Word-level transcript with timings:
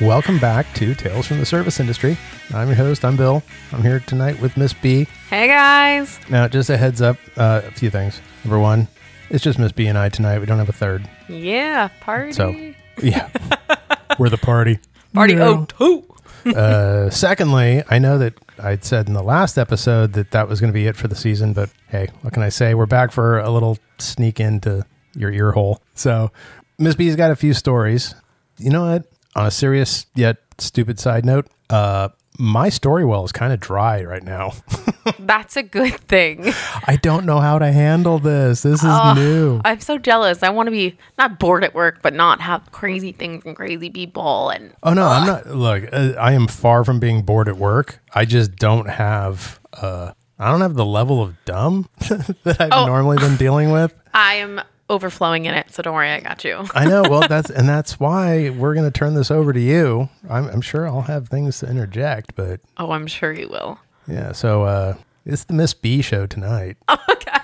Welcome 0.00 0.38
back 0.38 0.72
to 0.74 0.94
Tales 0.94 1.26
from 1.26 1.40
the 1.40 1.46
Service 1.46 1.80
Industry. 1.80 2.16
I'm 2.54 2.68
your 2.68 2.76
host. 2.76 3.04
I'm 3.04 3.16
Bill. 3.16 3.42
I'm 3.72 3.82
here 3.82 3.98
tonight 3.98 4.40
with 4.40 4.56
Miss 4.56 4.72
B. 4.72 5.08
Hey 5.28 5.48
guys. 5.48 6.20
Now, 6.30 6.46
just 6.46 6.70
a 6.70 6.76
heads 6.76 7.02
up, 7.02 7.16
uh, 7.36 7.62
a 7.66 7.70
few 7.72 7.90
things. 7.90 8.20
Number 8.44 8.60
one, 8.60 8.86
it's 9.28 9.42
just 9.42 9.58
Miss 9.58 9.72
B 9.72 9.88
and 9.88 9.98
I 9.98 10.08
tonight. 10.08 10.38
We 10.38 10.46
don't 10.46 10.58
have 10.58 10.68
a 10.68 10.72
third. 10.72 11.08
Yeah, 11.28 11.88
party. 12.00 12.30
So, 12.32 12.50
yeah, 13.02 13.28
we're 14.20 14.28
the 14.28 14.38
party. 14.38 14.78
party 15.14 15.34
Yeah. 15.34 15.48
oh 15.48 15.64
two. 15.64 16.04
Uh, 16.54 17.10
secondly, 17.10 17.82
I 17.90 17.98
know 17.98 18.16
that 18.18 18.32
I'd 18.62 18.82
said 18.84 19.06
in 19.08 19.12
the 19.12 19.22
last 19.24 19.58
episode 19.58 20.12
that 20.14 20.30
that 20.30 20.48
was 20.48 20.60
going 20.60 20.72
to 20.72 20.74
be 20.74 20.86
it 20.86 20.96
for 20.96 21.06
the 21.08 21.16
season, 21.16 21.52
but 21.52 21.68
hey, 21.88 22.08
what 22.22 22.32
can 22.32 22.42
I 22.44 22.48
say? 22.48 22.74
We're 22.74 22.86
back 22.86 23.10
for 23.10 23.38
a 23.40 23.50
little 23.50 23.76
sneak 23.98 24.38
into 24.40 24.86
your 25.14 25.30
ear 25.30 25.50
hole. 25.50 25.82
So, 25.94 26.30
Miss 26.78 26.94
B's 26.94 27.16
got 27.16 27.32
a 27.32 27.36
few 27.36 27.52
stories. 27.52 28.14
You 28.56 28.70
know 28.70 28.82
what? 28.84 29.04
On 29.36 29.46
a 29.46 29.50
serious 29.50 30.06
yet 30.14 30.38
stupid 30.58 30.98
side 30.98 31.24
note, 31.24 31.46
uh, 31.70 32.08
my 32.40 32.68
story 32.68 33.04
well 33.04 33.24
is 33.24 33.32
kind 33.32 33.52
of 33.52 33.58
dry 33.60 34.02
right 34.04 34.22
now. 34.22 34.52
That's 35.18 35.56
a 35.56 35.62
good 35.62 35.94
thing. 36.02 36.52
I 36.86 36.96
don't 37.02 37.24
know 37.26 37.40
how 37.40 37.58
to 37.58 37.70
handle 37.72 38.18
this. 38.18 38.62
This 38.62 38.82
is 38.84 39.14
new. 39.16 39.60
I'm 39.64 39.80
so 39.80 39.98
jealous. 39.98 40.42
I 40.42 40.50
want 40.50 40.66
to 40.68 40.70
be 40.70 40.96
not 41.18 41.38
bored 41.38 41.64
at 41.64 41.74
work, 41.74 42.00
but 42.02 42.14
not 42.14 42.40
have 42.40 42.70
crazy 42.70 43.12
things 43.12 43.44
and 43.44 43.56
crazy 43.56 43.90
people. 43.90 44.50
And 44.50 44.72
Oh 44.82 44.92
no, 44.92 45.06
I'm 45.06 45.26
not. 45.26 45.46
Look, 45.48 45.84
uh, 45.92 46.14
I 46.18 46.32
am 46.32 46.46
far 46.46 46.84
from 46.84 47.00
being 47.00 47.22
bored 47.22 47.48
at 47.48 47.56
work. 47.56 48.00
I 48.14 48.24
just 48.24 48.54
don't 48.56 48.88
have. 48.88 49.58
Uh, 49.72 50.12
I 50.38 50.50
don't 50.52 50.60
have 50.60 50.74
the 50.74 50.86
level 50.86 51.20
of 51.20 51.34
dumb 51.44 51.88
that 52.44 52.56
I've 52.60 52.68
Oh. 52.72 52.86
normally 52.86 53.16
been 53.18 53.36
dealing 53.36 53.70
with. 53.72 53.92
I 54.14 54.34
am 54.34 54.60
overflowing 54.90 55.44
in 55.46 55.54
it. 55.54 55.70
So 55.72 55.82
don't 55.82 55.94
worry, 55.94 56.10
I 56.10 56.20
got 56.20 56.44
you. 56.44 56.64
I 56.74 56.84
know. 56.86 57.02
Well, 57.02 57.22
that's 57.28 57.50
and 57.50 57.68
that's 57.68 57.98
why 58.00 58.50
we're 58.50 58.74
going 58.74 58.90
to 58.90 58.96
turn 58.98 59.14
this 59.14 59.30
over 59.30 59.52
to 59.52 59.60
you. 59.60 60.08
I'm, 60.28 60.46
I'm 60.48 60.60
sure 60.60 60.86
I'll 60.88 61.02
have 61.02 61.28
things 61.28 61.58
to 61.60 61.68
interject, 61.68 62.34
but 62.34 62.60
Oh, 62.76 62.92
I'm 62.92 63.06
sure 63.06 63.32
you 63.32 63.48
will. 63.48 63.78
yeah. 64.06 64.32
So 64.32 64.62
uh, 64.64 64.94
it's 65.26 65.44
the 65.44 65.52
Miss 65.54 65.74
B 65.74 66.02
show 66.02 66.26
tonight. 66.26 66.76
Okay. 67.10 67.38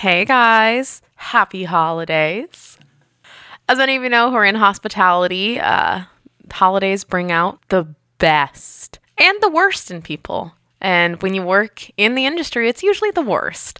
Hey 0.00 0.24
guys, 0.24 1.02
happy 1.16 1.64
holidays. 1.64 2.78
As 3.68 3.78
many 3.78 3.96
of 3.96 4.02
you 4.02 4.08
know 4.08 4.30
who 4.30 4.36
are 4.36 4.44
in 4.44 4.54
hospitality, 4.54 5.58
uh, 5.60 6.02
holidays 6.50 7.04
bring 7.04 7.32
out 7.32 7.58
the 7.68 7.86
best 8.18 8.98
and 9.18 9.40
the 9.42 9.48
worst 9.50 9.90
in 9.90 10.02
people. 10.02 10.52
And 10.80 11.20
when 11.22 11.34
you 11.34 11.42
work 11.42 11.88
in 11.96 12.14
the 12.14 12.26
industry, 12.26 12.68
it's 12.68 12.82
usually 12.82 13.10
the 13.10 13.22
worst. 13.22 13.78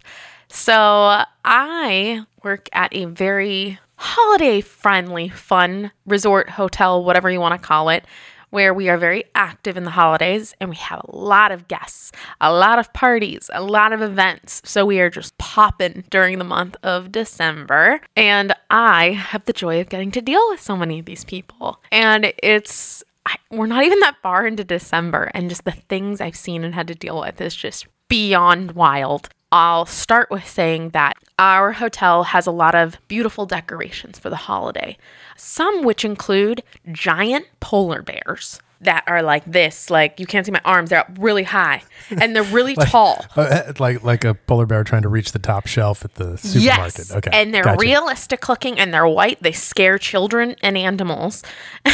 So 0.55 1.21
I 1.43 2.25
work 2.41 2.69
at 2.71 2.95
a 2.95 3.05
very 3.05 3.77
holiday 3.97 4.61
friendly, 4.61 5.27
fun 5.27 5.91
resort, 6.05 6.49
hotel, 6.49 7.03
whatever 7.03 7.29
you 7.29 7.41
want 7.41 7.61
to 7.61 7.67
call 7.67 7.89
it, 7.89 8.05
where 8.51 8.73
we 8.73 8.87
are 8.87 8.97
very 8.97 9.25
active 9.35 9.75
in 9.75 9.83
the 9.83 9.91
holidays 9.91 10.55
and 10.61 10.69
we 10.69 10.77
have 10.77 11.01
a 11.03 11.15
lot 11.15 11.51
of 11.51 11.67
guests, 11.67 12.13
a 12.39 12.53
lot 12.53 12.79
of 12.79 12.93
parties, 12.93 13.49
a 13.53 13.61
lot 13.61 13.91
of 13.91 14.01
events. 14.01 14.61
So 14.63 14.85
we 14.85 15.01
are 15.01 15.09
just 15.09 15.37
popping 15.37 16.05
during 16.09 16.39
the 16.39 16.45
month 16.45 16.77
of 16.83 17.11
December. 17.11 17.99
And 18.15 18.53
I 18.69 19.11
have 19.11 19.43
the 19.43 19.53
joy 19.53 19.81
of 19.81 19.89
getting 19.89 20.11
to 20.11 20.21
deal 20.21 20.49
with 20.49 20.61
so 20.61 20.77
many 20.77 20.99
of 20.99 21.05
these 21.05 21.25
people. 21.25 21.81
And 21.91 22.31
it's, 22.41 23.03
I, 23.25 23.35
we're 23.51 23.67
not 23.67 23.83
even 23.83 23.99
that 23.99 24.21
far 24.23 24.47
into 24.47 24.63
December, 24.63 25.29
and 25.33 25.49
just 25.49 25.65
the 25.65 25.71
things 25.71 26.21
I've 26.21 26.37
seen 26.37 26.63
and 26.63 26.73
had 26.73 26.87
to 26.87 26.95
deal 26.95 27.19
with 27.19 27.41
is 27.41 27.55
just 27.55 27.87
beyond 28.07 28.71
wild. 28.71 29.27
I'll 29.55 29.85
start 29.85 30.29
with 30.29 30.45
saying 30.45 30.89
that 30.89 31.13
our 31.39 31.71
hotel 31.71 32.25
has 32.25 32.45
a 32.45 32.51
lot 32.51 32.75
of 32.75 32.99
beautiful 33.07 33.45
decorations 33.45 34.19
for 34.19 34.29
the 34.29 34.35
holiday, 34.35 34.97
some 35.37 35.85
which 35.85 36.03
include 36.03 36.61
giant 36.91 37.45
polar 37.61 38.01
bears 38.01 38.59
that 38.81 39.03
are 39.07 39.21
like 39.21 39.45
this, 39.45 39.89
like 39.89 40.19
you 40.19 40.25
can't 40.25 40.45
see 40.45 40.51
my 40.51 40.61
arms, 40.65 40.89
they're 40.89 40.99
up 40.99 41.11
really 41.19 41.43
high 41.43 41.81
and 42.09 42.35
they're 42.35 42.43
really 42.43 42.75
tall. 42.87 43.25
Uh, 43.35 43.73
like 43.79 44.03
like 44.03 44.23
a 44.23 44.33
polar 44.33 44.65
bear 44.65 44.83
trying 44.83 45.01
to 45.03 45.09
reach 45.09 45.31
the 45.31 45.39
top 45.39 45.67
shelf 45.67 46.03
at 46.05 46.15
the 46.15 46.37
supermarket. 46.37 46.97
Yes. 46.97 47.11
Okay, 47.11 47.29
And 47.33 47.53
they're 47.53 47.63
gotcha. 47.63 47.79
realistic 47.79 48.47
looking 48.49 48.79
and 48.79 48.93
they're 48.93 49.07
white. 49.07 49.41
They 49.41 49.51
scare 49.51 49.97
children 49.97 50.55
and 50.61 50.77
animals. 50.77 51.43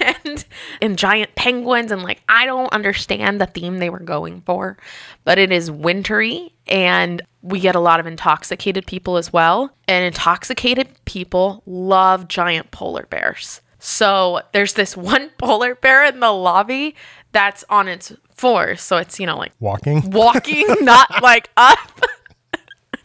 and 0.00 0.44
and 0.80 0.98
giant 0.98 1.34
penguins 1.34 1.92
and 1.92 2.02
like 2.02 2.22
I 2.28 2.46
don't 2.46 2.72
understand 2.72 3.40
the 3.40 3.46
theme 3.46 3.78
they 3.78 3.90
were 3.90 4.00
going 4.00 4.42
for, 4.42 4.76
but 5.24 5.38
it 5.38 5.52
is 5.52 5.70
wintry 5.70 6.52
and 6.66 7.22
we 7.42 7.58
get 7.60 7.74
a 7.74 7.80
lot 7.80 8.00
of 8.00 8.06
intoxicated 8.06 8.86
people 8.86 9.16
as 9.16 9.32
well. 9.32 9.74
And 9.88 10.04
intoxicated 10.04 10.88
people 11.04 11.62
love 11.66 12.28
giant 12.28 12.70
polar 12.70 13.06
bears. 13.06 13.60
So 13.80 14.42
there's 14.52 14.74
this 14.74 14.96
one 14.96 15.30
polar 15.38 15.74
bear 15.74 16.04
in 16.04 16.20
the 16.20 16.30
lobby 16.30 16.94
that's 17.32 17.64
on 17.68 17.88
its 17.88 18.12
fours. 18.34 18.80
So 18.80 18.96
it's, 18.98 19.18
you 19.18 19.26
know, 19.26 19.36
like 19.36 19.52
walking. 19.58 20.10
walking, 20.10 20.66
not 20.80 21.22
like 21.22 21.50
up. 21.56 22.00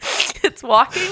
it's 0.44 0.62
walking. 0.62 1.10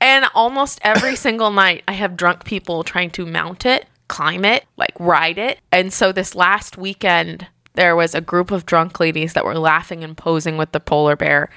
And 0.00 0.26
almost 0.34 0.80
every 0.82 1.14
single 1.14 1.52
night, 1.52 1.84
I 1.86 1.92
have 1.92 2.16
drunk 2.16 2.44
people 2.44 2.82
trying 2.82 3.10
to 3.12 3.24
mount 3.24 3.64
it, 3.64 3.86
climb 4.08 4.44
it, 4.44 4.64
like 4.76 4.94
ride 4.98 5.38
it. 5.38 5.60
And 5.70 5.92
so 5.92 6.10
this 6.10 6.34
last 6.34 6.76
weekend, 6.76 7.46
there 7.74 7.94
was 7.94 8.14
a 8.14 8.20
group 8.20 8.50
of 8.50 8.66
drunk 8.66 8.98
ladies 8.98 9.34
that 9.34 9.44
were 9.44 9.58
laughing 9.58 10.02
and 10.02 10.16
posing 10.16 10.56
with 10.56 10.72
the 10.72 10.80
polar 10.80 11.14
bear. 11.16 11.50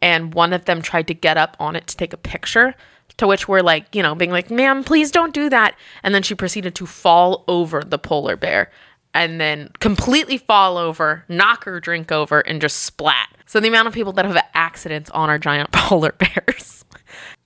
And 0.00 0.32
one 0.32 0.54
of 0.54 0.64
them 0.64 0.80
tried 0.80 1.08
to 1.08 1.14
get 1.14 1.36
up 1.36 1.56
on 1.60 1.76
it 1.76 1.86
to 1.88 1.96
take 1.96 2.14
a 2.14 2.16
picture. 2.16 2.74
To 3.20 3.26
which 3.26 3.46
we're 3.46 3.60
like, 3.60 3.94
you 3.94 4.02
know, 4.02 4.14
being 4.14 4.30
like, 4.30 4.50
ma'am, 4.50 4.82
please 4.82 5.10
don't 5.10 5.34
do 5.34 5.50
that. 5.50 5.76
And 6.02 6.14
then 6.14 6.22
she 6.22 6.34
proceeded 6.34 6.74
to 6.76 6.86
fall 6.86 7.44
over 7.48 7.82
the 7.82 7.98
polar 7.98 8.34
bear 8.34 8.70
and 9.12 9.38
then 9.38 9.68
completely 9.78 10.38
fall 10.38 10.78
over, 10.78 11.24
knock 11.28 11.64
her 11.64 11.80
drink 11.80 12.10
over, 12.10 12.40
and 12.40 12.62
just 12.62 12.78
splat. 12.78 13.28
So 13.44 13.60
the 13.60 13.68
amount 13.68 13.88
of 13.88 13.94
people 13.94 14.14
that 14.14 14.24
have 14.24 14.42
accidents 14.54 15.10
on 15.10 15.28
our 15.28 15.38
giant 15.38 15.70
polar 15.72 16.12
bears. 16.12 16.84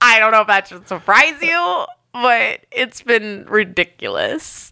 I 0.01 0.21
don't 0.21 0.31
know 0.31 0.43
if 0.43 0.47
that 0.47 0.69
should 0.69 0.87
surprise 0.87 1.43
you, 1.43 1.87
but 2.13 2.61
it's 2.71 3.03
been 3.03 3.45
ridiculous. 3.49 4.71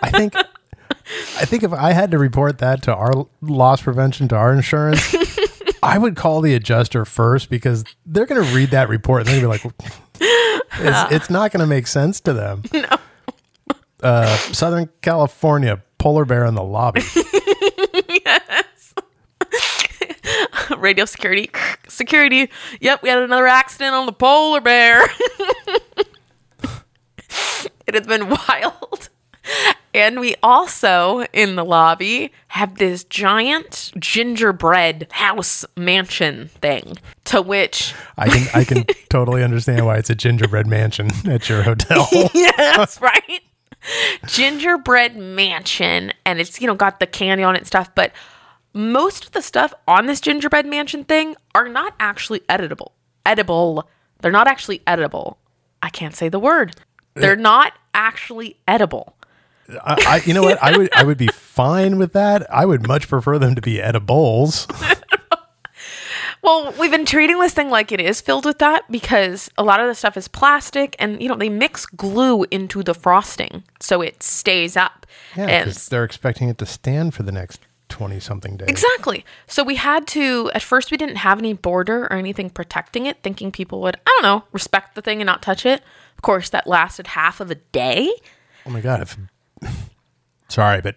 I 0.00 0.10
think 0.10 0.34
I 1.38 1.44
think 1.44 1.62
if 1.62 1.72
I 1.72 1.92
had 1.92 2.10
to 2.12 2.18
report 2.18 2.58
that 2.58 2.82
to 2.82 2.94
our 2.94 3.26
loss 3.40 3.82
prevention 3.82 4.28
to 4.28 4.36
our 4.36 4.52
insurance, 4.52 5.12
I 5.82 5.98
would 5.98 6.16
call 6.16 6.40
the 6.40 6.54
adjuster 6.54 7.04
first 7.04 7.48
because 7.50 7.84
they're 8.06 8.26
going 8.26 8.44
to 8.44 8.54
read 8.54 8.70
that 8.70 8.88
report 8.88 9.20
and 9.22 9.28
they're 9.28 9.40
going 9.40 9.58
to 9.58 9.68
be 9.68 9.74
like, 9.74 9.92
it's, 10.72 11.12
it's 11.12 11.30
not 11.30 11.52
going 11.52 11.60
to 11.60 11.66
make 11.66 11.86
sense 11.86 12.20
to 12.22 12.32
them. 12.32 12.62
No. 12.72 12.86
Uh, 14.02 14.34
Southern 14.52 14.88
California 15.02 15.82
polar 15.98 16.24
bear 16.24 16.46
in 16.46 16.54
the 16.54 16.62
lobby. 16.62 17.02
Yes. 18.24 18.94
Radio 20.78 21.04
security, 21.04 21.50
security. 21.88 22.50
Yep, 22.80 23.02
we 23.02 23.08
had 23.08 23.22
another 23.22 23.46
accident 23.46 23.94
on 23.94 24.06
the 24.06 24.12
polar 24.12 24.60
bear. 24.60 25.02
it 27.86 27.94
has 27.94 28.06
been 28.06 28.28
wild. 28.30 29.08
And 29.92 30.20
we 30.20 30.36
also, 30.42 31.26
in 31.32 31.56
the 31.56 31.64
lobby, 31.64 32.32
have 32.48 32.76
this 32.76 33.02
giant 33.04 33.90
gingerbread 33.98 35.08
house 35.10 35.64
mansion 35.76 36.48
thing 36.48 36.94
to 37.24 37.42
which 37.42 37.92
I 38.16 38.28
can 38.28 38.48
I 38.54 38.64
can 38.64 38.84
totally 39.08 39.42
understand 39.42 39.86
why 39.86 39.96
it's 39.96 40.10
a 40.10 40.14
gingerbread 40.14 40.66
mansion 40.66 41.08
at 41.26 41.48
your 41.48 41.62
hotel. 41.62 42.08
yes, 42.34 43.00
right. 43.00 43.42
Gingerbread 44.26 45.16
mansion, 45.16 46.12
and 46.24 46.40
it's 46.40 46.60
you 46.60 46.66
know 46.68 46.74
got 46.74 47.00
the 47.00 47.06
candy 47.06 47.42
on 47.42 47.56
it 47.56 47.58
and 47.58 47.66
stuff, 47.66 47.92
but 47.94 48.12
most 48.72 49.24
of 49.24 49.32
the 49.32 49.42
stuff 49.42 49.74
on 49.88 50.06
this 50.06 50.20
gingerbread 50.20 50.66
mansion 50.66 51.02
thing 51.02 51.34
are 51.54 51.68
not 51.68 51.94
actually 51.98 52.40
editable. 52.40 52.92
Edible. 53.26 53.88
They're 54.20 54.30
not 54.30 54.46
actually 54.46 54.82
edible. 54.86 55.38
I 55.82 55.88
can't 55.88 56.14
say 56.14 56.28
the 56.28 56.38
word. 56.38 56.76
They're 57.14 57.32
eh. 57.32 57.42
not 57.42 57.72
actually 57.94 58.56
edible. 58.68 59.16
I, 59.84 59.96
I 60.06 60.22
you 60.24 60.34
know 60.34 60.42
what 60.42 60.62
I 60.62 60.76
would 60.76 60.94
I 60.94 61.04
would 61.04 61.18
be 61.18 61.28
fine 61.28 61.98
with 61.98 62.12
that. 62.12 62.52
I 62.52 62.66
would 62.66 62.86
much 62.86 63.08
prefer 63.08 63.38
them 63.38 63.54
to 63.54 63.60
be 63.60 63.80
edibles. 63.80 64.66
Well, 66.42 66.72
we've 66.78 66.90
been 66.90 67.04
treating 67.04 67.38
this 67.38 67.52
thing 67.52 67.68
like 67.68 67.92
it 67.92 68.00
is 68.00 68.20
filled 68.20 68.46
with 68.46 68.58
that 68.60 68.90
because 68.90 69.50
a 69.58 69.62
lot 69.62 69.80
of 69.80 69.86
the 69.86 69.94
stuff 69.94 70.16
is 70.16 70.26
plastic 70.26 70.96
and 70.98 71.22
you 71.22 71.28
know 71.28 71.36
they 71.36 71.50
mix 71.50 71.84
glue 71.84 72.44
into 72.50 72.82
the 72.82 72.94
frosting 72.94 73.62
so 73.78 74.00
it 74.00 74.22
stays 74.22 74.76
up. 74.76 75.06
Yeah, 75.36 75.46
and 75.48 75.70
they're 75.70 76.04
expecting 76.04 76.48
it 76.48 76.58
to 76.58 76.66
stand 76.66 77.14
for 77.14 77.24
the 77.24 77.32
next 77.32 77.60
twenty 77.88 78.20
something 78.20 78.56
days. 78.56 78.68
Exactly. 78.68 79.24
So 79.46 79.62
we 79.62 79.74
had 79.74 80.06
to, 80.08 80.50
at 80.54 80.62
first, 80.62 80.90
we 80.90 80.96
didn't 80.96 81.16
have 81.16 81.38
any 81.38 81.52
border 81.52 82.04
or 82.04 82.14
anything 82.14 82.48
protecting 82.48 83.04
it, 83.04 83.22
thinking 83.22 83.52
people 83.52 83.82
would, 83.82 83.96
I 84.06 84.10
don't 84.14 84.22
know, 84.22 84.44
respect 84.52 84.94
the 84.94 85.02
thing 85.02 85.20
and 85.20 85.26
not 85.26 85.42
touch 85.42 85.66
it. 85.66 85.82
Of 86.16 86.22
course, 86.22 86.48
that 86.50 86.66
lasted 86.66 87.08
half 87.08 87.40
of 87.40 87.50
a 87.50 87.56
day. 87.56 88.10
Oh 88.64 88.70
my 88.70 88.80
god! 88.80 89.02
If 89.02 89.18
sorry, 90.48 90.80
but 90.80 90.96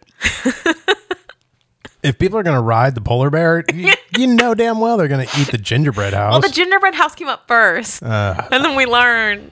if 2.04 2.19
people 2.19 2.38
are 2.38 2.44
going 2.44 2.57
to 2.57 2.62
ride 2.62 2.95
the 2.95 3.01
polar 3.01 3.30
bear, 3.30 3.63
you, 3.74 3.94
you 4.18 4.27
know 4.27 4.54
damn 4.54 4.80
well 4.80 4.98
they're 4.98 5.07
going 5.07 5.25
to 5.25 5.39
eat 5.39 5.48
the 5.48 5.57
gingerbread 5.57 6.13
house. 6.13 6.33
Well, 6.33 6.42
the 6.42 6.50
gingerbread 6.50 6.95
house 6.95 7.15
came 7.15 7.30
up 7.30 7.48
first, 7.48 8.04
uh, 8.04 8.48
and 8.51 8.63
then 8.63 8.75
we 8.75 8.86
learned. 8.86 9.51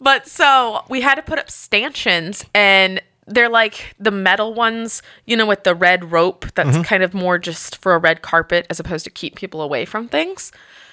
But 0.00 0.26
so 0.26 0.84
we 0.88 1.00
had 1.00 1.14
to 1.16 1.22
put 1.22 1.38
up 1.38 1.50
stanchions, 1.50 2.44
and 2.54 3.00
they're 3.26 3.48
like 3.48 3.94
the 3.98 4.10
metal 4.10 4.54
ones, 4.54 5.02
you 5.26 5.36
know, 5.36 5.46
with 5.46 5.64
the 5.64 5.74
red 5.74 6.10
rope 6.10 6.46
that's 6.54 6.70
mm-hmm. 6.70 6.82
kind 6.82 7.02
of 7.02 7.14
more 7.14 7.38
just 7.38 7.76
for 7.76 7.94
a 7.94 7.98
red 7.98 8.22
carpet 8.22 8.66
as 8.68 8.80
opposed 8.80 9.04
to 9.04 9.10
keep 9.10 9.36
people 9.36 9.62
away 9.62 9.84
from 9.84 10.08
things. 10.08 10.50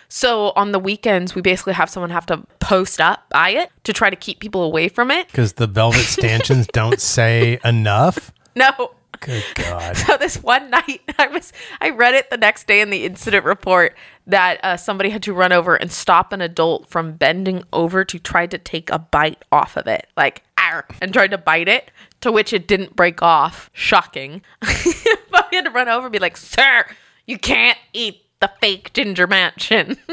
So 0.09 0.51
on 0.55 0.71
the 0.71 0.79
weekends, 0.79 1.35
we 1.35 1.41
basically 1.41 1.73
have 1.73 1.89
someone 1.89 2.09
have 2.09 2.25
to 2.25 2.43
post 2.59 2.99
up 2.99 3.29
by 3.29 3.51
it 3.51 3.71
to 3.83 3.93
try 3.93 4.09
to 4.09 4.15
keep 4.15 4.39
people 4.39 4.63
away 4.63 4.89
from 4.89 5.11
it. 5.11 5.27
Because 5.27 5.53
the 5.53 5.67
velvet 5.67 5.99
stanchions 6.05 6.67
don't 6.67 6.99
say 6.99 7.59
enough. 7.63 8.33
No. 8.55 8.95
Good 9.21 9.43
God. 9.55 9.97
So 9.97 10.17
this 10.17 10.41
one 10.41 10.69
night, 10.69 11.01
I 11.19 11.27
was 11.27 11.51
I 11.81 11.89
read 11.89 12.15
it 12.15 12.29
the 12.29 12.37
next 12.37 12.67
day 12.67 12.79
in 12.79 12.89
the 12.89 13.05
incident 13.05 13.43
report 13.43 13.97
that 14.27 14.63
uh, 14.63 14.77
somebody 14.77 15.09
had 15.09 15.23
to 15.23 15.33
run 15.33 15.51
over 15.51 15.75
and 15.75 15.91
stop 15.91 16.31
an 16.31 16.41
adult 16.41 16.87
from 16.87 17.13
bending 17.13 17.63
over 17.73 18.05
to 18.05 18.17
try 18.17 18.47
to 18.47 18.57
take 18.57 18.89
a 18.89 18.99
bite 18.99 19.43
off 19.51 19.75
of 19.75 19.87
it, 19.87 20.07
like 20.15 20.43
"Arr," 20.57 20.85
and 21.01 21.11
tried 21.11 21.31
to 21.31 21.37
bite 21.37 21.67
it, 21.67 21.91
to 22.21 22.31
which 22.31 22.53
it 22.53 22.65
didn't 22.67 22.95
break 22.95 23.21
off. 23.21 23.69
Shocking. 23.73 24.41
but 24.61 25.47
we 25.51 25.57
had 25.57 25.65
to 25.65 25.71
run 25.71 25.89
over 25.89 26.05
and 26.05 26.13
be 26.13 26.19
like, 26.19 26.37
"Sir, 26.37 26.85
you 27.25 27.37
can't 27.37 27.77
eat 27.91 28.23
the 28.39 28.51
fake 28.61 28.93
ginger 28.93 29.27
mansion." 29.27 29.97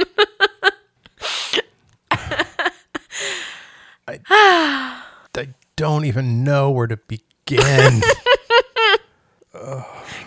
I 4.09 4.21
don't 5.77 6.07
even 6.07 6.43
know 6.43 6.71
where 6.71 6.87
to 6.87 6.97
begin. 6.97 7.21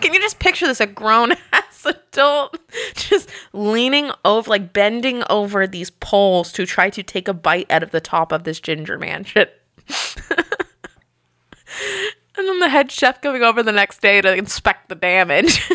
Can 0.01 0.13
you 0.13 0.21
just 0.21 0.39
picture 0.39 0.67
this? 0.67 0.79
A 0.79 0.85
grown 0.87 1.33
ass 1.53 1.85
adult 1.85 2.57
just 2.95 3.29
leaning 3.51 4.11
over, 4.23 4.49
like 4.49 4.73
bending 4.73 5.23
over 5.29 5.67
these 5.67 5.89
poles 5.89 6.51
to 6.53 6.65
try 6.65 6.89
to 6.91 7.03
take 7.03 7.27
a 7.27 7.33
bite 7.33 7.69
out 7.71 7.83
of 7.83 7.91
the 7.91 8.01
top 8.01 8.31
of 8.31 8.43
this 8.43 8.59
ginger 8.59 8.97
mansion. 8.97 9.47
and 12.37 12.47
then 12.47 12.59
the 12.59 12.69
head 12.69 12.91
chef 12.91 13.21
coming 13.21 13.43
over 13.43 13.63
the 13.63 13.71
next 13.71 14.01
day 14.01 14.21
to 14.21 14.33
inspect 14.33 14.89
the 14.89 14.95
damage. 14.95 15.67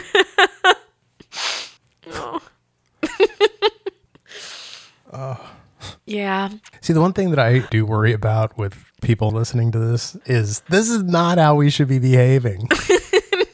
Oh. 2.12 2.40
Yeah. 6.06 6.50
See, 6.80 6.92
the 6.92 7.00
one 7.00 7.12
thing 7.12 7.30
that 7.30 7.38
I 7.38 7.60
do 7.70 7.84
worry 7.86 8.12
about 8.12 8.56
with 8.58 8.84
people 9.02 9.30
listening 9.30 9.70
to 9.72 9.78
this 9.78 10.16
is 10.26 10.60
this 10.68 10.88
is 10.90 11.02
not 11.02 11.38
how 11.38 11.54
we 11.54 11.70
should 11.70 11.88
be 11.88 11.98
behaving. 11.98 12.68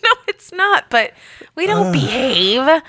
No, 0.02 0.14
it's 0.28 0.52
not, 0.52 0.88
but 0.90 1.12
we 1.56 1.66
don't 1.66 1.92
behave. 1.92 2.82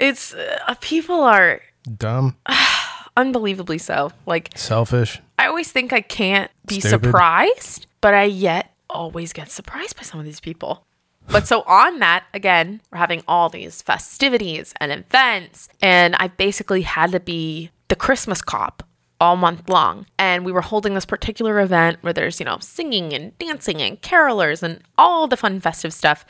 It's 0.00 0.34
uh, 0.34 0.74
people 0.80 1.22
are 1.22 1.60
Dumb, 1.96 2.36
unbelievably 3.16 3.78
so. 3.78 4.10
Like 4.26 4.50
selfish. 4.56 5.20
I 5.38 5.46
always 5.46 5.70
think 5.72 5.92
I 5.92 6.00
can't 6.00 6.50
be 6.66 6.80
Stupid. 6.80 7.06
surprised, 7.06 7.86
but 8.00 8.14
I 8.14 8.24
yet 8.24 8.72
always 8.90 9.32
get 9.32 9.50
surprised 9.50 9.96
by 9.96 10.02
some 10.02 10.18
of 10.20 10.26
these 10.26 10.40
people. 10.40 10.84
But 11.28 11.46
so 11.46 11.62
on 11.62 11.98
that, 12.00 12.24
again, 12.34 12.80
we're 12.90 12.98
having 12.98 13.22
all 13.26 13.48
these 13.48 13.80
festivities 13.80 14.74
and 14.80 14.92
events, 14.92 15.68
and 15.80 16.14
I 16.16 16.28
basically 16.28 16.82
had 16.82 17.12
to 17.12 17.20
be 17.20 17.70
the 17.88 17.96
Christmas 17.96 18.42
cop 18.42 18.82
all 19.22 19.36
month 19.36 19.68
long. 19.68 20.04
And 20.18 20.44
we 20.44 20.50
were 20.50 20.60
holding 20.60 20.94
this 20.94 21.06
particular 21.06 21.60
event 21.60 21.98
where 22.00 22.12
there's, 22.12 22.40
you 22.40 22.44
know, 22.44 22.58
singing 22.60 23.12
and 23.12 23.38
dancing 23.38 23.80
and 23.80 24.02
carolers 24.02 24.64
and 24.64 24.80
all 24.98 25.28
the 25.28 25.36
fun 25.36 25.60
festive 25.60 25.92
stuff. 25.92 26.26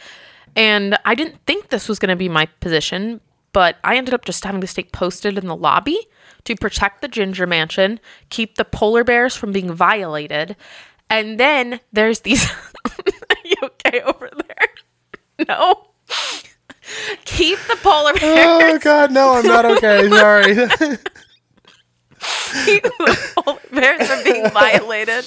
And 0.54 0.98
I 1.06 1.14
didn't 1.14 1.38
think 1.46 1.68
this 1.68 1.88
was 1.88 1.98
going 1.98 2.10
to 2.10 2.16
be 2.16 2.28
my 2.28 2.46
position, 2.60 3.22
but 3.52 3.76
I 3.82 3.96
ended 3.96 4.12
up 4.12 4.26
just 4.26 4.44
having 4.44 4.60
to 4.60 4.66
stay 4.66 4.84
posted 4.84 5.38
in 5.38 5.46
the 5.46 5.56
lobby 5.56 5.98
to 6.44 6.54
protect 6.54 7.00
the 7.00 7.08
Ginger 7.08 7.46
Mansion, 7.46 7.98
keep 8.28 8.56
the 8.56 8.64
polar 8.64 9.04
bears 9.04 9.34
from 9.34 9.52
being 9.52 9.72
violated. 9.72 10.54
And 11.08 11.40
then 11.40 11.80
there's 11.92 12.20
these. 12.20 12.50
Are 12.50 13.36
you 13.44 13.56
okay 13.62 14.02
over? 14.02 14.28
No. 15.48 15.88
keep 17.24 17.58
the 17.68 17.76
polar 17.82 18.12
oh, 18.16 18.58
bears. 18.58 18.74
Oh. 18.74 18.78
God, 18.78 19.12
no, 19.12 19.32
I'm 19.32 19.46
not 19.46 19.64
okay. 19.64 20.08
Sorry. 20.10 20.54
keep 22.64 22.82
the 22.82 23.32
polar 23.36 23.58
bears 23.72 24.06
from 24.08 24.24
being 24.24 24.50
violated. 24.50 25.24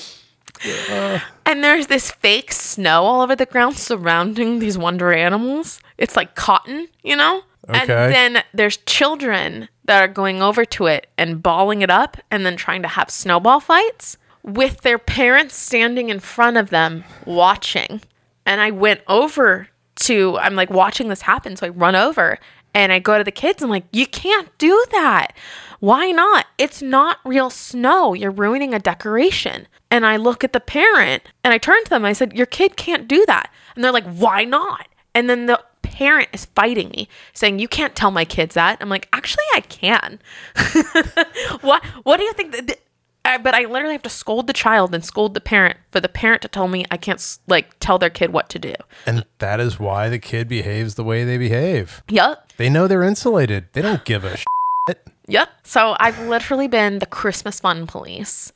And 1.46 1.64
there's 1.64 1.88
this 1.88 2.12
fake 2.12 2.52
snow 2.52 3.04
all 3.04 3.22
over 3.22 3.36
the 3.36 3.46
ground 3.46 3.78
surrounding 3.78 4.60
these 4.60 4.78
wonder 4.78 5.12
animals. 5.12 5.80
It's 5.98 6.16
like 6.16 6.36
cotton, 6.36 6.88
you 7.04 7.16
know? 7.16 7.42
Okay. 7.68 7.80
And 7.80 7.90
then 7.90 8.44
there's 8.54 8.78
children 8.78 9.70
that 9.86 10.02
are 10.02 10.12
going 10.12 10.42
over 10.42 10.66
to 10.66 10.86
it 10.88 11.08
and 11.18 11.42
balling 11.42 11.82
it 11.82 11.90
up 11.90 12.18
and 12.30 12.46
then 12.46 12.56
trying 12.58 12.82
to 12.84 12.88
have 12.88 13.10
snowball 13.10 13.60
fights 13.60 14.18
with 14.44 14.82
their 14.82 15.00
parents 15.00 15.56
standing 15.56 16.10
in 16.10 16.20
front 16.20 16.58
of 16.58 16.70
them 16.70 17.04
watching. 17.26 18.02
And 18.46 18.62
I 18.62 18.72
went 18.72 19.02
over 19.08 19.68
to, 19.98 20.38
I'm 20.38 20.56
like 20.56 20.70
watching 20.70 21.08
this 21.08 21.22
happen. 21.22 21.56
So 21.56 21.68
I 21.68 21.70
run 21.70 21.96
over 21.96 22.40
and 22.74 22.92
I 22.92 23.00
go 23.00 23.18
to 23.18 23.24
the 23.24 23.32
kids. 23.32 23.62
And 23.62 23.68
I'm 23.68 23.76
like, 23.76 23.86
you 23.92 24.06
can't 24.06 24.56
do 24.58 24.86
that. 24.92 25.34
Why 25.80 26.12
not? 26.12 26.46
It's 26.58 26.82
not 26.82 27.20
real 27.26 27.50
snow. 27.50 28.14
You're 28.14 28.32
ruining 28.32 28.74
a 28.74 28.80
decoration. 28.80 29.68
And 29.92 30.06
I 30.06 30.18
look 30.18 30.44
at 30.44 30.54
the 30.54 30.60
parent 30.60 31.24
and 31.44 31.54
I 31.54 31.58
turn 31.58 31.84
to 31.86 31.90
them. 31.90 32.06
I 32.06 32.14
said, 32.14 32.34
Your 32.34 32.46
kid 32.46 32.76
can't 32.76 33.08
do 33.08 33.24
that. 33.28 33.52
And 33.76 33.84
they're 33.84 33.92
like, 33.92 34.08
Why 34.08 34.44
not? 34.44 34.88
And 35.14 35.30
then 35.30 35.46
the 35.46 35.62
parent 35.82 36.30
is 36.34 36.46
fighting 36.46 36.90
me, 36.90 37.08
saying, 37.34 37.60
You 37.60 37.68
can't 37.68 37.96
tell 37.96 38.12
my 38.12 38.26
kids 38.26 38.56
that. 38.56 38.78
I'm 38.82 38.90
like, 38.90 39.08
Actually, 39.14 39.46
I 39.54 39.62
can. 39.62 40.20
what, 41.62 41.84
what 42.04 42.18
do 42.18 42.24
you 42.24 42.34
think? 42.34 42.52
That, 42.52 42.80
I, 43.26 43.38
but 43.38 43.54
I 43.56 43.66
literally 43.66 43.94
have 43.94 44.04
to 44.04 44.10
scold 44.10 44.48
the 44.48 44.54
child 44.54 44.94
and 44.94 45.04
scold 45.04 45.34
the 45.34 45.42
parent 45.42 45.78
for 45.92 46.00
the 46.00 46.08
parent 46.10 46.42
to 46.44 46.48
tell 46.48 46.68
me 46.68 46.86
I 46.92 46.98
can't 46.98 47.38
like 47.48 47.78
tell 47.80 47.98
their 47.98 48.10
kid 48.10 48.32
what 48.32 48.50
to 48.50 48.60
do. 48.60 48.74
and 49.06 49.26
that 49.40 49.60
is 49.60 49.80
why 49.80 50.10
the 50.10 50.20
kid 50.20 50.48
behaves 50.48 50.96
the 50.96 51.04
way 51.04 51.24
they 51.24 51.38
behave. 51.38 52.04
Yep. 52.10 52.54
They 52.58 52.70
know 52.70 52.88
they're 52.88 53.04
insulated. 53.04 53.66
They 53.74 53.82
don't 53.82 54.06
give 54.06 54.24
a 54.24 54.38
shit. 54.88 55.08
Yep. 55.28 55.50
So 55.64 55.96
I've 56.00 56.20
literally 56.28 56.68
been 56.68 57.00
the 57.00 57.06
Christmas 57.08 57.60
fun 57.60 57.88
police. 57.88 58.52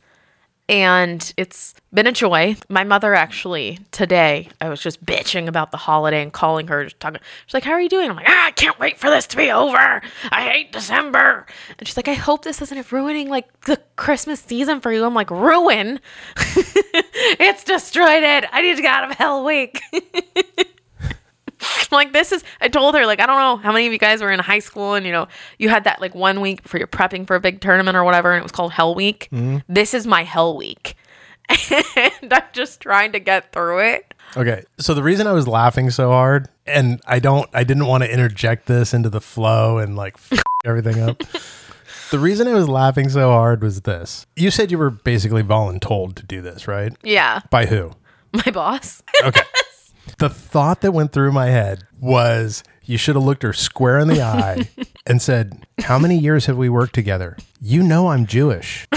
And 0.69 1.33
it's 1.35 1.73
been 1.91 2.05
a 2.05 2.11
joy. 2.11 2.55
My 2.69 2.83
mother 2.83 3.15
actually 3.15 3.79
today, 3.89 4.49
I 4.61 4.69
was 4.69 4.79
just 4.79 5.03
bitching 5.03 5.47
about 5.47 5.71
the 5.71 5.77
holiday 5.77 6.21
and 6.21 6.31
calling 6.31 6.67
her, 6.67 6.87
talking. 6.89 7.19
She's 7.47 7.55
like, 7.55 7.63
"How 7.63 7.71
are 7.71 7.81
you 7.81 7.89
doing?" 7.89 8.11
I'm 8.11 8.15
like, 8.15 8.29
"Ah, 8.29 8.45
I 8.45 8.51
can't 8.51 8.77
wait 8.79 8.99
for 8.99 9.09
this 9.09 9.25
to 9.27 9.37
be 9.37 9.49
over. 9.49 10.01
I 10.31 10.41
hate 10.41 10.71
December." 10.71 11.47
And 11.79 11.87
she's 11.87 11.97
like, 11.97 12.07
"I 12.07 12.13
hope 12.13 12.43
this 12.43 12.61
isn't 12.61 12.91
ruining 12.91 13.29
like 13.29 13.61
the 13.61 13.81
Christmas 13.95 14.41
season 14.41 14.79
for 14.79 14.93
you." 14.93 15.03
I'm 15.05 15.15
like, 15.15 15.31
"Ruin? 15.31 15.99
it's 16.37 17.63
destroyed 17.63 18.21
it. 18.21 18.45
I 18.51 18.61
need 18.61 18.75
to 18.75 18.83
get 18.83 18.93
out 18.93 19.09
of 19.09 19.17
Hell 19.17 19.43
Week." 19.43 19.81
Like 21.91 22.13
this 22.13 22.31
is 22.31 22.43
I 22.61 22.67
told 22.67 22.93
her 22.95 23.05
like 23.07 23.19
I 23.19 23.25
don't 23.25 23.37
know 23.39 23.57
how 23.57 23.71
many 23.71 23.87
of 23.87 23.91
you 23.93 23.97
guys 23.97 24.21
were 24.21 24.31
in 24.31 24.39
high 24.39 24.59
school 24.59 24.93
and 24.93 25.05
you 25.07 25.11
know 25.11 25.27
you 25.57 25.69
had 25.69 25.85
that 25.85 25.99
like 25.99 26.13
one 26.13 26.39
week 26.39 26.61
before 26.61 26.77
you're 26.77 26.87
prepping 26.87 27.25
for 27.25 27.35
a 27.35 27.39
big 27.39 27.61
tournament 27.61 27.97
or 27.97 28.03
whatever 28.03 28.31
and 28.31 28.39
it 28.39 28.43
was 28.43 28.51
called 28.51 28.71
Hell 28.71 28.93
Week. 28.93 29.27
Mm-hmm. 29.31 29.57
This 29.67 29.93
is 29.95 30.05
my 30.05 30.23
Hell 30.23 30.55
Week. 30.55 30.95
and 31.71 32.31
I'm 32.31 32.43
just 32.53 32.79
trying 32.79 33.11
to 33.13 33.19
get 33.19 33.51
through 33.51 33.79
it. 33.79 34.13
Okay. 34.37 34.63
So 34.77 34.93
the 34.93 35.01
reason 35.01 35.25
I 35.25 35.31
was 35.33 35.47
laughing 35.47 35.89
so 35.89 36.09
hard, 36.09 36.47
and 36.67 37.01
I 37.07 37.17
don't, 37.17 37.49
I 37.53 37.63
didn't 37.63 37.87
want 37.87 38.03
to 38.03 38.13
interject 38.13 38.67
this 38.67 38.93
into 38.93 39.09
the 39.09 39.21
flow 39.21 39.79
and 39.79 39.95
like 39.95 40.13
f- 40.31 40.43
everything 40.63 41.01
up. 41.01 41.23
The 42.11 42.19
reason 42.19 42.47
I 42.47 42.53
was 42.53 42.69
laughing 42.69 43.09
so 43.09 43.31
hard 43.31 43.63
was 43.63 43.81
this. 43.81 44.27
You 44.35 44.51
said 44.51 44.69
you 44.69 44.77
were 44.77 44.91
basically 44.91 45.41
voluntold 45.41 46.15
to 46.15 46.23
do 46.23 46.41
this, 46.41 46.67
right? 46.67 46.93
Yeah, 47.03 47.41
By 47.49 47.65
who? 47.65 47.93
my 48.31 48.51
boss. 48.51 49.01
Okay. 49.23 49.41
The 50.19 50.29
thought 50.29 50.81
that 50.81 50.91
went 50.91 51.11
through 51.13 51.31
my 51.31 51.47
head 51.47 51.87
was 51.99 52.63
you 52.83 52.97
should 52.97 53.15
have 53.15 53.23
looked 53.23 53.41
her 53.43 53.53
square 53.53 53.99
in 53.99 54.09
the 54.09 54.21
eye 54.21 54.69
and 55.07 55.21
said, 55.21 55.65
How 55.79 55.97
many 55.97 56.17
years 56.17 56.45
have 56.45 56.57
we 56.57 56.69
worked 56.69 56.93
together? 56.93 57.37
You 57.61 57.81
know 57.83 58.09
I'm 58.09 58.25
Jewish. 58.25 58.85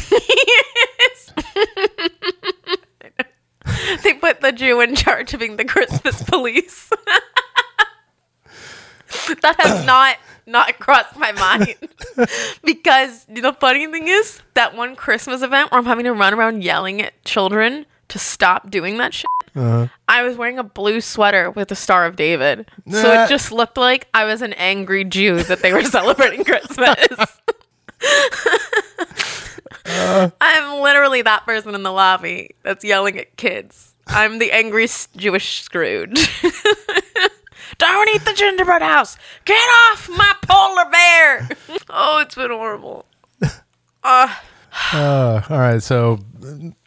they 4.03 4.15
put 4.15 4.41
the 4.41 4.53
Jew 4.53 4.81
in 4.81 4.97
charge 4.97 5.33
of 5.33 5.41
being 5.41 5.57
the 5.57 5.65
Christmas 5.65 6.23
police. 6.25 6.91
that 9.43 9.57
has 9.61 9.87
not 9.87 10.17
not 10.45 10.77
crossed 10.81 11.17
my 11.17 11.31
mind 11.31 11.77
because 12.65 13.25
the 13.27 13.57
funny 13.61 13.87
thing 13.87 14.09
is 14.09 14.43
that 14.55 14.75
one 14.75 14.97
Christmas 14.97 15.41
event 15.41 15.71
where 15.71 15.79
I'm 15.79 15.87
having 15.87 16.05
to 16.05 16.13
run 16.13 16.35
around 16.35 16.65
yelling 16.65 17.01
at 17.01 17.25
children 17.25 17.87
to 18.13 18.19
stop 18.19 18.71
doing 18.71 18.99
that 18.99 19.13
shit. 19.15 19.27
I 19.55 20.23
was 20.23 20.37
wearing 20.37 20.59
a 20.59 20.63
blue 20.65 21.01
sweater 21.01 21.51
with 21.51 21.69
the 21.69 21.75
Star 21.75 22.07
of 22.07 22.17
David, 22.17 22.71
so 22.91 23.13
it 23.13 23.29
just 23.29 23.53
looked 23.53 23.77
like 23.77 24.09
I 24.15 24.25
was 24.25 24.41
an 24.41 24.53
angry 24.55 25.05
Jew 25.05 25.43
that 25.43 25.61
they 25.61 25.73
were 25.73 25.83
celebrating 25.85 26.45
Christmas. 26.45 26.97
I'm 30.41 30.81
literally 30.81 31.23
that 31.23 31.45
person 31.45 31.75
in 31.75 31.83
the 31.83 31.93
lobby 31.93 32.55
that's 32.63 32.85
yelling 32.85 33.19
at 33.19 33.37
kids. 33.37 33.95
I'm 34.07 34.39
the 34.39 34.53
angry 34.53 34.89
Jewish 35.17 35.63
Scrooge. 35.63 36.43
Don't 37.79 38.09
eat 38.11 38.25
the 38.25 38.35
gingerbread 38.35 38.83
house. 38.83 39.17
Get 39.45 39.55
off 39.57 40.09
my 40.09 40.35
polar 40.43 40.91
bear. 40.91 41.49
oh, 41.91 42.19
it's 42.19 42.35
been 42.35 42.51
horrible. 42.51 43.07
Uh, 44.05 44.35
Uh, 44.93 45.43
all 45.49 45.59
right. 45.59 45.83
So 45.83 46.19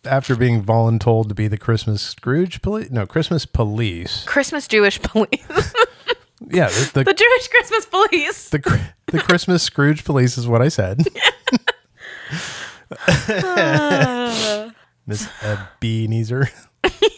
after 0.04 0.36
being 0.36 0.64
voluntold 0.64 1.30
to 1.30 1.36
be 1.36 1.48
the 1.48 1.58
Christmas 1.58 2.02
Scrooge 2.02 2.62
police, 2.62 2.92
no, 2.92 3.06
Christmas 3.06 3.46
police. 3.46 4.24
Christmas 4.26 4.68
Jewish 4.68 5.02
police. 5.02 5.74
Yeah, 6.48 6.68
the 6.68 6.92
the, 6.94 7.04
the 7.06 7.14
Jewish 7.14 7.48
Christmas 7.48 7.86
police. 7.86 8.50
the, 8.50 8.90
the 9.08 9.20
Christmas 9.20 9.64
Scrooge 9.64 10.04
police 10.04 10.38
is 10.38 10.48
what 10.48 10.62
I 10.62 10.68
said. 10.68 11.00
Miss 15.08 15.28
Ebenezer. 15.42 16.50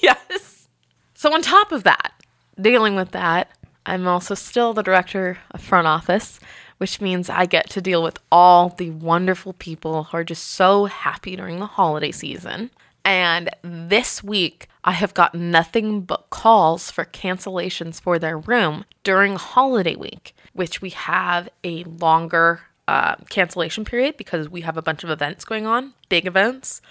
yes. 0.01 0.67
So 1.15 1.33
on 1.33 1.41
top 1.41 1.71
of 1.71 1.83
that, 1.83 2.13
dealing 2.61 2.95
with 2.95 3.11
that, 3.11 3.49
I'm 3.85 4.07
also 4.07 4.35
still 4.35 4.73
the 4.73 4.83
director 4.83 5.37
of 5.51 5.61
front 5.61 5.87
office, 5.87 6.39
which 6.77 7.01
means 7.01 7.29
I 7.29 7.45
get 7.45 7.69
to 7.71 7.81
deal 7.81 8.03
with 8.03 8.19
all 8.31 8.69
the 8.69 8.91
wonderful 8.91 9.53
people 9.53 10.05
who 10.05 10.17
are 10.17 10.23
just 10.23 10.45
so 10.45 10.85
happy 10.85 11.35
during 11.35 11.59
the 11.59 11.65
holiday 11.65 12.11
season. 12.11 12.71
And 13.03 13.49
this 13.61 14.21
week, 14.21 14.67
I 14.83 14.91
have 14.91 15.13
gotten 15.13 15.49
nothing 15.49 16.01
but 16.01 16.29
calls 16.29 16.91
for 16.91 17.05
cancellations 17.05 18.01
for 18.01 18.19
their 18.19 18.37
room 18.37 18.85
during 19.03 19.37
holiday 19.37 19.95
week, 19.95 20.35
which 20.53 20.81
we 20.81 20.89
have 20.89 21.47
a 21.63 21.83
longer 21.85 22.61
uh, 22.87 23.15
cancellation 23.29 23.85
period 23.85 24.17
because 24.17 24.49
we 24.49 24.61
have 24.61 24.77
a 24.77 24.81
bunch 24.81 25.03
of 25.03 25.09
events 25.09 25.45
going 25.45 25.65
on, 25.65 25.93
big 26.09 26.25
events. 26.25 26.81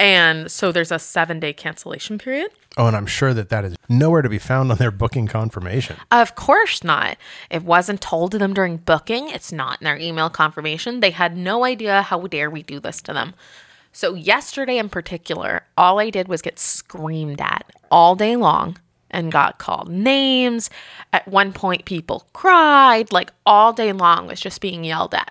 And 0.00 0.50
so 0.50 0.72
there's 0.72 0.90
a 0.90 0.98
seven 0.98 1.40
day 1.40 1.52
cancellation 1.52 2.16
period. 2.16 2.50
Oh, 2.78 2.86
and 2.86 2.96
I'm 2.96 3.04
sure 3.04 3.34
that 3.34 3.50
that 3.50 3.66
is 3.66 3.76
nowhere 3.90 4.22
to 4.22 4.30
be 4.30 4.38
found 4.38 4.72
on 4.72 4.78
their 4.78 4.90
booking 4.90 5.26
confirmation. 5.26 5.96
Of 6.10 6.36
course 6.36 6.82
not. 6.82 7.18
It 7.50 7.64
wasn't 7.64 8.00
told 8.00 8.32
to 8.32 8.38
them 8.38 8.54
during 8.54 8.78
booking. 8.78 9.28
It's 9.28 9.52
not 9.52 9.78
in 9.78 9.84
their 9.84 9.98
email 9.98 10.30
confirmation. 10.30 11.00
They 11.00 11.10
had 11.10 11.36
no 11.36 11.66
idea 11.66 12.00
how 12.00 12.26
dare 12.28 12.48
we 12.48 12.62
do 12.62 12.80
this 12.80 13.02
to 13.02 13.12
them. 13.12 13.34
So, 13.92 14.14
yesterday 14.14 14.78
in 14.78 14.88
particular, 14.88 15.66
all 15.76 16.00
I 16.00 16.08
did 16.08 16.28
was 16.28 16.40
get 16.40 16.58
screamed 16.58 17.42
at 17.42 17.70
all 17.90 18.16
day 18.16 18.36
long 18.36 18.78
and 19.10 19.30
got 19.30 19.58
called 19.58 19.90
names. 19.90 20.70
At 21.12 21.28
one 21.28 21.52
point, 21.52 21.84
people 21.84 22.26
cried, 22.32 23.12
like 23.12 23.32
all 23.44 23.74
day 23.74 23.92
long 23.92 24.28
was 24.28 24.40
just 24.40 24.62
being 24.62 24.82
yelled 24.82 25.14
at. 25.14 25.30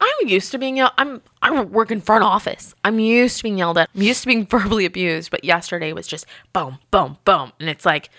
I'm 0.00 0.28
used 0.28 0.52
to 0.52 0.58
being 0.58 0.76
yelled. 0.76 0.92
I'm 0.98 1.22
I 1.42 1.60
work 1.62 1.90
in 1.90 2.00
front 2.00 2.24
office. 2.24 2.74
I'm 2.84 2.98
used 2.98 3.38
to 3.38 3.42
being 3.42 3.58
yelled 3.58 3.78
at. 3.78 3.90
I'm 3.94 4.02
used 4.02 4.22
to 4.22 4.26
being 4.26 4.46
verbally 4.50 4.84
abused. 4.84 5.30
But 5.30 5.44
yesterday 5.44 5.92
was 5.92 6.06
just 6.06 6.26
boom, 6.52 6.78
boom, 6.90 7.18
boom, 7.24 7.52
and 7.58 7.68
it's 7.68 7.84
like, 7.84 8.10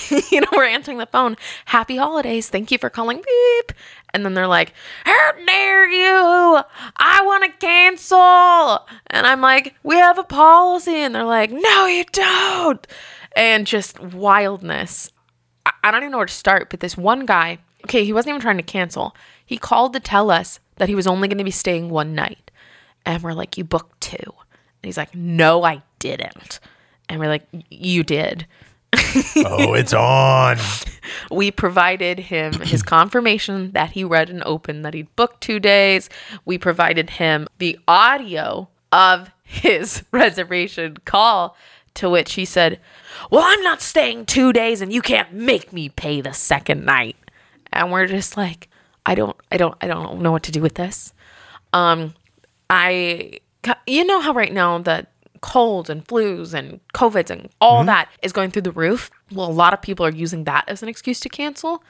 you 0.30 0.40
know, 0.40 0.48
we're 0.52 0.64
answering 0.64 0.98
the 0.98 1.06
phone. 1.06 1.36
Happy 1.66 1.96
holidays. 1.96 2.48
Thank 2.48 2.70
you 2.70 2.78
for 2.78 2.90
calling. 2.90 3.18
Beep. 3.18 3.72
And 4.14 4.24
then 4.24 4.34
they're 4.34 4.46
like, 4.46 4.72
How 5.04 5.32
dare 5.46 5.90
you? 5.90 6.60
I 6.96 7.22
want 7.24 7.44
to 7.44 7.66
cancel. 7.66 8.86
And 9.08 9.26
I'm 9.26 9.40
like, 9.40 9.74
We 9.82 9.96
have 9.96 10.18
a 10.18 10.24
policy. 10.24 10.96
And 10.96 11.14
they're 11.14 11.24
like, 11.24 11.50
No, 11.50 11.86
you 11.86 12.04
don't. 12.12 12.86
And 13.36 13.66
just 13.66 13.98
wildness. 14.00 15.10
I, 15.64 15.72
I 15.84 15.90
don't 15.90 16.02
even 16.02 16.12
know 16.12 16.18
where 16.18 16.26
to 16.26 16.32
start. 16.32 16.70
But 16.70 16.80
this 16.80 16.96
one 16.96 17.26
guy, 17.26 17.58
okay, 17.84 18.04
he 18.04 18.12
wasn't 18.12 18.30
even 18.30 18.40
trying 18.40 18.58
to 18.58 18.62
cancel. 18.62 19.16
He 19.44 19.58
called 19.58 19.92
to 19.94 20.00
tell 20.00 20.30
us 20.30 20.60
that 20.82 20.88
he 20.88 20.96
was 20.96 21.06
only 21.06 21.28
going 21.28 21.38
to 21.38 21.44
be 21.44 21.52
staying 21.52 21.90
one 21.90 22.12
night. 22.12 22.50
And 23.06 23.22
we're 23.22 23.34
like, 23.34 23.56
You 23.56 23.62
booked 23.62 24.00
two. 24.00 24.16
And 24.16 24.82
he's 24.82 24.96
like, 24.96 25.14
No, 25.14 25.62
I 25.62 25.80
didn't. 26.00 26.58
And 27.08 27.20
we're 27.20 27.28
like, 27.28 27.46
You 27.70 28.02
did. 28.02 28.48
Oh, 29.36 29.74
it's 29.74 29.92
on. 29.92 30.58
We 31.30 31.52
provided 31.52 32.18
him 32.18 32.54
his 32.54 32.82
confirmation 32.96 33.70
that 33.72 33.92
he 33.92 34.02
read 34.02 34.28
and 34.28 34.42
opened 34.44 34.84
that 34.84 34.94
he'd 34.94 35.14
booked 35.14 35.40
two 35.40 35.60
days. 35.60 36.10
We 36.44 36.58
provided 36.58 37.10
him 37.10 37.46
the 37.58 37.78
audio 37.86 38.68
of 38.90 39.30
his 39.44 40.02
reservation 40.10 40.96
call, 41.04 41.56
to 41.94 42.10
which 42.10 42.34
he 42.34 42.44
said, 42.44 42.80
Well, 43.30 43.44
I'm 43.44 43.62
not 43.62 43.82
staying 43.82 44.26
two 44.26 44.52
days 44.52 44.80
and 44.80 44.92
you 44.92 45.00
can't 45.00 45.32
make 45.32 45.72
me 45.72 45.90
pay 45.90 46.20
the 46.20 46.32
second 46.32 46.84
night. 46.84 47.14
And 47.72 47.92
we're 47.92 48.08
just 48.08 48.36
like, 48.36 48.68
I 49.04 49.14
don't, 49.14 49.36
I 49.50 49.56
don't, 49.56 49.74
I 49.80 49.86
don't 49.86 50.20
know 50.20 50.32
what 50.32 50.44
to 50.44 50.52
do 50.52 50.62
with 50.62 50.74
this. 50.74 51.12
Um, 51.72 52.14
I, 52.70 53.38
you 53.86 54.04
know 54.04 54.20
how 54.20 54.32
right 54.32 54.52
now 54.52 54.78
the 54.78 55.06
colds 55.40 55.90
and 55.90 56.06
flus 56.06 56.54
and 56.54 56.80
COVIDs 56.94 57.28
and 57.28 57.48
all 57.60 57.84
that 57.84 58.08
is 58.22 58.32
going 58.32 58.50
through 58.52 58.62
the 58.62 58.70
roof. 58.70 59.10
Well, 59.32 59.50
a 59.50 59.52
lot 59.52 59.74
of 59.74 59.82
people 59.82 60.06
are 60.06 60.12
using 60.12 60.44
that 60.44 60.64
as 60.68 60.82
an 60.82 60.88
excuse 60.88 61.18
to 61.20 61.28
cancel. 61.28 61.82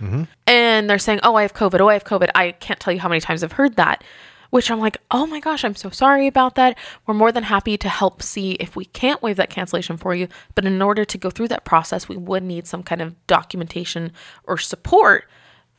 And 0.46 0.88
they're 0.88 0.98
saying, 0.98 1.20
oh, 1.22 1.34
I 1.34 1.42
have 1.42 1.52
COVID. 1.52 1.80
Oh, 1.80 1.88
I 1.88 1.92
have 1.92 2.04
COVID. 2.04 2.30
I 2.34 2.52
can't 2.52 2.80
tell 2.80 2.94
you 2.94 3.00
how 3.00 3.08
many 3.10 3.20
times 3.20 3.44
I've 3.44 3.52
heard 3.52 3.76
that, 3.76 4.02
which 4.50 4.70
I'm 4.70 4.80
like, 4.80 4.96
oh 5.10 5.26
my 5.26 5.38
gosh, 5.38 5.64
I'm 5.64 5.74
so 5.74 5.90
sorry 5.90 6.26
about 6.26 6.54
that. 6.54 6.78
We're 7.06 7.14
more 7.14 7.30
than 7.30 7.44
happy 7.44 7.76
to 7.76 7.88
help 7.90 8.22
see 8.22 8.52
if 8.52 8.74
we 8.74 8.86
can't 8.86 9.22
waive 9.22 9.36
that 9.36 9.50
cancellation 9.50 9.98
for 9.98 10.14
you. 10.14 10.28
But 10.54 10.64
in 10.64 10.80
order 10.80 11.04
to 11.04 11.18
go 11.18 11.28
through 11.28 11.48
that 11.48 11.64
process, 11.64 12.08
we 12.08 12.16
would 12.16 12.42
need 12.42 12.66
some 12.66 12.82
kind 12.82 13.02
of 13.02 13.14
documentation 13.26 14.12
or 14.44 14.56
support 14.56 15.28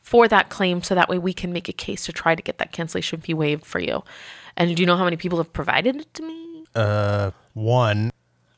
for 0.04 0.28
that 0.28 0.50
claim 0.50 0.82
so 0.82 0.94
that 0.94 1.08
way 1.08 1.18
we 1.18 1.32
can 1.32 1.52
make 1.52 1.68
a 1.68 1.72
case 1.72 2.04
to 2.04 2.12
try 2.12 2.34
to 2.34 2.42
get 2.42 2.58
that 2.58 2.72
cancellation 2.72 3.20
fee 3.20 3.32
waived 3.34 3.64
for 3.64 3.80
you. 3.80 4.04
And 4.56 4.76
do 4.76 4.82
you 4.82 4.86
know 4.86 4.96
how 4.96 5.04
many 5.04 5.16
people 5.16 5.38
have 5.38 5.52
provided 5.52 5.96
it 5.96 6.14
to 6.14 6.22
me? 6.22 6.64
Uh, 6.74 7.30
one 7.54 8.10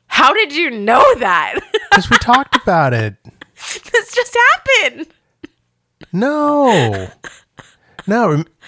How 0.07 0.33
did 0.33 0.53
you 0.53 0.69
know 0.69 1.03
that? 1.19 1.55
because 1.89 2.09
we 2.09 2.17
talked 2.17 2.55
about 2.57 2.93
it. 2.93 3.15
this 3.55 4.11
just 4.13 4.37
happened. 4.53 5.07
No, 6.11 7.07
no. 8.05 8.43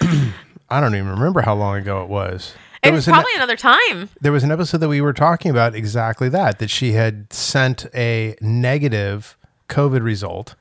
I 0.70 0.80
don't 0.80 0.94
even 0.94 1.08
remember 1.10 1.42
how 1.42 1.54
long 1.54 1.76
ago 1.76 2.02
it 2.02 2.08
was. 2.08 2.54
It 2.82 2.92
was 2.92 3.00
was 3.00 3.08
an, 3.08 3.14
probably 3.14 3.32
another 3.36 3.56
time. 3.56 4.08
there 4.22 4.32
was 4.32 4.42
an 4.42 4.50
episode 4.50 4.78
that 4.78 4.88
we 4.88 5.02
were 5.02 5.12
talking 5.12 5.50
about 5.50 5.74
exactly 5.74 6.30
that. 6.30 6.58
That 6.60 6.70
she 6.70 6.92
had 6.92 7.30
sent 7.30 7.86
a 7.94 8.36
negative 8.40 9.36
COVID 9.68 10.02
result, 10.02 10.54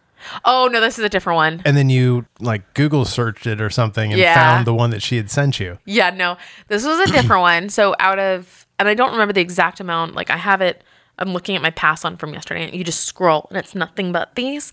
Oh 0.46 0.68
no, 0.72 0.82
this 0.82 1.00
is 1.00 1.06
a 1.06 1.10
different 1.10 1.36
one. 1.36 1.62
and 1.66 1.76
then 1.78 1.90
you 1.90 2.26
like 2.40 2.74
Google 2.74 3.06
searched 3.06 3.48
it 3.48 3.62
or 3.62 3.70
something 3.70 4.12
and 4.12 4.20
Yeah. 4.20 4.34
found 4.34 4.68
the 4.68 4.74
one 4.74 4.90
that 4.92 5.02
she 5.02 5.18
had 5.18 5.30
sent 5.30 5.60
you. 5.60 5.78
Yeah, 5.86 6.10
no, 6.10 6.38
this 6.68 6.86
was 6.86 7.00
a 7.00 7.08
different 7.12 7.42
one. 7.42 7.70
So 7.70 7.96
out 8.00 8.20
of, 8.20 8.66
and 8.78 8.88
I 8.88 8.94
don't 8.94 9.12
remember 9.12 9.34
the 9.34 9.42
exact 9.42 9.80
amount. 9.80 10.16
Like 10.16 10.30
I 10.30 10.38
have 10.38 10.62
it. 10.62 10.84
I'm 11.18 11.34
looking 11.34 11.56
at 11.56 11.62
my 11.62 11.72
pass 11.72 12.06
on 12.06 12.16
from 12.18 12.34
yesterday, 12.34 12.64
and 12.66 12.74
you 12.74 12.84
just 12.84 13.04
scroll, 13.04 13.48
and 13.50 13.58
it's 13.58 13.76
nothing 13.76 14.12
but 14.14 14.36
these. 14.36 14.72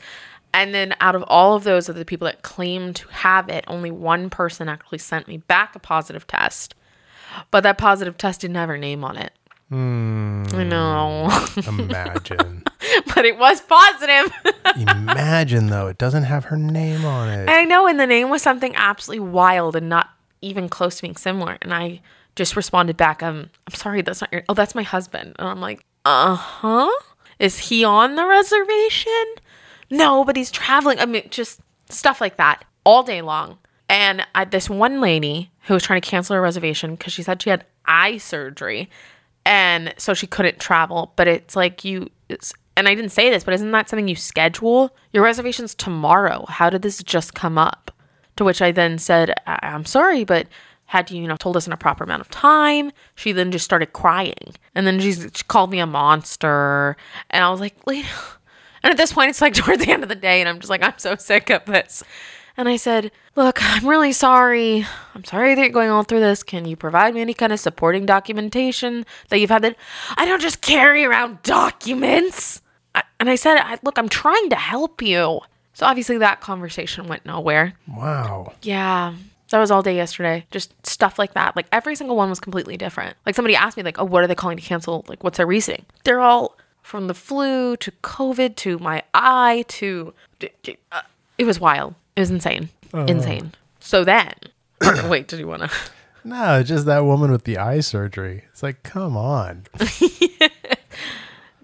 And 0.54 0.72
then 0.72 0.94
out 1.00 1.14
of 1.14 1.22
all 1.26 1.54
of 1.54 1.64
those 1.64 1.88
of 1.88 1.96
the 1.96 2.04
people 2.04 2.26
that 2.26 2.42
claim 2.42 2.94
to 2.94 3.08
have 3.08 3.48
it, 3.48 3.64
only 3.66 3.90
one 3.90 4.30
person 4.30 4.68
actually 4.68 4.98
sent 4.98 5.26
me 5.28 5.38
back 5.38 5.74
a 5.74 5.78
positive 5.78 6.26
test. 6.26 6.74
But 7.50 7.62
that 7.64 7.76
positive 7.78 8.16
test 8.16 8.40
didn't 8.42 8.56
have 8.56 8.68
her 8.68 8.78
name 8.78 9.04
on 9.04 9.16
it. 9.18 9.32
I 9.70 10.64
know, 10.64 11.28
Imagine, 11.66 12.62
but 13.14 13.24
it 13.24 13.36
was 13.36 13.60
positive. 13.62 14.32
imagine 14.88 15.66
though, 15.68 15.88
it 15.88 15.98
doesn't 15.98 16.22
have 16.24 16.44
her 16.46 16.56
name 16.56 17.04
on 17.04 17.28
it. 17.28 17.48
I 17.48 17.64
know, 17.64 17.86
and 17.86 17.98
the 17.98 18.06
name 18.06 18.30
was 18.30 18.42
something 18.42 18.74
absolutely 18.76 19.26
wild 19.28 19.74
and 19.74 19.88
not 19.88 20.10
even 20.40 20.68
close 20.68 20.96
to 20.96 21.02
being 21.02 21.16
similar. 21.16 21.58
And 21.62 21.74
I 21.74 22.00
just 22.36 22.54
responded 22.54 22.96
back, 22.96 23.22
um, 23.22 23.50
I'm 23.66 23.74
sorry, 23.74 24.02
that's 24.02 24.20
not 24.20 24.32
your, 24.32 24.44
oh, 24.48 24.54
that's 24.54 24.74
my 24.74 24.82
husband. 24.84 25.34
And 25.38 25.48
I'm 25.48 25.60
like, 25.60 25.84
uh 26.04 26.34
huh. 26.36 26.90
Is 27.38 27.58
he 27.58 27.84
on 27.84 28.14
the 28.14 28.24
reservation? 28.24 29.24
No, 29.90 30.24
but 30.24 30.36
he's 30.36 30.50
traveling. 30.50 31.00
I 31.00 31.06
mean, 31.06 31.28
just 31.30 31.60
stuff 31.90 32.20
like 32.20 32.36
that 32.36 32.64
all 32.84 33.02
day 33.02 33.20
long. 33.20 33.58
And 33.88 34.26
I, 34.34 34.44
this 34.44 34.70
one 34.70 35.00
lady 35.00 35.50
who 35.62 35.74
was 35.74 35.82
trying 35.82 36.00
to 36.00 36.08
cancel 36.08 36.34
her 36.34 36.42
reservation 36.42 36.94
because 36.94 37.12
she 37.12 37.22
said 37.22 37.42
she 37.42 37.50
had 37.50 37.64
eye 37.84 38.18
surgery 38.18 38.88
and 39.46 39.94
so 39.96 40.12
she 40.12 40.26
couldn't 40.26 40.58
travel. 40.58 41.12
But 41.16 41.28
it's 41.28 41.56
like 41.56 41.84
you, 41.84 42.10
it's, 42.28 42.52
and 42.76 42.88
I 42.88 42.94
didn't 42.94 43.12
say 43.12 43.30
this, 43.30 43.44
but 43.44 43.54
isn't 43.54 43.70
that 43.70 43.88
something 43.88 44.08
you 44.08 44.16
schedule? 44.16 44.94
Your 45.12 45.22
reservation's 45.22 45.74
tomorrow. 45.74 46.44
How 46.48 46.68
did 46.68 46.82
this 46.82 47.02
just 47.02 47.34
come 47.34 47.56
up? 47.56 47.92
To 48.36 48.44
which 48.44 48.60
I 48.60 48.72
then 48.72 48.98
said, 48.98 49.32
I- 49.46 49.60
I'm 49.62 49.86
sorry, 49.86 50.24
but 50.24 50.46
had 50.86 51.10
you, 51.10 51.22
you 51.22 51.28
know, 51.28 51.36
told 51.36 51.56
us 51.56 51.66
in 51.66 51.72
a 51.72 51.76
proper 51.76 52.04
amount 52.04 52.20
of 52.20 52.28
time. 52.28 52.92
She 53.14 53.32
then 53.32 53.50
just 53.50 53.64
started 53.64 53.92
crying. 53.92 54.54
And 54.74 54.86
then 54.86 55.00
she 55.00 55.14
called 55.48 55.70
me 55.70 55.78
a 55.78 55.86
monster. 55.86 56.96
And 57.30 57.42
I 57.44 57.50
was 57.50 57.60
like, 57.60 57.74
Lady. 57.86 58.08
And 58.82 58.90
at 58.90 58.96
this 58.96 59.12
point, 59.12 59.30
it's 59.30 59.40
like 59.40 59.54
toward 59.54 59.80
the 59.80 59.90
end 59.90 60.02
of 60.02 60.08
the 60.08 60.14
day, 60.14 60.40
and 60.40 60.48
I'm 60.48 60.58
just 60.58 60.70
like, 60.70 60.82
I'm 60.82 60.98
so 60.98 61.16
sick 61.16 61.50
of 61.50 61.64
this. 61.64 62.02
And 62.56 62.68
I 62.68 62.76
said, 62.76 63.10
Look, 63.34 63.58
I'm 63.62 63.86
really 63.86 64.12
sorry. 64.12 64.86
I'm 65.14 65.24
sorry 65.24 65.54
that 65.54 65.60
you're 65.60 65.70
going 65.70 65.90
all 65.90 66.04
through 66.04 66.20
this. 66.20 66.42
Can 66.42 66.64
you 66.64 66.76
provide 66.76 67.14
me 67.14 67.20
any 67.20 67.34
kind 67.34 67.52
of 67.52 67.60
supporting 67.60 68.06
documentation 68.06 69.04
that 69.28 69.38
you've 69.38 69.50
had 69.50 69.62
that 69.62 69.76
I 70.16 70.24
don't 70.24 70.40
just 70.40 70.62
carry 70.62 71.04
around 71.04 71.42
documents? 71.42 72.62
I, 72.94 73.02
and 73.20 73.28
I 73.28 73.36
said, 73.36 73.58
I, 73.58 73.78
Look, 73.82 73.98
I'm 73.98 74.08
trying 74.08 74.48
to 74.50 74.56
help 74.56 75.02
you. 75.02 75.40
So 75.74 75.84
obviously 75.84 76.18
that 76.18 76.40
conversation 76.40 77.06
went 77.06 77.26
nowhere. 77.26 77.74
Wow. 77.86 78.54
Yeah. 78.62 79.14
That 79.50 79.58
was 79.58 79.70
all 79.70 79.82
day 79.82 79.94
yesterday. 79.94 80.46
Just 80.50 80.74
stuff 80.86 81.18
like 81.18 81.34
that. 81.34 81.54
Like 81.54 81.66
every 81.70 81.94
single 81.94 82.16
one 82.16 82.30
was 82.30 82.40
completely 82.40 82.76
different. 82.76 83.16
Like 83.26 83.34
somebody 83.34 83.54
asked 83.54 83.76
me, 83.76 83.82
like, 83.82 83.98
oh, 83.98 84.04
what 84.04 84.24
are 84.24 84.26
they 84.26 84.34
calling 84.34 84.56
to 84.56 84.62
cancel? 84.62 85.04
Like, 85.06 85.22
what's 85.22 85.36
their 85.36 85.46
reasoning? 85.46 85.84
They're 86.04 86.20
all 86.20 86.56
from 86.82 87.06
the 87.06 87.14
flu 87.14 87.76
to 87.76 87.90
COVID 88.02 88.56
to 88.56 88.78
my 88.78 89.02
eye 89.12 89.64
to. 89.68 90.14
uh, 90.90 91.02
it 91.38 91.44
was 91.44 91.60
wild. 91.60 91.94
It 92.16 92.20
was 92.20 92.30
insane. 92.30 92.68
Oh. 92.94 93.04
Insane. 93.04 93.52
So 93.80 94.04
then. 94.04 94.32
wait, 95.08 95.28
did 95.28 95.38
you 95.38 95.46
want 95.46 95.62
to? 95.62 95.70
No, 96.24 96.60
just 96.64 96.86
that 96.86 97.04
woman 97.04 97.30
with 97.30 97.44
the 97.44 97.56
eye 97.56 97.78
surgery. 97.78 98.42
It's 98.50 98.60
like, 98.60 98.82
come 98.82 99.16
on. 99.16 99.62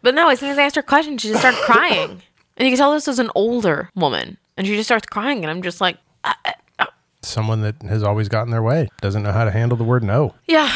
But 0.02 0.14
no, 0.16 0.28
as 0.28 0.40
soon 0.40 0.50
as 0.50 0.58
I 0.58 0.62
asked 0.62 0.74
her 0.74 0.80
a 0.80 0.84
question, 0.84 1.16
she 1.16 1.28
just 1.28 1.40
started 1.40 1.60
crying. 1.64 2.22
And 2.56 2.66
you 2.66 2.72
can 2.72 2.76
tell 2.76 2.92
this 2.92 3.06
was 3.06 3.18
an 3.18 3.30
older 3.34 3.88
woman. 3.94 4.36
And 4.56 4.66
she 4.66 4.74
just 4.74 4.88
starts 4.88 5.06
crying. 5.06 5.42
And 5.44 5.50
I'm 5.50 5.62
just 5.62 5.80
like, 5.80 5.96
uh, 6.24 6.34
uh, 6.44 6.52
uh. 6.80 6.86
Someone 7.22 7.62
that 7.62 7.80
has 7.82 8.02
always 8.02 8.28
gotten 8.28 8.50
their 8.50 8.62
way 8.62 8.88
doesn't 9.00 9.22
know 9.22 9.32
how 9.32 9.44
to 9.44 9.50
handle 9.50 9.78
the 9.78 9.84
word 9.84 10.02
no. 10.02 10.34
yeah. 10.46 10.70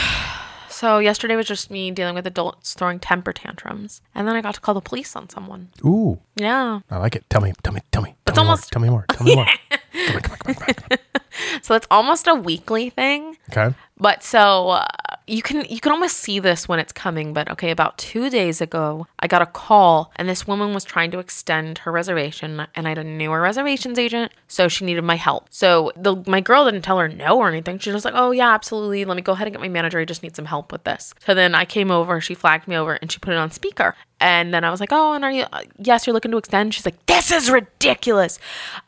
So 0.77 0.99
yesterday 0.99 1.37
was 1.37 1.47
just 1.47 1.71
me 1.71 1.91
dealing 1.91 2.15
with 2.15 2.27
adults 2.27 2.75
throwing 2.75 2.99
temper 3.01 3.33
tantrums. 3.33 4.03
And 4.15 4.29
then 4.29 4.37
I 4.37 4.43
got 4.43 4.57
to 4.57 4.61
call 4.61 4.75
the 4.75 4.83
police 4.83 5.17
on 5.17 5.31
someone. 5.31 5.71
Ooh, 5.83 6.21
Yeah. 6.35 6.81
I 6.91 6.99
like 6.99 7.17
it. 7.17 7.25
Tell 7.31 7.41
me, 7.41 7.55
tell 7.63 7.73
me, 7.73 7.81
tell 7.93 8.03
me. 8.03 8.15
Tell 8.27 8.33
It's 8.33 8.37
me 8.37 8.43
more, 8.45 8.51
almost- 8.51 8.73
Tell 8.73 8.83
me 8.83 8.91
more. 8.91 9.07
Tell 9.09 9.27
me 9.27 9.37
more. 9.37 9.47
Come 9.97 10.17
on, 10.17 10.21
come 10.21 10.33
on, 10.33 10.39
come 10.39 10.57
on, 10.69 10.75
come 10.75 10.87
on. 10.93 10.99
So 11.63 11.75
it's 11.75 11.87
almost 11.91 12.27
a 12.27 12.35
weekly 12.35 12.91
thing. 12.91 13.39
Okay. 13.51 13.75
But 13.99 14.23
so 14.23 14.71
uh, 14.71 14.87
you 15.27 15.43
can 15.43 15.65
you 15.71 15.81
can 15.81 15.93
almost 15.93 16.19
see 16.19 16.39
this 16.39 16.69
when 16.69 16.79
it's 16.79 16.93
coming. 16.93 17.33
But 17.33 17.51
okay, 17.53 17.71
about 17.71 17.97
two 17.99 18.29
days 18.29 18.61
ago, 18.61 19.07
I 19.21 19.27
got 19.27 19.43
a 19.43 19.47
call, 19.47 20.13
and 20.17 20.29
this 20.29 20.47
woman 20.47 20.75
was 20.75 20.85
trying 20.85 21.11
to 21.13 21.19
extend 21.19 21.79
her 21.79 21.93
reservation, 21.93 22.67
and 22.75 22.87
I 22.87 22.97
a 22.97 23.05
newer 23.05 23.41
reservations 23.41 23.99
agent, 23.99 24.33
so 24.49 24.69
she 24.69 24.85
needed 24.85 25.05
my 25.05 25.17
help. 25.17 25.47
So 25.51 25.93
the 25.97 26.23
my 26.27 26.41
girl 26.41 26.65
didn't 26.65 26.83
tell 26.83 26.99
her 26.99 27.09
no 27.09 27.39
or 27.39 27.49
anything. 27.49 27.79
She 27.79 27.91
was 27.91 28.05
like, 28.05 28.15
"Oh 28.17 28.31
yeah, 28.31 28.53
absolutely. 28.53 29.05
Let 29.05 29.17
me 29.17 29.23
go 29.23 29.33
ahead 29.33 29.47
and 29.47 29.55
get 29.55 29.61
my 29.61 29.69
manager. 29.69 29.99
I 29.99 30.05
just 30.05 30.23
need 30.23 30.37
some 30.37 30.47
help 30.47 30.73
with 30.73 30.85
this." 30.85 31.15
So 31.25 31.35
then 31.35 31.55
I 31.55 31.65
came 31.65 31.91
over. 31.91 32.21
She 32.21 32.35
flagged 32.35 32.69
me 32.69 32.77
over, 32.77 32.95
and 32.95 33.11
she 33.11 33.19
put 33.19 33.33
it 33.33 33.39
on 33.39 33.51
speaker. 33.51 33.95
And 34.19 34.55
then 34.55 34.65
I 34.65 34.71
was 34.71 34.81
like, 34.81 34.93
"Oh, 34.93 35.13
and 35.13 35.25
are 35.25 35.31
you? 35.31 35.45
Uh, 35.53 35.63
yes, 35.79 36.07
you're 36.07 36.15
looking 36.15 36.31
to 36.31 36.39
extend." 36.39 36.73
She's 36.75 36.87
like, 36.87 37.05
"This 37.07 37.31
is 37.31 37.51
ridiculous. 37.51 38.39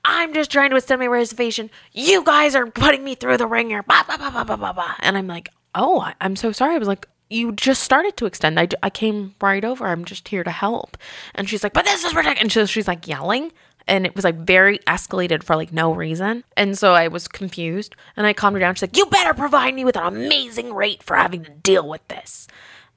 I'm 0.05 0.33
just 0.33 0.51
trying 0.51 0.71
to 0.71 0.77
extend 0.77 1.01
my 1.01 1.07
reservation. 1.07 1.71
You 1.93 2.25
guys 2.25 2.55
are 2.55 2.67
putting 2.67 3.05
me 3.05 3.15
through 3.15 3.37
the 3.37 3.47
ringer." 3.47 3.83
Bah, 3.83 4.05
bah, 4.09 4.17
bah, 4.19 4.31
bah, 4.33 4.45
bah, 4.45 4.57
bah, 4.57 4.73
bah. 4.73 4.95
And 5.01 5.17
I'm 5.17 5.27
like, 5.27 5.51
"Oh, 5.75 6.11
I'm 6.21 6.37
so 6.37 6.53
sorry." 6.53 6.75
I 6.75 6.79
was 6.79 6.89
like, 6.89 7.07
"You 7.31 7.53
just 7.53 7.83
started 7.83 8.17
to 8.17 8.27
extend. 8.27 8.59
I, 8.59 8.69
I 8.83 8.91
came 8.91 9.35
right 9.41 9.65
over. 9.65 9.87
I'm 9.87 10.05
just 10.05 10.29
here 10.29 10.45
to 10.45 10.51
help." 10.51 10.97
And 11.35 11.49
she's 11.49 11.63
like, 11.63 11.73
"But 11.73 11.85
this 11.85 12.05
is 12.05 12.15
ridiculous." 12.15 12.43
And 12.43 12.53
she, 12.53 12.67
she's 12.67 12.89
like 12.89 13.07
yelling. 13.07 13.53
And 13.87 14.05
it 14.05 14.15
was 14.15 14.23
like 14.23 14.37
very 14.37 14.81
escalated 14.81 15.43
for 15.43 15.57
like 15.57 15.73
no 15.73 15.95
reason. 15.95 16.45
And 16.59 16.77
so 16.77 16.93
I 16.93 17.09
was 17.09 17.27
confused 17.27 17.97
and 18.17 18.27
I 18.27 18.35
calmed 18.35 18.55
her 18.57 18.61
down. 18.61 18.75
She's 18.75 18.83
like, 18.83 18.99
You 18.99 19.07
better 19.07 19.33
provide 19.33 19.75
me 19.75 19.83
with 19.87 19.97
an 19.97 20.05
amazing 20.05 20.75
rate 20.75 21.03
for 21.03 21.17
having 21.17 21.43
to 21.45 21.51
deal 21.51 21.89
with 21.89 22.07
this. 22.09 22.49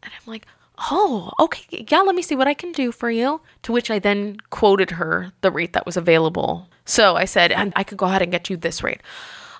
And 0.03 0.11
I'm 0.13 0.29
like, 0.29 0.45
oh, 0.89 1.31
okay, 1.39 1.85
yeah, 1.89 2.01
let 2.01 2.15
me 2.15 2.21
see 2.21 2.35
what 2.35 2.47
I 2.47 2.53
can 2.53 2.71
do 2.71 2.91
for 2.91 3.11
you. 3.11 3.41
To 3.63 3.71
which 3.71 3.91
I 3.91 3.99
then 3.99 4.37
quoted 4.49 4.91
her 4.91 5.31
the 5.41 5.51
rate 5.51 5.73
that 5.73 5.85
was 5.85 5.97
available. 5.97 6.67
So 6.85 7.15
I 7.15 7.25
said, 7.25 7.51
and 7.51 7.71
I 7.75 7.83
could 7.83 7.97
go 7.97 8.07
ahead 8.07 8.21
and 8.21 8.31
get 8.31 8.49
you 8.49 8.57
this 8.57 8.83
rate. 8.83 9.01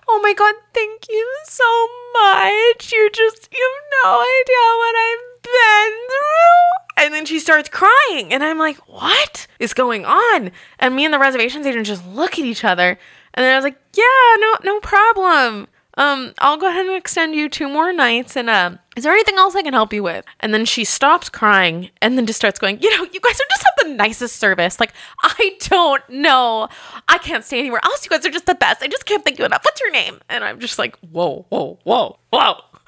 Oh 0.08 0.20
my 0.22 0.34
God, 0.34 0.56
thank 0.74 1.08
you 1.10 1.36
so 1.46 1.88
much. 2.14 2.92
You 2.92 3.10
just, 3.14 3.50
you 3.52 3.80
have 3.80 4.04
no 4.04 4.22
idea 4.22 4.66
what 4.78 4.96
I've 4.96 5.42
been 5.44 5.98
through. 6.08 7.06
And 7.06 7.14
then 7.14 7.26
she 7.26 7.40
starts 7.40 7.70
crying. 7.70 8.34
And 8.34 8.44
I'm 8.44 8.60
like, 8.60 8.78
what 8.88 9.48
is 9.60 9.74
going 9.74 10.06
on? 10.06 10.52
And 10.80 10.96
me 10.96 11.06
and 11.06 11.14
the 11.14 11.20
reservations 11.20 11.66
agent 11.66 11.86
just 11.86 12.06
look 12.08 12.34
at 12.34 12.46
each 12.46 12.64
other. 12.64 12.98
And 13.34 13.44
then 13.44 13.54
I 13.54 13.56
was 13.56 13.64
like, 13.64 13.80
yeah, 13.96 14.36
no, 14.40 14.58
no 14.64 14.80
problem 14.80 15.68
um, 16.02 16.34
I'll 16.40 16.58
go 16.58 16.68
ahead 16.68 16.88
and 16.88 16.96
extend 16.96 17.36
you 17.36 17.48
two 17.48 17.70
more 17.70 17.94
nights. 17.94 18.36
And 18.36 18.50
uh, 18.50 18.72
is 18.96 19.04
there 19.04 19.14
anything 19.14 19.38
else 19.38 19.56
I 19.56 19.62
can 19.62 19.74
help 19.74 19.94
you 19.94 20.02
with? 20.02 20.26
And 20.40 20.52
then 20.52 20.66
she 20.66 20.84
stops 20.84 21.30
crying 21.30 21.92
and 22.02 22.18
then 22.18 22.26
just 22.26 22.38
starts 22.38 22.58
going, 22.58 22.82
you 22.82 22.90
know, 22.98 23.04
you 23.04 23.20
guys 23.20 23.36
are 23.36 23.50
just 23.52 23.64
have 23.64 23.88
the 23.88 23.94
nicest 23.94 24.38
service. 24.38 24.80
Like, 24.80 24.94
I 25.22 25.58
don't 25.60 26.02
know. 26.10 26.70
I 27.08 27.20
can't 27.20 27.44
stay 27.44 27.60
anywhere 27.60 27.82
else. 27.84 28.04
You 28.04 28.10
guys 28.10 28.26
are 28.26 28.32
just 28.32 28.48
the 28.48 28.56
best. 28.56 28.82
I 28.82 28.88
just 28.88 29.06
can't 29.06 29.24
thank 29.24 29.38
you 29.38 29.46
enough. 29.46 29.64
What's 29.64 29.80
your 29.80 29.92
name? 29.92 30.20
And 30.28 30.44
I'm 30.44 30.60
just 30.60 30.80
like, 30.80 30.98
whoa, 31.00 31.46
whoa, 31.50 31.78
whoa, 31.84 32.18
whoa. 32.32 32.56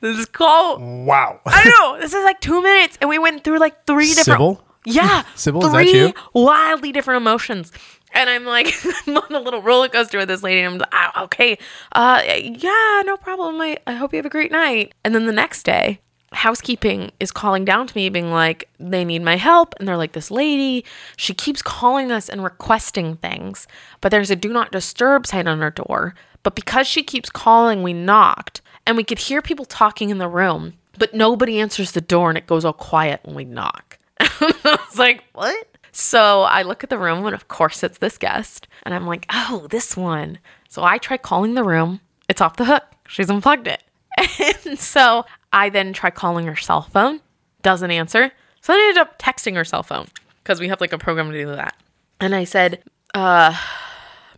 this 0.00 0.18
is 0.18 0.26
called 0.26 0.80
Wow. 0.80 1.40
I 1.44 1.68
know. 1.68 2.00
This 2.00 2.14
is 2.14 2.22
like 2.22 2.40
two 2.40 2.62
minutes, 2.62 2.96
and 3.00 3.10
we 3.10 3.18
went 3.18 3.42
through 3.42 3.58
like 3.58 3.84
three 3.84 4.14
different. 4.14 4.24
Sybil? 4.38 4.64
Yeah, 4.84 5.24
Sybil, 5.34 5.64
is 5.66 5.72
that 5.72 5.78
three 5.78 5.92
you? 5.92 6.14
wildly 6.34 6.92
different 6.92 7.20
emotions. 7.20 7.72
And 8.12 8.28
I'm 8.30 8.44
like, 8.44 8.74
I'm 9.06 9.16
on 9.16 9.34
a 9.34 9.40
little 9.40 9.62
roller 9.62 9.88
coaster 9.88 10.18
with 10.18 10.28
this 10.28 10.42
lady. 10.42 10.60
And 10.60 10.74
I'm 10.74 10.78
like, 10.78 10.88
ah, 10.92 11.24
okay, 11.24 11.58
uh, 11.92 12.22
yeah, 12.26 13.02
no 13.04 13.16
problem. 13.16 13.60
I, 13.60 13.78
I 13.86 13.94
hope 13.94 14.12
you 14.12 14.18
have 14.18 14.26
a 14.26 14.30
great 14.30 14.52
night. 14.52 14.94
And 15.04 15.14
then 15.14 15.26
the 15.26 15.32
next 15.32 15.64
day, 15.64 16.00
housekeeping 16.32 17.12
is 17.20 17.30
calling 17.30 17.64
down 17.64 17.86
to 17.86 17.96
me, 17.96 18.08
being 18.08 18.30
like, 18.30 18.68
they 18.78 19.04
need 19.04 19.22
my 19.22 19.36
help. 19.36 19.74
And 19.78 19.86
they're 19.86 19.96
like, 19.96 20.12
this 20.12 20.30
lady, 20.30 20.84
she 21.16 21.34
keeps 21.34 21.62
calling 21.62 22.10
us 22.10 22.28
and 22.28 22.42
requesting 22.42 23.16
things, 23.16 23.66
but 24.00 24.10
there's 24.10 24.30
a 24.30 24.36
do 24.36 24.52
not 24.52 24.72
disturb 24.72 25.26
sign 25.26 25.48
on 25.48 25.60
her 25.60 25.70
door. 25.70 26.14
But 26.42 26.54
because 26.54 26.86
she 26.86 27.02
keeps 27.02 27.30
calling, 27.30 27.82
we 27.82 27.92
knocked 27.92 28.62
and 28.86 28.96
we 28.96 29.04
could 29.04 29.18
hear 29.18 29.42
people 29.42 29.64
talking 29.64 30.10
in 30.10 30.18
the 30.18 30.28
room, 30.28 30.74
but 30.98 31.14
nobody 31.14 31.60
answers 31.60 31.92
the 31.92 32.00
door 32.00 32.30
and 32.30 32.38
it 32.38 32.46
goes 32.46 32.64
all 32.64 32.72
quiet 32.72 33.20
when 33.24 33.36
we 33.36 33.44
knock. 33.44 33.98
I 34.20 34.78
was 34.88 34.98
like, 34.98 35.24
what? 35.32 35.68
So 35.92 36.42
I 36.42 36.62
look 36.62 36.82
at 36.82 36.90
the 36.90 36.98
room 36.98 37.24
and 37.26 37.34
of 37.34 37.48
course 37.48 37.82
it's 37.82 37.98
this 37.98 38.18
guest. 38.18 38.66
And 38.84 38.94
I'm 38.94 39.06
like, 39.06 39.26
oh, 39.30 39.66
this 39.70 39.96
one. 39.96 40.38
So 40.68 40.82
I 40.82 40.98
try 40.98 41.18
calling 41.18 41.54
the 41.54 41.64
room. 41.64 42.00
It's 42.28 42.40
off 42.40 42.56
the 42.56 42.64
hook. 42.64 42.84
She's 43.06 43.30
unplugged 43.30 43.66
it. 43.68 43.82
And 44.66 44.78
so 44.78 45.24
I 45.52 45.68
then 45.68 45.92
try 45.92 46.10
calling 46.10 46.46
her 46.46 46.56
cell 46.56 46.82
phone. 46.82 47.20
Doesn't 47.62 47.90
answer. 47.90 48.32
So 48.60 48.72
I 48.72 48.76
ended 48.76 48.98
up 48.98 49.18
texting 49.18 49.54
her 49.56 49.64
cell 49.64 49.82
phone 49.82 50.06
because 50.42 50.60
we 50.60 50.68
have 50.68 50.80
like 50.80 50.92
a 50.92 50.98
program 50.98 51.30
to 51.30 51.38
do 51.38 51.46
that. 51.46 51.76
And 52.20 52.34
I 52.34 52.44
said, 52.44 52.82
uh, 53.14 53.54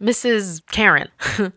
Mrs. 0.01 0.63
Karen. 0.71 1.09
Hi, 1.21 1.53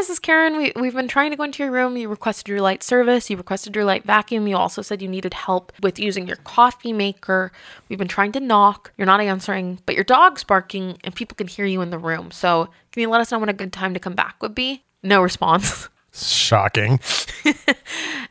Mrs. 0.00 0.20
Karen. 0.20 0.56
We, 0.56 0.72
we've 0.76 0.94
been 0.94 1.08
trying 1.08 1.30
to 1.30 1.36
go 1.36 1.42
into 1.44 1.62
your 1.62 1.72
room. 1.72 1.96
You 1.96 2.08
requested 2.08 2.48
your 2.48 2.60
light 2.60 2.82
service. 2.82 3.30
You 3.30 3.36
requested 3.36 3.74
your 3.74 3.84
light 3.84 4.04
vacuum. 4.04 4.46
You 4.46 4.56
also 4.56 4.82
said 4.82 5.02
you 5.02 5.08
needed 5.08 5.34
help 5.34 5.72
with 5.82 5.98
using 5.98 6.26
your 6.26 6.36
coffee 6.36 6.92
maker. 6.92 7.52
We've 7.88 7.98
been 7.98 8.08
trying 8.08 8.32
to 8.32 8.40
knock. 8.40 8.92
You're 8.96 9.06
not 9.06 9.20
answering, 9.20 9.80
but 9.86 9.94
your 9.94 10.04
dog's 10.04 10.44
barking 10.44 10.98
and 11.04 11.14
people 11.14 11.34
can 11.34 11.48
hear 11.48 11.66
you 11.66 11.80
in 11.80 11.90
the 11.90 11.98
room. 11.98 12.30
So 12.30 12.68
can 12.92 13.02
you 13.02 13.08
let 13.08 13.20
us 13.20 13.30
know 13.32 13.38
when 13.38 13.48
a 13.48 13.54
good 13.54 13.72
time 13.72 13.94
to 13.94 14.00
come 14.00 14.14
back 14.14 14.36
would 14.42 14.54
be? 14.54 14.84
No 15.02 15.22
response. 15.22 15.88
Shocking. 16.12 17.00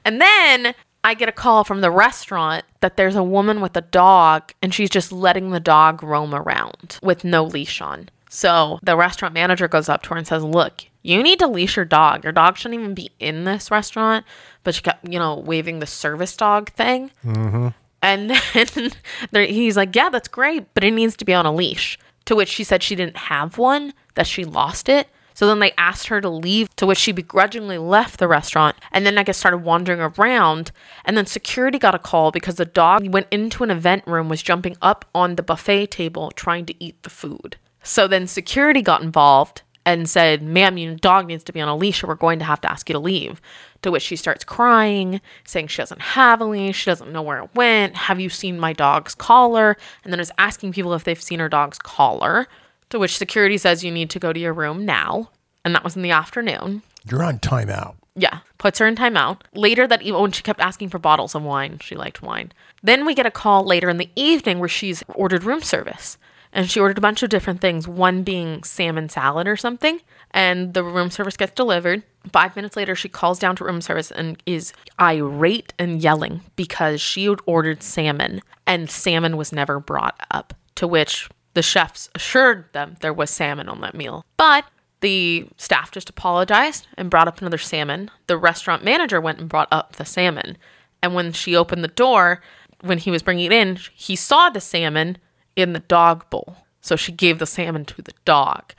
And 0.06 0.22
then 0.22 0.74
I 1.04 1.14
get 1.14 1.30
a 1.30 1.34
call 1.34 1.64
from 1.64 1.82
the 1.82 1.92
restaurant 1.92 2.66
that 2.82 2.98
there's 2.98 3.16
a 3.16 3.24
woman 3.24 3.62
with 3.62 3.76
a 3.78 3.82
dog 3.82 4.54
and 4.62 4.74
she's 4.74 4.90
just 4.90 5.12
letting 5.12 5.52
the 5.52 5.60
dog 5.60 6.04
roam 6.04 6.34
around 6.34 7.00
with 7.04 7.24
no 7.24 7.44
leash 7.44 7.82
on. 7.82 8.10
So 8.30 8.80
the 8.84 8.96
restaurant 8.96 9.34
manager 9.34 9.68
goes 9.68 9.90
up 9.90 10.04
to 10.04 10.10
her 10.10 10.18
and 10.18 10.26
says, 10.26 10.44
Look, 10.44 10.86
you 11.02 11.22
need 11.22 11.40
to 11.40 11.48
leash 11.48 11.76
your 11.76 11.86
dog. 11.86 12.24
Your 12.24 12.32
dog 12.32 12.56
shouldn't 12.56 12.80
even 12.80 12.94
be 12.94 13.12
in 13.20 13.44
this 13.44 13.72
restaurant. 13.72 14.26
But 14.64 14.76
she 14.76 14.84
kept, 14.84 15.08
you 15.10 15.20
know, 15.20 15.36
waving 15.36 15.80
the 15.80 15.88
service 15.88 16.38
dog 16.38 16.70
thing. 16.72 17.12
Mm-hmm. 17.26 17.70
And 18.02 18.30
then 18.54 18.92
there, 19.32 19.46
he's 19.46 19.76
like, 19.76 19.96
Yeah, 19.96 20.10
that's 20.10 20.28
great, 20.28 20.74
but 20.74 20.84
it 20.84 20.92
needs 20.92 21.18
to 21.18 21.26
be 21.26 21.34
on 21.34 21.46
a 21.46 21.54
leash. 21.54 21.98
To 22.26 22.36
which 22.36 22.50
she 22.50 22.64
said 22.64 22.84
she 22.84 22.96
didn't 22.96 23.18
have 23.18 23.58
one, 23.58 23.94
that 24.14 24.28
she 24.28 24.46
lost 24.46 24.88
it. 24.88 25.08
So 25.34 25.48
then 25.48 25.60
they 25.60 25.72
asked 25.78 26.08
her 26.08 26.20
to 26.20 26.30
leave, 26.30 26.68
to 26.76 26.86
which 26.86 26.98
she 26.98 27.14
begrudgingly 27.14 27.78
left 27.78 28.20
the 28.20 28.28
restaurant. 28.28 28.76
And 28.92 29.06
then 29.06 29.18
I 29.18 29.24
guess 29.24 29.38
started 29.38 29.60
wandering 29.60 30.02
around. 30.02 30.72
And 31.06 31.18
then 31.18 31.26
security 31.26 31.80
got 31.80 31.96
a 31.96 32.00
call 32.00 32.32
because 32.32 32.56
the 32.56 32.66
dog 32.66 33.08
went 33.08 33.28
into 33.32 33.64
an 33.64 33.72
event 33.72 34.06
room, 34.06 34.28
was 34.28 34.44
jumping 34.44 34.76
up 34.82 35.06
on 35.16 35.36
the 35.36 35.42
buffet 35.42 35.88
table 35.88 36.30
trying 36.32 36.66
to 36.66 36.84
eat 36.84 37.02
the 37.04 37.10
food. 37.10 37.56
So 37.90 38.08
then 38.08 38.28
security 38.28 38.84
got 38.84 39.02
involved 39.02 39.64
and 39.84 40.08
said, 40.08 40.44
Ma'am, 40.44 40.78
your 40.78 40.94
dog 40.94 41.26
needs 41.26 41.44
to 41.46 41.52
be 41.52 41.60
on 41.60 41.68
a 41.68 41.76
leash 41.76 42.04
or 42.04 42.08
we're 42.08 42.14
going 42.14 42.38
to 42.38 42.46
have 42.46 42.62
to 42.62 42.72
ask 42.72 42.88
you 42.88 42.94
to 42.94 43.00
leave. 43.00 43.42
To 43.82 43.90
which 43.90 44.04
she 44.04 44.16
starts 44.16 44.44
crying, 44.44 45.20
saying 45.44 45.68
she 45.68 45.82
doesn't 45.82 46.00
have 46.00 46.40
a 46.40 46.46
leash, 46.46 46.78
she 46.78 46.92
doesn't 46.92 47.12
know 47.12 47.24
where 47.24 47.42
it 47.42 47.56
went. 47.56 47.98
Have 47.98 48.20
you 48.20 48.30
seen 48.30 48.60
my 48.60 48.74
dog's 48.74 49.16
collar? 49.16 49.76
And 50.04 50.14
then 50.14 50.20
is 50.20 50.32
asking 50.38 50.74
people 50.74 50.94
if 50.94 51.04
they've 51.04 51.20
seen 51.20 51.40
her 51.40 51.50
dog's 51.50 51.80
collar. 51.80 52.48
To 52.92 53.00
which 53.00 53.18
security 53.18 53.58
says 53.58 53.84
you 53.84 53.90
need 53.90 54.12
to 54.12 54.20
go 54.20 54.34
to 54.34 54.40
your 54.40 54.54
room 54.54 54.86
now. 54.86 55.32
And 55.66 55.74
that 55.74 55.84
was 55.84 55.96
in 55.96 56.04
the 56.04 56.12
afternoon. 56.12 56.84
You're 57.10 57.24
on 57.24 57.40
timeout. 57.40 57.96
Yeah, 58.16 58.40
puts 58.60 58.78
her 58.78 58.86
in 58.86 58.98
timeout. 58.98 59.42
Later 59.56 59.88
that 59.88 60.04
evening, 60.04 60.22
when 60.22 60.32
she 60.32 60.44
kept 60.44 60.62
asking 60.62 60.90
for 60.90 61.00
bottles 61.00 61.34
of 61.34 61.42
wine, 61.42 61.80
she 61.80 61.96
liked 61.96 62.22
wine. 62.22 62.52
Then 62.84 63.04
we 63.04 63.16
get 63.16 63.26
a 63.26 63.32
call 63.32 63.64
later 63.64 63.90
in 63.90 63.98
the 63.98 64.12
evening 64.16 64.60
where 64.60 64.70
she's 64.70 65.04
ordered 65.16 65.44
room 65.44 65.64
service. 65.64 66.20
And 66.52 66.70
she 66.70 66.80
ordered 66.80 66.98
a 66.98 67.02
bunch 67.02 67.22
of 67.22 67.30
different 67.30 67.62
things, 67.62 67.88
one 67.88 68.24
being 68.24 68.64
salmon 68.64 69.10
salad 69.10 69.48
or 69.48 69.56
something. 69.56 70.02
And 70.32 70.74
the 70.74 70.84
room 70.84 71.12
service 71.12 71.38
gets 71.38 71.54
delivered. 71.54 72.04
Five 72.32 72.56
minutes 72.56 72.76
later, 72.76 72.96
she 72.96 73.10
calls 73.10 73.40
down 73.40 73.56
to 73.58 73.64
room 73.64 73.82
service 73.82 74.12
and 74.12 74.42
is 74.46 74.74
irate 75.00 75.74
and 75.78 76.02
yelling 76.02 76.42
because 76.56 77.02
she 77.02 77.26
had 77.26 77.40
ordered 77.46 77.84
salmon 77.84 78.42
and 78.66 78.90
salmon 78.90 79.38
was 79.38 79.52
never 79.52 79.80
brought 79.80 80.20
up. 80.32 80.54
To 80.76 80.88
which 80.88 81.30
the 81.54 81.62
chefs 81.62 82.10
assured 82.16 82.72
them 82.74 82.96
there 83.02 83.14
was 83.14 83.30
salmon 83.30 83.70
on 83.70 83.82
that 83.82 83.96
meal. 83.96 84.26
But 84.38 84.66
the 85.02 85.48
staff 85.58 85.92
just 85.92 86.10
apologized 86.10 86.88
and 86.98 87.10
brought 87.10 87.28
up 87.28 87.40
another 87.40 87.58
salmon. 87.58 88.12
The 88.28 88.38
restaurant 88.38 88.84
manager 88.84 89.22
went 89.22 89.40
and 89.40 89.50
brought 89.50 89.70
up 89.72 89.96
the 89.96 90.06
salmon. 90.06 90.58
And 91.02 91.14
when 91.14 91.32
she 91.32 91.56
opened 91.56 91.84
the 91.84 91.90
door, 91.90 92.42
when 92.82 92.98
he 92.98 93.12
was 93.12 93.24
bringing 93.24 93.46
it 93.46 93.52
in, 93.52 93.78
he 93.94 94.16
saw 94.16 94.50
the 94.50 94.62
salmon 94.62 95.18
in 95.56 95.74
the 95.74 95.80
dog 95.80 96.30
bowl. 96.30 96.58
So 96.82 96.96
she 96.96 97.12
gave 97.12 97.40
the 97.40 97.46
salmon 97.46 97.86
to 97.86 98.02
the 98.02 98.14
dog 98.26 98.74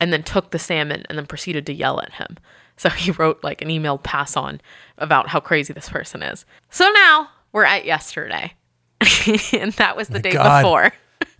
and 0.00 0.12
then 0.12 0.22
took 0.22 0.50
the 0.50 0.58
salmon 0.58 1.04
and 1.08 1.18
then 1.18 1.26
proceeded 1.26 1.66
to 1.66 1.72
yell 1.72 2.00
at 2.00 2.14
him. 2.14 2.36
So 2.76 2.88
he 2.90 3.10
wrote 3.10 3.42
like 3.42 3.60
an 3.62 3.70
email 3.70 3.98
pass 3.98 4.36
on 4.36 4.60
about 4.98 5.28
how 5.28 5.40
crazy 5.40 5.72
this 5.72 5.88
person 5.88 6.22
is. 6.22 6.44
So 6.70 6.88
now 6.90 7.28
we're 7.52 7.64
at 7.64 7.84
yesterday. 7.84 8.54
and 9.52 9.72
that 9.74 9.96
was 9.96 10.08
the 10.08 10.20
day 10.20 10.32
God. 10.32 10.62
before. 10.62 10.92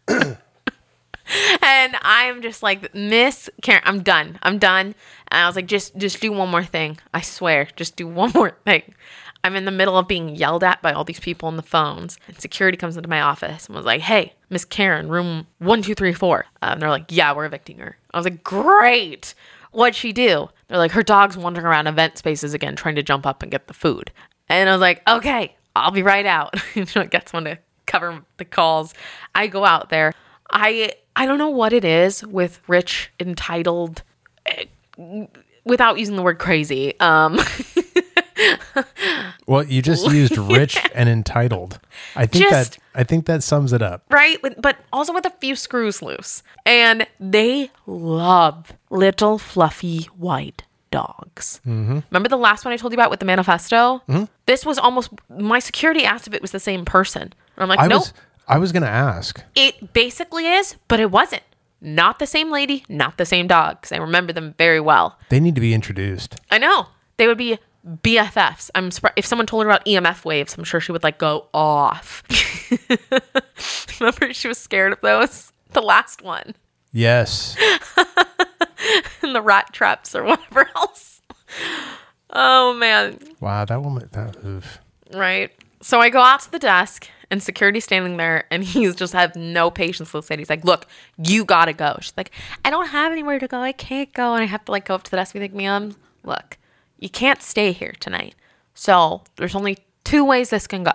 and 1.63 1.97
I'm 2.03 2.43
just 2.43 2.63
like, 2.63 2.95
Miss 2.95 3.51
Karen, 3.63 3.83
I'm 3.85 4.03
done. 4.03 4.39
I'm 4.43 4.59
done. 4.59 4.95
And 5.31 5.43
I 5.43 5.47
was 5.47 5.57
like, 5.57 5.67
just 5.67 5.97
just 5.97 6.21
do 6.21 6.33
one 6.33 6.49
more 6.49 6.65
thing. 6.65 6.99
I 7.13 7.21
swear, 7.21 7.69
just 7.77 7.97
do 7.97 8.07
one 8.07 8.33
more 8.35 8.57
thing. 8.65 8.95
I'm 9.45 9.57
in 9.57 9.65
the 9.65 9.71
middle 9.71 9.97
of 9.97 10.09
being 10.09 10.35
yelled 10.35 10.65
at 10.65 10.83
by 10.83 10.93
all 10.93 11.05
these 11.05 11.21
people 11.21 11.47
on 11.47 11.57
the 11.57 11.63
phones. 11.63 12.19
And 12.27 12.41
security 12.41 12.77
comes 12.77 12.97
into 12.97 13.09
my 13.09 13.21
office 13.21 13.67
and 13.67 13.77
was 13.77 13.87
like, 13.87 14.01
hey, 14.01 14.35
Miss 14.51 14.65
Karen, 14.65 15.09
room 15.09 15.47
1234. 15.59 16.39
Uh, 16.41 16.43
and 16.61 16.83
they're 16.83 16.91
like, 16.91 17.07
yeah, 17.09 17.33
we're 17.35 17.47
evicting 17.47 17.79
her. 17.79 17.97
I 18.13 18.19
was 18.19 18.25
like, 18.25 18.43
great. 18.43 19.35
What'd 19.71 19.95
she 19.95 20.13
do? 20.13 20.49
They're 20.67 20.79
like, 20.79 20.93
her 20.93 21.03
dog's 21.03 21.37
wandering 21.37 21.67
around 21.67 21.87
event 21.87 22.19
spaces 22.19 22.55
again, 22.55 22.77
trying 22.77 22.97
to 22.97 23.03
jump 23.03 23.27
up 23.27 23.43
and 23.43 23.51
get 23.53 23.69
the 23.69 23.75
food. 23.75 24.11
And 24.49 24.69
I 24.69 24.73
was 24.73 24.81
like, 24.81 25.03
okay, 25.09 25.55
I'll 25.77 25.91
be 25.91 26.03
right 26.03 26.27
out. 26.27 26.55
gets 26.75 27.33
one 27.33 27.45
to 27.45 27.59
cover 27.87 28.23
the 28.39 28.45
calls. 28.45 28.95
I 29.35 29.47
go 29.47 29.65
out 29.65 29.91
there. 29.91 30.15
I 30.51 30.93
I 31.15 31.27
don't 31.27 31.39
know 31.39 31.51
what 31.51 31.73
it 31.73 31.85
is 31.85 32.25
with 32.25 32.61
rich, 32.69 33.11
entitled, 33.19 34.03
eh, 34.47 34.67
without 35.65 35.99
using 35.99 36.17
the 36.17 36.23
word 36.23 36.39
crazy. 36.39 36.99
Um, 37.01 37.41
Well, 39.47 39.65
you 39.65 39.81
just 39.83 40.07
used 40.11 40.37
rich 40.39 40.77
and 40.95 41.09
entitled. 41.09 41.81
I 42.15 42.27
think 42.27 42.49
Just- 42.51 42.73
that 42.73 42.79
I 42.95 43.05
think 43.05 43.27
that 43.27 43.43
sums 43.43 43.73
it 43.73 43.81
up. 43.83 44.03
right? 44.11 44.39
But 44.61 44.77
also 44.93 45.13
with 45.15 45.25
a 45.25 45.31
few 45.31 45.57
screws 45.57 46.03
loose. 46.03 46.43
And 46.67 47.07
they 47.19 47.71
love 47.87 48.73
little 48.91 49.39
fluffy 49.39 50.03
white 50.17 50.65
dogs. 50.91 51.61
Mm-hmm. 51.67 52.01
Remember 52.11 52.29
the 52.29 52.37
last 52.37 52.65
one 52.65 52.75
I 52.75 52.77
told 52.77 52.93
you 52.93 52.97
about 52.97 53.11
with 53.11 53.21
the 53.21 53.27
manifesto? 53.27 54.03
Mm-hmm. 54.09 54.25
This 54.47 54.67
was 54.67 54.79
almost 54.79 55.11
my 55.31 55.59
security 55.61 56.05
asked 56.05 56.27
if 56.27 56.35
it 56.35 56.43
was 56.43 56.51
the 56.51 56.61
same 56.61 56.85
person. 56.85 57.23
And 57.23 57.33
I'm 57.57 57.69
like, 57.69 57.79
I 57.81 57.87
nope. 57.87 58.01
was 58.01 58.13
I 58.49 58.59
was 58.59 58.73
going 58.73 58.83
to 58.83 58.89
ask. 58.89 59.43
It 59.55 59.93
basically 59.93 60.47
is, 60.47 60.77
but 60.89 61.01
it 61.01 61.11
wasn't. 61.11 61.43
Not 61.81 62.19
the 62.19 62.27
same 62.27 62.51
lady, 62.51 62.85
not 62.89 63.17
the 63.19 63.25
same 63.27 63.47
dog. 63.47 63.83
'cause 63.83 63.93
I 63.93 63.97
remember 63.99 64.33
them 64.33 64.55
very 64.59 64.81
well. 64.81 65.19
They 65.29 65.39
need 65.41 65.55
to 65.55 65.61
be 65.61 65.73
introduced. 65.75 66.35
I 66.51 66.59
know 66.59 66.87
they 67.19 67.27
would 67.29 67.39
be 67.39 67.59
BFFs. 67.89 68.71
I'm 68.75 68.91
surprised 68.91 69.15
if 69.17 69.25
someone 69.27 69.47
told 69.47 69.65
her 69.65 69.71
about 69.71 69.85
EMF 69.87 70.25
waves. 70.25 70.57
I'm 70.59 70.65
sure 70.65 70.81
she 70.81 70.93
would 70.93 71.03
like 71.03 71.19
go 71.19 71.47
off. 71.55 72.23
Remember, 74.01 74.33
she 74.33 74.49
was 74.49 74.59
scared 74.59 74.93
of 74.93 75.01
those. 75.01 75.53
The 75.73 75.83
last 75.83 76.23
one, 76.23 76.55
Yes. 76.93 77.57
and 79.23 79.35
the 79.35 79.43
rat 79.43 79.73
traps 79.73 80.15
or 80.15 80.25
whatever 80.25 80.69
else. 80.77 81.21
Oh 82.31 82.75
man, 82.75 83.19
Wow, 83.41 83.65
that 83.65 83.83
woman 83.83 84.09
that 84.13 84.37
oof. 84.45 84.79
right. 85.13 85.51
So 85.81 86.01
I 86.01 86.09
go 86.11 86.21
out 86.21 86.41
to 86.41 86.51
the 86.51 86.59
desk, 86.59 87.07
and 87.31 87.43
security's 87.43 87.85
standing 87.85 88.17
there, 88.17 88.45
and 88.51 88.65
he's 88.65 88.97
just 88.97 89.13
have 89.13 89.37
no 89.37 89.71
patience 89.71 90.13
with 90.13 90.31
it. 90.31 90.39
He's 90.39 90.51
like, 90.51 90.65
"Look, 90.65 90.87
you 91.23 91.45
gotta 91.45 91.73
go." 91.73 91.97
She's 92.01 92.15
like, 92.17 92.31
"I 92.65 92.71
don't 92.71 92.89
have 92.89 93.13
anywhere 93.13 93.39
to 93.39 93.47
go. 93.47 93.59
I 93.61 93.73
can't 93.73 94.13
go." 94.13 94.35
And 94.35 94.43
I 94.43 94.47
have 94.47 94.65
to 94.67 94.73
like 94.73 94.87
go 94.87 94.95
up 94.95 95.03
to 95.05 95.11
the 95.11 95.17
desk 95.19 95.35
and 95.35 95.41
be 95.43 95.45
like, 95.49 95.55
"Ma'am, 95.55 95.95
look, 96.25 96.57
you 96.99 97.09
can't 97.09 97.43
stay 97.43 97.73
here 97.73 97.95
tonight. 98.01 98.35
So 98.75 99.23
there's 99.37 99.55
only 99.55 99.79
two 100.05 100.25
ways 100.25 100.51
this 100.51 100.67
can 100.67 100.85
go. 100.85 100.93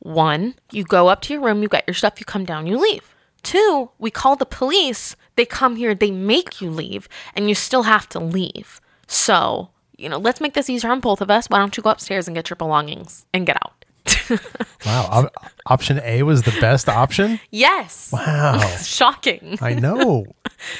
One, 0.00 0.54
you 0.70 0.84
go 0.84 1.08
up 1.08 1.20
to 1.22 1.32
your 1.34 1.42
room, 1.42 1.62
you 1.62 1.68
get 1.68 1.84
your 1.86 1.94
stuff, 1.94 2.18
you 2.18 2.26
come 2.26 2.44
down, 2.44 2.66
you 2.66 2.76
leave. 2.78 3.14
Two, 3.42 3.90
we 3.98 4.10
call 4.10 4.36
the 4.36 4.46
police. 4.46 5.16
They 5.36 5.44
come 5.44 5.76
here, 5.76 5.94
they 5.94 6.10
make 6.10 6.60
you 6.60 6.70
leave, 6.70 7.08
and 7.34 7.48
you 7.48 7.54
still 7.54 7.84
have 7.84 8.08
to 8.10 8.18
leave. 8.20 8.80
So." 9.06 9.68
You 9.98 10.08
know, 10.08 10.18
let's 10.18 10.40
make 10.40 10.54
this 10.54 10.68
easier 10.68 10.90
on 10.90 10.98
both 10.98 11.20
of 11.20 11.30
us. 11.30 11.46
Why 11.48 11.58
don't 11.58 11.76
you 11.76 11.82
go 11.82 11.90
upstairs 11.90 12.26
and 12.26 12.34
get 12.34 12.50
your 12.50 12.56
belongings 12.56 13.24
and 13.32 13.46
get 13.46 13.56
out? 13.62 13.84
Wow. 14.84 15.06
op- 15.12 15.46
option 15.66 16.00
A 16.02 16.24
was 16.24 16.42
the 16.42 16.50
best 16.60 16.88
option? 16.88 17.38
Yes. 17.52 18.10
Wow. 18.12 18.58
Shocking. 18.82 19.58
I 19.60 19.74
know. 19.74 20.26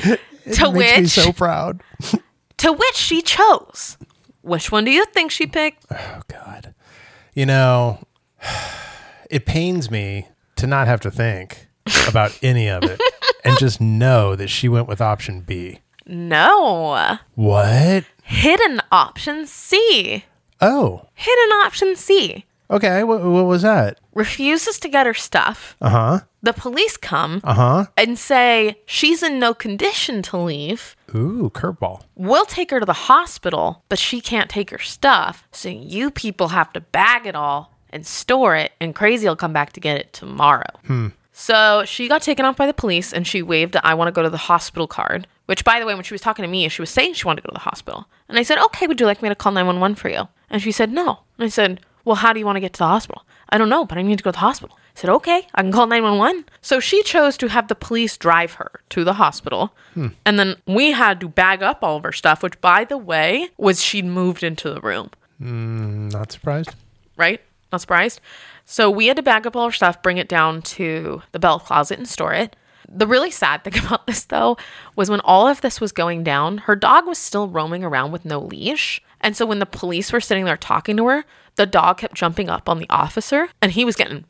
To 0.54 0.72
makes 0.72 0.96
me 0.96 1.02
which- 1.02 1.10
so 1.10 1.32
proud. 1.32 1.82
To 2.56 2.72
which 2.72 2.96
she 2.96 3.22
chose. 3.22 3.96
Which 4.42 4.70
one 4.72 4.84
do 4.84 4.90
you 4.90 5.04
think 5.06 5.30
she 5.30 5.46
picked? 5.46 5.86
Oh 5.90 6.20
God. 6.28 6.74
You 7.34 7.46
know, 7.46 7.98
it 9.30 9.46
pains 9.46 9.90
me 9.90 10.28
to 10.56 10.66
not 10.66 10.86
have 10.86 11.00
to 11.00 11.10
think 11.10 11.66
about 12.08 12.38
any 12.42 12.68
of 12.68 12.84
it 12.84 13.00
and 13.44 13.56
just 13.58 13.80
know 13.80 14.36
that 14.36 14.48
she 14.48 14.68
went 14.68 14.88
with 14.88 15.00
option 15.00 15.40
B. 15.40 15.80
No. 16.06 17.18
What? 17.34 18.04
Hidden 18.24 18.82
option 18.90 19.46
C. 19.46 20.24
Oh, 20.60 21.06
Hidden 21.14 21.52
option 21.64 21.96
C. 21.96 22.44
okay. 22.70 23.02
What, 23.04 23.22
what 23.24 23.46
was 23.46 23.62
that? 23.62 23.98
Refuses 24.14 24.78
to 24.80 24.88
get 24.88 25.06
her 25.06 25.14
stuff. 25.14 25.76
Uh 25.80 25.88
huh. 25.88 26.20
The 26.42 26.52
police 26.52 26.96
come 26.96 27.40
Uh 27.44 27.54
huh. 27.54 27.86
and 27.96 28.18
say 28.18 28.76
she's 28.86 29.22
in 29.22 29.38
no 29.38 29.54
condition 29.54 30.22
to 30.22 30.36
leave. 30.36 30.96
Ooh, 31.14 31.50
curveball. 31.54 32.02
We'll 32.14 32.46
take 32.46 32.70
her 32.70 32.80
to 32.80 32.86
the 32.86 32.92
hospital, 32.92 33.82
but 33.88 33.98
she 33.98 34.20
can't 34.20 34.50
take 34.50 34.70
her 34.70 34.78
stuff. 34.78 35.46
So 35.52 35.68
you 35.68 36.10
people 36.10 36.48
have 36.48 36.72
to 36.72 36.80
bag 36.80 37.26
it 37.26 37.34
all 37.34 37.72
and 37.90 38.06
store 38.06 38.56
it, 38.56 38.72
and 38.80 38.94
Crazy 38.94 39.28
will 39.28 39.36
come 39.36 39.52
back 39.52 39.72
to 39.74 39.80
get 39.80 39.98
it 39.98 40.12
tomorrow. 40.12 40.78
Hmm. 40.86 41.08
So 41.32 41.84
she 41.86 42.08
got 42.08 42.22
taken 42.22 42.44
off 42.44 42.56
by 42.56 42.66
the 42.66 42.74
police 42.74 43.12
and 43.12 43.26
she 43.26 43.42
waved 43.42 43.76
I 43.82 43.94
want 43.94 44.08
to 44.08 44.12
go 44.12 44.22
to 44.22 44.30
the 44.30 44.36
hospital 44.36 44.86
card, 44.86 45.26
which, 45.46 45.64
by 45.64 45.80
the 45.80 45.86
way, 45.86 45.94
when 45.94 46.04
she 46.04 46.14
was 46.14 46.20
talking 46.20 46.42
to 46.42 46.48
me, 46.48 46.68
she 46.68 46.82
was 46.82 46.90
saying 46.90 47.14
she 47.14 47.24
wanted 47.26 47.40
to 47.40 47.48
go 47.48 47.52
to 47.52 47.54
the 47.54 47.60
hospital. 47.70 48.06
And 48.28 48.38
I 48.38 48.42
said, 48.42 48.58
Okay, 48.58 48.86
would 48.86 49.00
you 49.00 49.06
like 49.06 49.22
me 49.22 49.28
to 49.28 49.34
call 49.34 49.52
911 49.52 49.96
for 49.96 50.08
you? 50.08 50.28
And 50.50 50.62
she 50.62 50.72
said, 50.72 50.92
No. 50.92 51.20
And 51.38 51.46
I 51.46 51.48
said, 51.48 51.80
Well, 52.04 52.16
how 52.16 52.32
do 52.32 52.38
you 52.38 52.46
want 52.46 52.56
to 52.56 52.60
get 52.60 52.74
to 52.74 52.78
the 52.78 52.86
hospital? 52.86 53.24
I 53.48 53.58
don't 53.58 53.68
know, 53.68 53.84
but 53.84 53.98
I 53.98 54.02
need 54.02 54.18
to 54.18 54.24
go 54.24 54.30
to 54.30 54.36
the 54.36 54.38
hospital. 54.38 54.76
I 54.96 55.00
said, 55.00 55.10
Okay, 55.10 55.46
I 55.54 55.62
can 55.62 55.72
call 55.72 55.86
911. 55.86 56.44
So 56.60 56.80
she 56.80 57.02
chose 57.02 57.36
to 57.38 57.48
have 57.48 57.68
the 57.68 57.74
police 57.74 58.16
drive 58.16 58.54
her 58.54 58.80
to 58.90 59.04
the 59.04 59.14
hospital. 59.14 59.74
Hmm. 59.94 60.08
And 60.24 60.38
then 60.38 60.56
we 60.66 60.92
had 60.92 61.20
to 61.20 61.28
bag 61.28 61.62
up 61.62 61.82
all 61.82 61.96
of 61.96 62.04
her 62.04 62.12
stuff, 62.12 62.42
which, 62.42 62.60
by 62.60 62.84
the 62.84 62.98
way, 62.98 63.48
was 63.56 63.82
she'd 63.82 64.04
moved 64.04 64.42
into 64.42 64.70
the 64.72 64.80
room 64.80 65.10
hmm, 65.38 66.08
Not 66.08 66.32
surprised. 66.32 66.74
right? 67.16 67.40
Not 67.72 67.80
surprised. 67.80 68.20
So 68.64 68.90
we 68.90 69.06
had 69.06 69.16
to 69.16 69.22
bag 69.22 69.46
up 69.46 69.56
all 69.56 69.64
our 69.64 69.72
stuff, 69.72 70.02
bring 70.02 70.18
it 70.18 70.28
down 70.28 70.62
to 70.62 71.22
the 71.32 71.38
bell 71.38 71.58
closet, 71.58 71.98
and 71.98 72.08
store 72.08 72.32
it. 72.34 72.54
The 72.88 73.06
really 73.06 73.30
sad 73.30 73.64
thing 73.64 73.78
about 73.86 74.06
this, 74.06 74.24
though, 74.24 74.56
was 74.94 75.08
when 75.10 75.20
all 75.20 75.48
of 75.48 75.62
this 75.62 75.80
was 75.80 75.92
going 75.92 76.22
down, 76.22 76.58
her 76.58 76.76
dog 76.76 77.06
was 77.06 77.18
still 77.18 77.48
roaming 77.48 77.82
around 77.82 78.12
with 78.12 78.24
no 78.24 78.38
leash. 78.40 79.02
And 79.20 79.36
so 79.36 79.46
when 79.46 79.58
the 79.58 79.66
police 79.66 80.12
were 80.12 80.20
sitting 80.20 80.44
there 80.44 80.56
talking 80.56 80.96
to 80.98 81.06
her, 81.06 81.24
the 81.56 81.66
dog 81.66 81.98
kept 81.98 82.14
jumping 82.14 82.48
up 82.48 82.68
on 82.68 82.78
the 82.78 82.86
officer 82.90 83.48
and 83.60 83.72
he 83.72 83.84
was 83.84 83.96
getting 83.96 84.24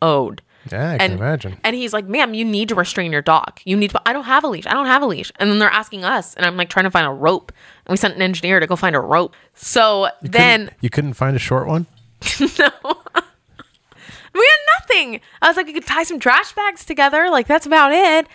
PO'd. 0.00 0.42
Yeah, 0.72 0.92
I 0.92 0.98
can 0.98 1.10
And, 1.10 1.20
imagine. 1.20 1.56
and 1.62 1.76
he's 1.76 1.92
like, 1.92 2.06
ma'am, 2.06 2.32
you 2.32 2.42
need 2.44 2.70
to 2.70 2.74
restrain 2.74 3.12
your 3.12 3.20
dog. 3.20 3.60
You 3.64 3.76
need 3.76 3.90
to, 3.90 4.00
I 4.06 4.14
don't 4.14 4.24
have 4.24 4.44
a 4.44 4.48
leash. 4.48 4.66
I 4.66 4.72
don't 4.72 4.86
have 4.86 5.02
a 5.02 5.06
leash. 5.06 5.30
And 5.36 5.50
then 5.50 5.58
they're 5.58 5.68
asking 5.70 6.04
us, 6.04 6.32
and 6.34 6.46
I'm 6.46 6.56
like 6.56 6.70
trying 6.70 6.84
to 6.84 6.90
find 6.90 7.06
a 7.06 7.10
rope. 7.10 7.52
And 7.86 7.92
we 7.92 7.96
sent 7.98 8.14
an 8.16 8.22
engineer 8.22 8.60
to 8.60 8.66
go 8.66 8.74
find 8.74 8.96
a 8.96 9.00
rope. 9.00 9.34
So 9.54 10.08
then 10.22 10.70
you 10.80 10.88
couldn't 10.88 11.14
find 11.14 11.36
a 11.36 11.38
short 11.40 11.66
one? 11.66 11.86
No. 12.58 12.70
we 14.34 14.40
had 14.40 14.80
nothing. 14.80 15.20
I 15.42 15.46
was 15.48 15.56
like, 15.56 15.66
we 15.66 15.72
could 15.74 15.86
tie 15.86 16.02
some 16.02 16.18
trash 16.18 16.52
bags 16.54 16.84
together. 16.84 17.28
Like, 17.30 17.46
that's 17.46 17.66
about 17.66 17.92
it. 17.92 18.26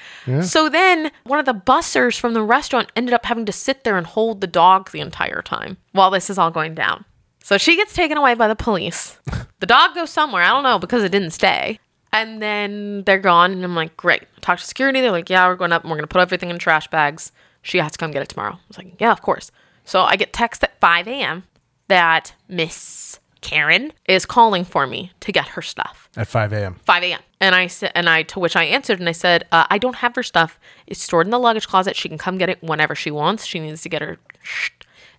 So 0.45 0.69
then 0.69 1.11
one 1.25 1.39
of 1.39 1.45
the 1.45 1.53
bussers 1.53 2.17
from 2.19 2.33
the 2.33 2.41
restaurant 2.43 2.91
ended 2.95 3.13
up 3.13 3.25
having 3.25 3.45
to 3.47 3.51
sit 3.51 3.83
there 3.83 3.97
and 3.97 4.05
hold 4.07 4.39
the 4.39 4.47
dog 4.47 4.91
the 4.91 4.99
entire 5.01 5.41
time 5.41 5.77
while 5.91 6.11
this 6.11 6.29
is 6.29 6.37
all 6.37 6.51
going 6.51 6.73
down. 6.75 7.03
So 7.49 7.57
she 7.57 7.75
gets 7.75 7.93
taken 7.93 8.15
away 8.15 8.35
by 8.35 8.47
the 8.47 8.55
police. 8.55 9.17
the 9.59 9.65
dog 9.65 9.95
goes 9.95 10.11
somewhere. 10.11 10.43
I 10.43 10.49
don't 10.49 10.61
know 10.61 10.77
because 10.77 11.03
it 11.03 11.11
didn't 11.11 11.31
stay. 11.31 11.79
And 12.13 12.39
then 12.43 13.01
they're 13.05 13.17
gone. 13.17 13.53
And 13.53 13.63
I'm 13.63 13.75
like, 13.75 13.97
great. 13.97 14.21
I 14.21 14.39
talked 14.39 14.61
to 14.61 14.67
security. 14.67 15.01
They're 15.01 15.09
like, 15.09 15.31
yeah, 15.31 15.47
we're 15.47 15.55
going 15.55 15.71
up 15.71 15.81
and 15.81 15.89
we're 15.89 15.97
going 15.97 16.07
to 16.07 16.13
put 16.13 16.21
everything 16.21 16.51
in 16.51 16.59
trash 16.59 16.87
bags. 16.89 17.31
She 17.63 17.79
has 17.79 17.93
to 17.93 17.97
come 17.97 18.11
get 18.11 18.21
it 18.21 18.29
tomorrow. 18.29 18.53
I 18.53 18.59
was 18.67 18.77
like, 18.77 19.01
yeah, 19.01 19.11
of 19.11 19.23
course. 19.23 19.49
So 19.83 20.01
I 20.03 20.15
get 20.15 20.31
text 20.31 20.63
at 20.63 20.79
5 20.79 21.07
a.m. 21.07 21.43
that 21.87 22.35
Miss 22.47 23.19
Karen 23.41 23.93
is 24.07 24.27
calling 24.27 24.63
for 24.63 24.85
me 24.85 25.11
to 25.21 25.31
get 25.31 25.47
her 25.47 25.63
stuff. 25.63 26.07
At 26.17 26.27
5 26.27 26.53
a.m. 26.53 26.75
5 26.85 27.03
a.m. 27.03 27.21
And 27.41 27.55
I 27.55 27.65
said, 27.65 27.91
and 27.95 28.07
I 28.07 28.21
to 28.21 28.39
which 28.39 28.55
I 28.55 28.65
answered, 28.65 28.99
and 28.99 29.09
I 29.09 29.13
said, 29.13 29.47
uh, 29.51 29.65
I 29.71 29.79
don't 29.79 29.95
have 29.95 30.13
her 30.13 30.21
stuff. 30.21 30.59
It's 30.85 31.01
stored 31.01 31.25
in 31.25 31.31
the 31.31 31.39
luggage 31.39 31.67
closet. 31.67 31.95
She 31.95 32.09
can 32.09 32.19
come 32.19 32.37
get 32.37 32.49
it 32.49 32.61
whenever 32.61 32.93
she 32.93 33.09
wants. 33.09 33.43
She 33.43 33.59
needs 33.59 33.81
to 33.81 33.89
get 33.89 34.03
her 34.03 34.19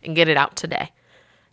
and 0.05 0.15
get 0.15 0.29
it 0.29 0.37
out 0.37 0.55
today. 0.55 0.93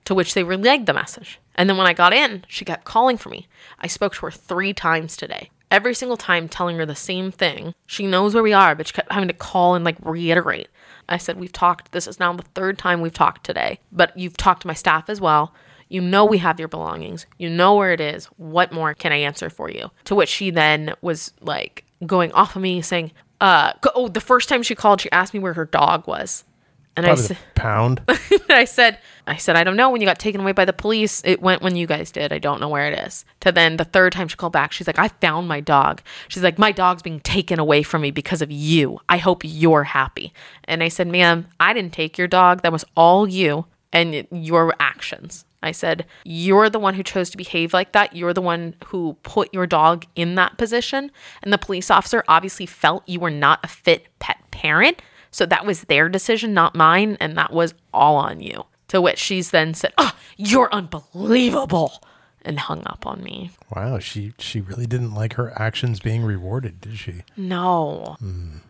To 0.07 0.15
which 0.15 0.35
they 0.35 0.43
relayed 0.45 0.85
the 0.85 0.93
message. 0.93 1.37
And 1.55 1.69
then 1.69 1.75
when 1.75 1.85
I 1.85 1.91
got 1.91 2.13
in, 2.13 2.45
she 2.47 2.63
kept 2.63 2.85
calling 2.85 3.17
for 3.17 3.27
me. 3.27 3.45
I 3.77 3.87
spoke 3.87 4.15
to 4.15 4.25
her 4.25 4.31
three 4.31 4.73
times 4.73 5.17
today. 5.17 5.49
Every 5.69 5.93
single 5.93 6.15
time 6.15 6.47
telling 6.47 6.77
her 6.77 6.85
the 6.85 6.95
same 6.95 7.29
thing. 7.29 7.75
She 7.85 8.07
knows 8.07 8.33
where 8.33 8.41
we 8.41 8.53
are, 8.53 8.73
but 8.73 8.87
she 8.87 8.93
kept 8.93 9.11
having 9.11 9.27
to 9.27 9.33
call 9.33 9.75
and 9.75 9.83
like 9.83 9.97
reiterate. 10.01 10.69
I 11.09 11.17
said, 11.17 11.37
We've 11.37 11.51
talked. 11.51 11.91
This 11.91 12.07
is 12.07 12.21
now 12.21 12.31
the 12.31 12.43
third 12.43 12.77
time 12.77 13.01
we've 13.01 13.11
talked 13.11 13.45
today, 13.45 13.81
but 13.91 14.17
you've 14.17 14.37
talked 14.37 14.61
to 14.61 14.67
my 14.69 14.73
staff 14.73 15.09
as 15.09 15.19
well. 15.19 15.53
You 15.89 15.99
know 15.99 16.23
we 16.23 16.37
have 16.37 16.57
your 16.57 16.69
belongings. 16.69 17.25
You 17.37 17.49
know 17.49 17.75
where 17.75 17.91
it 17.91 17.99
is. 17.99 18.27
What 18.37 18.71
more 18.71 18.93
can 18.93 19.11
I 19.11 19.17
answer 19.17 19.49
for 19.49 19.69
you? 19.69 19.91
To 20.05 20.15
which 20.15 20.29
she 20.29 20.51
then 20.51 20.93
was 21.01 21.33
like 21.41 21.83
going 22.05 22.31
off 22.31 22.55
of 22.55 22.61
me 22.61 22.81
saying, 22.81 23.11
uh, 23.41 23.73
oh, 23.93 24.07
the 24.07 24.21
first 24.21 24.47
time 24.47 24.63
she 24.63 24.73
called, 24.73 25.01
she 25.01 25.11
asked 25.11 25.33
me 25.33 25.41
where 25.41 25.55
her 25.55 25.65
dog 25.65 26.07
was. 26.07 26.45
And 26.97 27.05
I 27.05 27.15
said, 27.15 27.37
pound. 27.55 28.01
I 28.49 28.65
said, 28.65 28.99
I 29.27 29.37
said, 29.37 29.55
I 29.55 29.63
don't 29.63 29.77
know 29.77 29.89
when 29.89 30.01
you 30.01 30.07
got 30.07 30.19
taken 30.19 30.41
away 30.41 30.51
by 30.51 30.65
the 30.65 30.73
police. 30.73 31.21
It 31.23 31.41
went 31.41 31.61
when 31.61 31.75
you 31.75 31.85
guys 31.85 32.11
did. 32.11 32.33
I 32.33 32.39
don't 32.39 32.59
know 32.59 32.69
where 32.69 32.91
it 32.91 32.97
is. 33.05 33.23
To 33.41 33.51
then 33.51 33.77
the 33.77 33.85
third 33.85 34.13
time 34.13 34.27
she 34.27 34.35
called 34.35 34.53
back, 34.53 34.71
she's 34.71 34.87
like, 34.87 34.99
I 34.99 35.09
found 35.09 35.47
my 35.47 35.59
dog. 35.59 36.01
She's 36.27 36.43
like, 36.43 36.57
my 36.57 36.71
dog's 36.71 37.03
being 37.03 37.19
taken 37.19 37.59
away 37.59 37.83
from 37.83 38.01
me 38.01 38.11
because 38.11 38.41
of 38.41 38.51
you. 38.51 38.99
I 39.07 39.17
hope 39.17 39.43
you're 39.45 39.83
happy. 39.83 40.33
And 40.63 40.81
I 40.83 40.87
said, 40.87 41.07
ma'am, 41.07 41.47
I 41.59 41.73
didn't 41.73 41.93
take 41.93 42.17
your 42.17 42.27
dog. 42.27 42.63
That 42.63 42.71
was 42.71 42.83
all 42.95 43.27
you 43.27 43.65
and 43.93 44.27
your 44.31 44.73
actions. 44.79 45.45
I 45.63 45.71
said, 45.71 46.05
You're 46.23 46.69
the 46.69 46.79
one 46.79 46.93
who 46.93 47.03
chose 47.03 47.29
to 47.31 47.37
behave 47.37 47.73
like 47.73 47.91
that. 47.93 48.15
You're 48.15 48.33
the 48.33 48.41
one 48.41 48.75
who 48.87 49.17
put 49.23 49.53
your 49.53 49.65
dog 49.65 50.05
in 50.15 50.35
that 50.35 50.57
position. 50.57 51.11
And 51.41 51.51
the 51.51 51.57
police 51.57 51.89
officer 51.89 52.23
obviously 52.27 52.65
felt 52.65 53.07
you 53.07 53.19
were 53.19 53.31
not 53.31 53.59
a 53.63 53.67
fit 53.67 54.07
pet 54.19 54.37
parent. 54.51 55.01
So 55.31 55.45
that 55.45 55.65
was 55.65 55.81
their 55.83 56.09
decision, 56.09 56.53
not 56.53 56.75
mine. 56.75 57.17
And 57.19 57.37
that 57.37 57.51
was 57.53 57.73
all 57.93 58.15
on 58.15 58.39
you. 58.39 58.65
To 58.89 59.01
which 59.01 59.19
she's 59.19 59.51
then 59.51 59.73
said, 59.73 59.93
Oh, 59.97 60.13
you're 60.37 60.71
unbelievable. 60.73 62.01
And 62.43 62.59
hung 62.59 62.83
up 62.85 63.05
on 63.05 63.21
me. 63.21 63.51
Wow, 63.75 63.99
she 63.99 64.31
she 64.39 64.61
really 64.61 64.85
didn't 64.85 65.13
like 65.13 65.33
her 65.33 65.51
actions 65.59 65.99
being 65.99 66.23
rewarded, 66.23 66.79
did 66.79 66.97
she? 66.97 67.23
No. 67.35 68.15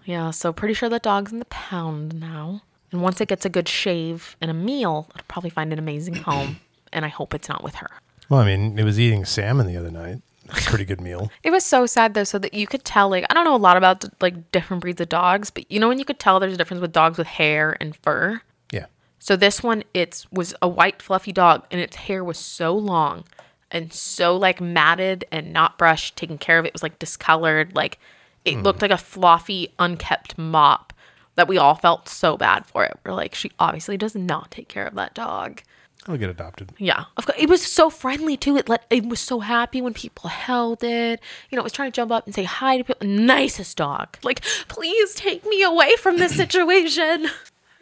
Yeah, 0.06 0.32
so 0.32 0.52
pretty 0.52 0.74
sure 0.74 0.90
the 0.90 0.98
dog's 0.98 1.32
in 1.32 1.38
the 1.38 1.46
pound 1.46 2.20
now. 2.20 2.64
And 2.92 3.02
once 3.04 3.22
it 3.22 3.28
gets 3.28 3.46
a 3.46 3.50
good 3.50 3.68
shave 3.68 4.36
and 4.42 4.50
a 4.50 4.54
meal, 4.56 5.08
it'll 5.14 5.26
probably 5.28 5.52
find 5.52 5.72
an 5.72 5.78
amazing 5.80 6.16
home. 6.16 6.60
And 6.94 7.04
I 7.04 7.10
hope 7.10 7.34
it's 7.34 7.50
not 7.50 7.66
with 7.66 7.76
her. 7.76 7.90
Well, 8.30 8.40
I 8.40 8.46
mean, 8.46 8.80
it 8.80 8.86
was 8.86 8.98
eating 8.98 9.26
salmon 9.26 9.68
the 9.68 9.76
other 9.76 9.92
night. 9.92 10.22
Pretty 10.48 10.86
good 10.86 11.02
meal. 11.02 11.32
It 11.44 11.52
was 11.52 11.66
so 11.66 11.86
sad 11.86 12.14
though, 12.14 12.24
so 12.24 12.40
that 12.40 12.54
you 12.54 12.68
could 12.68 12.84
tell. 12.84 13.10
Like 13.10 13.26
I 13.30 13.34
don't 13.34 13.46
know 13.46 13.56
a 13.56 13.58
lot 13.58 13.78
about 13.78 14.06
like 14.22 14.52
different 14.52 14.82
breeds 14.82 15.02
of 15.02 15.10
dogs, 15.10 15.50
but 15.50 15.70
you 15.72 15.80
know 15.80 15.88
when 15.88 16.00
you 16.00 16.06
could 16.06 16.20
tell 16.20 16.40
there's 16.40 16.54
a 16.54 16.58
difference 16.58 16.82
with 16.82 16.92
dogs 16.92 17.18
with 17.18 17.28
hair 17.28 17.78
and 17.80 17.96
fur. 17.96 18.42
Yeah. 18.72 18.88
So 19.20 19.36
this 19.36 19.64
one, 19.64 19.84
it 19.94 20.26
was 20.32 20.54
a 20.62 20.68
white 20.68 21.02
fluffy 21.02 21.32
dog, 21.32 21.66
and 21.72 21.80
its 21.82 21.96
hair 21.96 22.24
was 22.24 22.38
so 22.38 22.76
long 22.76 23.24
and 23.72 23.92
so 23.92 24.36
like 24.36 24.62
matted 24.62 25.26
and 25.32 25.52
not 25.52 25.78
brushed, 25.78 26.16
taken 26.16 26.38
care 26.38 26.60
of. 26.60 26.66
It 26.66 26.74
was 26.74 26.84
like 26.84 27.00
discolored, 27.00 27.76
like 27.76 28.00
it 28.46 28.56
hmm. 28.56 28.62
looked 28.62 28.82
like 28.82 28.92
a 28.92 28.98
fluffy, 28.98 29.74
unkept 29.80 30.38
mop. 30.38 30.94
That 31.36 31.48
we 31.48 31.60
all 31.60 31.76
felt 31.76 32.10
so 32.10 32.36
bad 32.36 32.66
for 32.66 32.84
it. 32.84 32.98
We're 33.06 33.14
like, 33.14 33.36
she 33.36 33.52
obviously 33.60 33.96
does 33.96 34.16
not 34.16 34.50
take 34.50 34.68
care 34.68 34.88
of 34.88 34.96
that 34.96 35.14
dog. 35.14 35.62
I'll 36.08 36.18
get 36.18 36.30
adopted. 36.30 36.72
Yeah, 36.78 37.06
of 37.18 37.26
course. 37.26 37.38
It 37.40 37.50
was 37.50 37.66
so 37.66 37.90
friendly 37.90 38.38
too. 38.38 38.56
It 38.56 38.70
let 38.70 38.86
it 38.90 39.06
was 39.06 39.20
so 39.20 39.40
happy 39.40 39.82
when 39.82 39.94
people 39.94 40.30
held 40.30 40.84
it. 40.84 41.20
You 41.50 41.56
know, 41.56 41.62
it 41.62 41.64
was 41.64 41.74
trying 41.74 41.92
to 41.92 41.96
jump 41.96 42.12
up 42.12 42.26
and 42.26 42.34
say 42.34 42.44
hi 42.44 42.78
to 42.78 42.84
people. 42.84 43.08
Nicest 43.08 43.76
dog. 43.78 44.18
Like, 44.24 44.42
please 44.68 45.16
take 45.16 45.46
me 45.46 45.64
away 45.64 45.96
from 45.98 46.18
this 46.18 46.36
situation. 46.44 47.28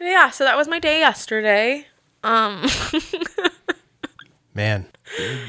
yeah. 0.00 0.30
So 0.30 0.44
that 0.44 0.56
was 0.56 0.66
my 0.68 0.78
day 0.78 1.00
yesterday. 1.00 1.86
Um, 2.24 2.66
Man, 4.54 4.86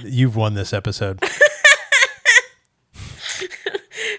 you've 0.04 0.36
won 0.36 0.54
this 0.54 0.74
episode. 0.74 1.24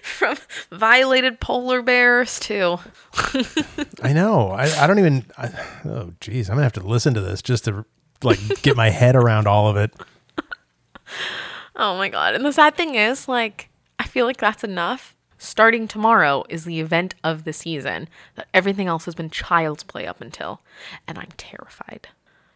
from 0.01 0.35
violated 0.71 1.39
polar 1.39 1.81
bears 1.81 2.39
to 2.41 2.77
I 4.03 4.13
know. 4.13 4.49
I, 4.49 4.83
I 4.83 4.87
don't 4.87 4.99
even. 4.99 5.25
I, 5.37 5.49
oh, 5.85 6.11
geez. 6.19 6.49
I'm 6.49 6.55
going 6.55 6.69
to 6.69 6.75
have 6.75 6.83
to 6.83 6.87
listen 6.87 7.13
to 7.13 7.21
this 7.21 7.41
just 7.41 7.65
to 7.65 7.85
like 8.23 8.39
get 8.61 8.75
my 8.75 8.89
head 8.89 9.15
around 9.15 9.47
all 9.47 9.67
of 9.67 9.77
it. 9.77 9.93
oh 11.75 11.97
my 11.97 12.09
god. 12.09 12.35
And 12.35 12.45
the 12.45 12.53
sad 12.53 12.75
thing 12.75 12.95
is, 12.95 13.27
like, 13.27 13.69
I 13.97 14.03
feel 14.05 14.25
like 14.25 14.37
that's 14.37 14.63
enough. 14.63 15.15
Starting 15.37 15.87
tomorrow 15.87 16.43
is 16.49 16.65
the 16.65 16.81
event 16.81 17.15
of 17.23 17.45
the 17.45 17.53
season 17.53 18.09
that 18.35 18.49
everything 18.53 18.87
else 18.87 19.05
has 19.05 19.15
been 19.15 19.29
child's 19.29 19.83
play 19.83 20.05
up 20.05 20.19
until, 20.19 20.61
and 21.07 21.17
I'm 21.17 21.29
terrified. 21.37 22.09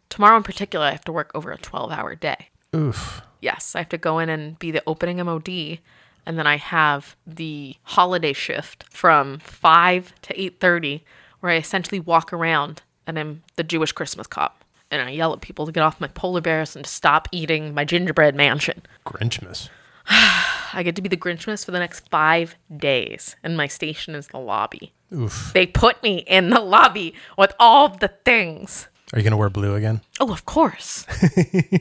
Tomorrow 0.09 0.37
in 0.37 0.43
particular, 0.43 0.85
I 0.85 0.91
have 0.91 1.05
to 1.05 1.13
work 1.13 1.31
over 1.33 1.51
a 1.51 1.57
12 1.57 1.91
hour 1.91 2.13
day. 2.13 2.49
Oof. 2.75 3.21
Yes, 3.39 3.73
I 3.75 3.79
have 3.79 3.89
to 3.89 3.97
go 3.97 4.19
in 4.19 4.29
and 4.29 4.59
be 4.59 4.69
the 4.71 4.83
opening 4.85 5.17
MOD, 5.17 5.79
and 6.25 6.37
then 6.37 6.47
I 6.47 6.57
have 6.57 7.15
the 7.25 7.77
holiday 7.83 8.33
shift 8.33 8.85
from 8.89 9.39
5 9.39 10.13
to 10.23 10.33
8:30 10.39 11.01
where 11.39 11.51
I 11.51 11.57
essentially 11.57 11.99
walk 11.99 12.31
around 12.31 12.81
and 13.05 13.19
I'm 13.19 13.43
the 13.55 13.63
Jewish 13.63 13.91
Christmas 13.91 14.27
cop. 14.27 14.62
And 14.93 15.01
I 15.01 15.09
yell 15.09 15.33
at 15.33 15.41
people 15.41 15.65
to 15.65 15.71
get 15.71 15.81
off 15.81 15.99
my 15.99 16.07
polar 16.09 16.39
bears 16.39 16.75
and 16.75 16.85
to 16.85 16.91
stop 16.91 17.27
eating 17.31 17.73
my 17.73 17.83
gingerbread 17.83 18.35
mansion. 18.35 18.83
Grinchmas. 19.07 19.69
I 20.07 20.83
get 20.83 20.95
to 20.97 21.01
be 21.01 21.09
the 21.09 21.17
Grinchmas 21.17 21.65
for 21.65 21.71
the 21.71 21.79
next 21.79 22.07
five 22.09 22.55
days, 22.77 23.35
and 23.43 23.57
my 23.57 23.65
station 23.65 24.13
is 24.13 24.27
the 24.27 24.37
lobby. 24.37 24.93
Oof. 25.11 25.49
They 25.55 25.65
put 25.65 26.03
me 26.03 26.19
in 26.19 26.51
the 26.51 26.59
lobby 26.59 27.15
with 27.39 27.53
all 27.59 27.89
the 27.89 28.09
things. 28.23 28.87
Are 29.13 29.19
you 29.19 29.23
going 29.23 29.31
to 29.31 29.37
wear 29.37 29.49
blue 29.49 29.73
again? 29.73 30.01
Oh, 30.19 30.31
of 30.31 30.45
course. 30.45 31.07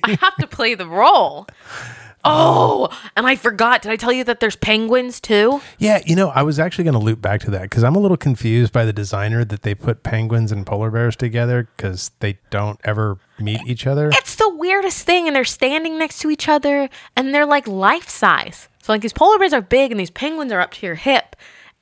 I 0.04 0.16
have 0.20 0.36
to 0.36 0.46
play 0.46 0.74
the 0.74 0.88
role. 0.88 1.46
Oh, 2.24 2.88
and 3.16 3.26
I 3.26 3.36
forgot. 3.36 3.82
Did 3.82 3.92
I 3.92 3.96
tell 3.96 4.12
you 4.12 4.24
that 4.24 4.40
there's 4.40 4.56
penguins 4.56 5.20
too? 5.20 5.60
Yeah, 5.78 6.00
you 6.06 6.14
know, 6.14 6.28
I 6.28 6.42
was 6.42 6.58
actually 6.58 6.84
going 6.84 6.94
to 6.94 7.00
loop 7.00 7.20
back 7.20 7.40
to 7.42 7.50
that 7.50 7.62
because 7.62 7.82
I'm 7.82 7.96
a 7.96 7.98
little 7.98 8.16
confused 8.16 8.72
by 8.72 8.84
the 8.84 8.92
designer 8.92 9.44
that 9.44 9.62
they 9.62 9.74
put 9.74 10.02
penguins 10.02 10.52
and 10.52 10.64
polar 10.64 10.90
bears 10.90 11.16
together 11.16 11.68
because 11.76 12.12
they 12.20 12.38
don't 12.50 12.80
ever 12.84 13.18
meet 13.38 13.60
each 13.66 13.86
other. 13.86 14.10
It's 14.12 14.36
the 14.36 14.54
weirdest 14.54 15.04
thing, 15.04 15.26
and 15.26 15.34
they're 15.34 15.44
standing 15.44 15.98
next 15.98 16.20
to 16.20 16.30
each 16.30 16.48
other, 16.48 16.88
and 17.16 17.34
they're 17.34 17.46
like 17.46 17.66
life 17.66 18.08
size. 18.08 18.68
So 18.82 18.92
like 18.92 19.02
these 19.02 19.12
polar 19.12 19.38
bears 19.38 19.52
are 19.52 19.62
big, 19.62 19.90
and 19.90 19.98
these 19.98 20.10
penguins 20.10 20.52
are 20.52 20.60
up 20.60 20.70
to 20.72 20.86
your 20.86 20.94
hip. 20.96 21.34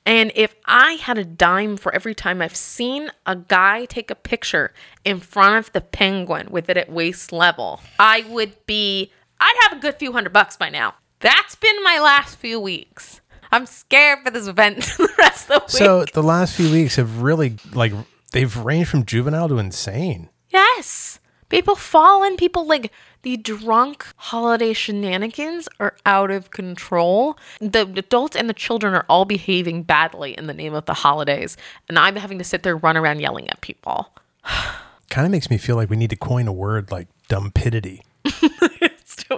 And 0.03 0.31
if 0.33 0.55
I 0.65 0.93
had 0.93 1.19
a 1.19 1.23
dime 1.23 1.77
for 1.77 1.93
every 1.93 2.15
time 2.15 2.41
I've 2.41 2.55
seen 2.55 3.11
a 3.27 3.35
guy 3.35 3.85
take 3.85 4.09
a 4.09 4.15
picture 4.15 4.73
in 5.05 5.19
front 5.19 5.57
of 5.57 5.71
the 5.73 5.81
penguin 5.81 6.47
with 6.49 6.69
it 6.69 6.77
at 6.77 6.91
waist 6.91 7.31
level, 7.31 7.81
I 7.99 8.25
would 8.27 8.65
be, 8.65 9.11
I'd 9.41 9.57
have 9.63 9.77
a 9.77 9.81
good 9.81 9.95
few 9.95 10.11
hundred 10.13 10.33
bucks 10.33 10.55
by 10.55 10.69
now. 10.69 10.93
That's 11.19 11.55
been 11.55 11.83
my 11.83 11.99
last 11.99 12.37
few 12.37 12.59
weeks. 12.59 13.21
I'm 13.51 13.65
scared 13.65 14.19
for 14.23 14.31
this 14.31 14.47
event 14.47 14.77
the 14.97 15.09
rest 15.17 15.49
of 15.51 15.61
the 15.61 15.65
week. 15.65 15.69
So 15.69 16.05
the 16.13 16.23
last 16.23 16.55
few 16.55 16.71
weeks 16.71 16.95
have 16.95 17.21
really 17.21 17.57
like 17.73 17.91
they've 18.31 18.55
ranged 18.55 18.89
from 18.89 19.05
juvenile 19.05 19.49
to 19.49 19.57
insane. 19.57 20.29
Yes. 20.49 21.19
People 21.49 21.75
fall 21.75 22.23
in, 22.23 22.37
people 22.37 22.65
like 22.65 22.93
the 23.23 23.35
drunk 23.35 24.05
holiday 24.15 24.71
shenanigans 24.73 25.67
are 25.79 25.97
out 26.05 26.31
of 26.31 26.51
control. 26.51 27.37
The 27.59 27.81
adults 27.81 28.37
and 28.37 28.49
the 28.49 28.53
children 28.53 28.93
are 28.93 29.05
all 29.09 29.25
behaving 29.25 29.83
badly 29.83 30.37
in 30.37 30.47
the 30.47 30.53
name 30.53 30.73
of 30.73 30.85
the 30.85 30.93
holidays. 30.93 31.57
And 31.89 31.99
I'm 31.99 32.15
having 32.15 32.37
to 32.37 32.43
sit 32.43 32.63
there 32.63 32.77
run 32.77 32.95
around 32.95 33.19
yelling 33.19 33.49
at 33.49 33.59
people. 33.61 34.13
Kind 35.09 35.25
of 35.25 35.31
makes 35.31 35.49
me 35.49 35.57
feel 35.57 35.75
like 35.75 35.89
we 35.89 35.97
need 35.97 36.09
to 36.11 36.15
coin 36.15 36.47
a 36.47 36.53
word 36.53 36.89
like 36.89 37.09
dumpidity. 37.27 38.01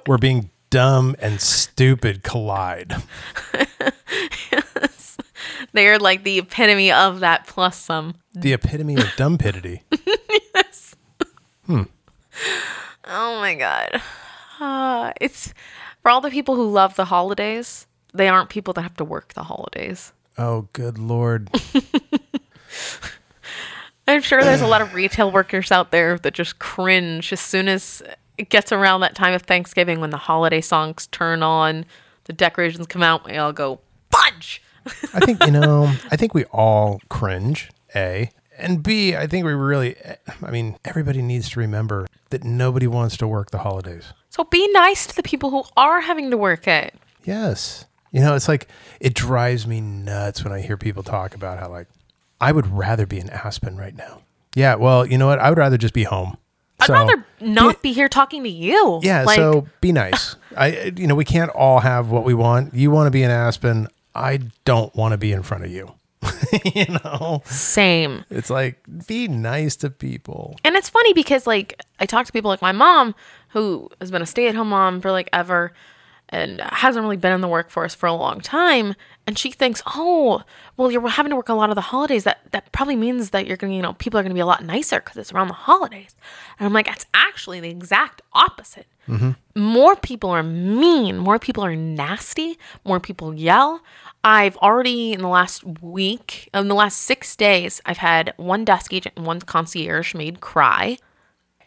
Where 0.06 0.17
being 0.17 0.49
dumb 0.69 1.15
and 1.19 1.41
stupid 1.41 2.23
collide. 2.23 2.95
yes. 4.51 5.17
They're 5.73 5.99
like 5.99 6.23
the 6.23 6.39
epitome 6.39 6.91
of 6.91 7.19
that 7.21 7.47
plus 7.47 7.77
some. 7.77 8.15
The 8.34 8.53
epitome 8.53 8.95
of 8.95 9.12
dumpidity. 9.15 9.84
Yes. 10.56 10.95
Hmm. 11.65 11.84
Oh 13.06 13.39
my 13.39 13.56
god. 13.56 14.01
Uh, 14.60 15.12
it's 15.19 15.51
for 16.01 16.12
all 16.12 16.21
the 16.21 16.29
people 16.29 16.56
who 16.56 16.69
love 16.69 16.95
the 16.95 17.06
holidays, 17.06 17.88
they 18.13 18.27
aren't 18.27 18.49
people 18.49 18.73
that 18.75 18.84
have 18.84 18.95
to 18.97 19.03
work 19.03 19.34
the 19.34 19.43
holidays. 19.43 20.13
Oh, 20.38 20.67
good 20.73 20.99
lord. 20.99 21.49
I'm 24.08 24.21
sure 24.21 24.43
there's 24.43 24.62
a 24.62 24.67
lot 24.67 24.82
of 24.82 24.93
retail 24.93 25.32
workers 25.32 25.71
out 25.71 25.91
there 25.91 26.17
that 26.19 26.34
just 26.34 26.60
cringe 26.60 27.34
as 27.34 27.39
soon 27.39 27.67
as 27.67 28.03
it 28.37 28.49
gets 28.49 28.71
around 28.71 29.01
that 29.01 29.15
time 29.15 29.33
of 29.33 29.43
Thanksgiving 29.43 29.99
when 29.99 30.09
the 30.09 30.17
holiday 30.17 30.61
songs 30.61 31.07
turn 31.07 31.43
on, 31.43 31.85
the 32.25 32.33
decorations 32.33 32.87
come 32.87 33.03
out, 33.03 33.25
we 33.25 33.37
all 33.37 33.53
go, 33.53 33.79
fudge! 34.11 34.61
I 35.13 35.19
think, 35.19 35.43
you 35.45 35.51
know, 35.51 35.85
I 36.11 36.15
think 36.15 36.33
we 36.33 36.45
all 36.45 37.01
cringe, 37.09 37.69
A. 37.95 38.31
And 38.57 38.83
B, 38.83 39.15
I 39.15 39.25
think 39.27 39.45
we 39.45 39.53
really, 39.53 39.95
I 40.41 40.51
mean, 40.51 40.77
everybody 40.85 41.21
needs 41.21 41.49
to 41.51 41.59
remember 41.59 42.07
that 42.29 42.43
nobody 42.43 42.87
wants 42.87 43.17
to 43.17 43.27
work 43.27 43.51
the 43.51 43.59
holidays. 43.59 44.13
So 44.29 44.43
be 44.43 44.67
nice 44.71 45.07
to 45.07 45.15
the 45.15 45.23
people 45.23 45.49
who 45.49 45.63
are 45.75 46.01
having 46.01 46.29
to 46.31 46.37
work 46.37 46.67
it. 46.67 46.93
Yes. 47.23 47.85
You 48.11 48.21
know, 48.21 48.35
it's 48.35 48.47
like, 48.47 48.67
it 48.99 49.15
drives 49.15 49.65
me 49.65 49.81
nuts 49.81 50.43
when 50.43 50.53
I 50.53 50.61
hear 50.61 50.77
people 50.77 51.01
talk 51.01 51.33
about 51.33 51.59
how, 51.59 51.69
like, 51.69 51.87
I 52.39 52.51
would 52.51 52.67
rather 52.67 53.05
be 53.05 53.19
in 53.19 53.29
Aspen 53.29 53.75
right 53.75 53.95
now. 53.95 54.21
Yeah, 54.55 54.75
well, 54.75 55.05
you 55.05 55.17
know 55.17 55.27
what? 55.27 55.39
I 55.39 55.49
would 55.49 55.57
rather 55.57 55.77
just 55.77 55.93
be 55.95 56.03
home. 56.03 56.37
I'd 56.79 56.88
So- 56.88 56.93
rather 56.93 57.25
not 57.39 57.81
be 57.81 57.93
here 57.93 58.09
talking 58.09 58.43
to 58.43 58.49
you. 58.49 58.99
Yeah, 59.03 59.23
Like, 59.23 59.38
so 59.38 59.67
be 59.81 59.91
nice. 59.91 60.36
I 60.57 60.93
you 60.95 61.07
know, 61.07 61.15
we 61.15 61.25
can't 61.25 61.51
all 61.51 61.79
have 61.79 62.09
what 62.09 62.23
we 62.23 62.33
want. 62.33 62.73
You 62.73 62.91
want 62.91 63.07
to 63.07 63.12
be 63.12 63.23
in 63.23 63.31
Aspen. 63.31 63.88
I 64.15 64.39
don't 64.65 64.93
want 64.95 65.13
to 65.13 65.17
be 65.17 65.31
in 65.31 65.43
front 65.43 65.63
of 65.65 65.71
you. 65.71 65.93
you 66.75 66.86
know? 67.03 67.41
same. 67.45 68.23
It's 68.29 68.49
like 68.49 68.79
be 69.07 69.27
nice 69.27 69.75
to 69.77 69.89
people. 69.89 70.55
And 70.63 70.75
it's 70.75 70.89
funny 70.89 71.13
because 71.13 71.47
like 71.47 71.81
I 71.99 72.05
talk 72.05 72.25
to 72.25 72.31
people 72.31 72.49
like 72.49 72.62
my 72.62 72.71
mom 72.71 73.15
who 73.49 73.89
has 73.99 74.09
been 74.12 74.21
a 74.21 74.25
stay-at-home 74.25 74.69
mom 74.69 75.01
for 75.01 75.12
like 75.12 75.29
ever 75.33 75.73
and 76.33 76.59
hasn't 76.61 77.03
really 77.03 77.15
been 77.15 77.31
in 77.31 77.41
the 77.41 77.47
workforce 77.47 77.93
for 77.93 78.07
a 78.07 78.13
long 78.13 78.41
time. 78.41 78.95
And 79.27 79.37
she 79.37 79.51
thinks, 79.51 79.81
oh, 79.85 80.41
well, 80.75 80.91
you're 80.91 81.07
having 81.07 81.29
to 81.29 81.35
work 81.35 81.47
a 81.47 81.53
lot 81.53 81.69
of 81.69 81.75
the 81.75 81.81
holidays. 81.81 82.23
That 82.23 82.39
that 82.51 82.71
probably 82.71 82.95
means 82.95 83.29
that 83.29 83.45
you're 83.45 83.55
gonna, 83.55 83.75
you 83.75 83.81
know, 83.81 83.93
people 83.93 84.19
are 84.19 84.23
gonna 84.23 84.33
be 84.33 84.41
a 84.41 84.45
lot 84.45 84.65
nicer 84.65 84.99
because 84.99 85.15
it's 85.15 85.31
around 85.31 85.47
the 85.47 85.53
holidays. 85.53 86.15
And 86.57 86.65
I'm 86.65 86.73
like, 86.73 86.87
that's 86.87 87.05
actually 87.13 87.59
the 87.59 87.69
exact 87.69 88.21
opposite. 88.33 88.87
Mm-hmm. 89.07 89.31
More 89.55 89.95
people 89.95 90.31
are 90.31 90.43
mean. 90.43 91.17
More 91.17 91.37
people 91.37 91.63
are 91.63 91.75
nasty. 91.75 92.57
More 92.83 92.99
people 92.99 93.33
yell. 93.33 93.81
I've 94.23 94.57
already 94.57 95.13
in 95.13 95.21
the 95.21 95.27
last 95.27 95.63
week, 95.81 96.49
in 96.53 96.67
the 96.67 96.75
last 96.75 96.97
six 96.97 97.35
days, 97.35 97.79
I've 97.85 97.97
had 97.97 98.33
one 98.37 98.65
desk 98.65 98.93
agent 98.93 99.15
and 99.17 99.25
one 99.27 99.41
concierge 99.41 100.15
made 100.15 100.41
cry. 100.41 100.97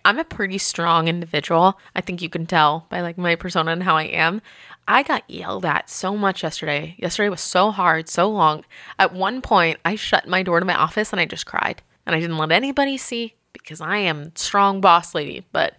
I'm 0.07 0.21
a 0.21 0.25
pretty 0.25 0.59
strong 0.59 1.09
individual. 1.09 1.81
I 1.97 2.01
think 2.01 2.23
you 2.23 2.29
can 2.29 2.47
tell 2.47 2.87
by 2.91 3.01
like 3.01 3.19
my 3.19 3.35
persona 3.35 3.73
and 3.73 3.83
how 3.83 3.97
I 3.97 4.05
am. 4.05 4.41
I 4.87 5.03
got 5.03 5.29
yelled 5.29 5.65
at 5.67 5.91
so 5.91 6.17
much 6.17 6.45
yesterday. 6.45 6.95
Yesterday 6.97 7.29
was 7.29 7.41
so 7.41 7.73
hard, 7.73 8.09
so 8.09 8.31
long. 8.31 8.65
At 9.01 9.13
one 9.13 9.43
point, 9.43 9.81
I 9.85 9.97
shut 9.97 10.29
my 10.29 10.45
door 10.45 10.61
to 10.61 10.65
my 10.65 10.77
office 10.77 11.11
and 11.11 11.21
I 11.21 11.25
just 11.25 11.45
cried. 11.45 11.83
And 12.07 12.15
I 12.15 12.21
didn't 12.21 12.39
let 12.39 12.53
anybody 12.53 12.97
see 12.97 13.35
because 13.53 13.81
I 13.81 13.97
am 13.97 14.31
strong 14.37 14.81
boss 14.81 15.13
lady, 15.13 15.45
but 15.51 15.75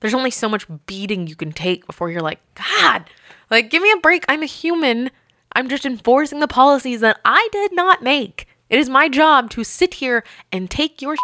there's 0.00 0.12
only 0.12 0.30
so 0.30 0.46
much 0.46 0.66
beating 0.84 1.26
you 1.26 1.34
can 1.34 1.50
take 1.50 1.86
before 1.86 2.10
you're 2.10 2.20
like, 2.20 2.40
God, 2.54 3.04
like 3.50 3.70
give 3.70 3.82
me 3.82 3.92
a 3.92 4.00
break. 4.00 4.26
I'm 4.28 4.42
a 4.42 4.46
human. 4.46 5.10
I'm 5.54 5.70
just 5.70 5.86
enforcing 5.86 6.40
the 6.40 6.48
policies 6.48 7.00
that 7.00 7.18
I 7.24 7.48
did 7.50 7.72
not 7.74 8.02
make. 8.02 8.46
It 8.68 8.78
is 8.78 8.90
my 8.90 9.08
job 9.08 9.48
to 9.52 9.64
sit 9.64 9.94
here 9.94 10.22
and 10.52 10.70
take 10.70 11.00
your 11.00 11.16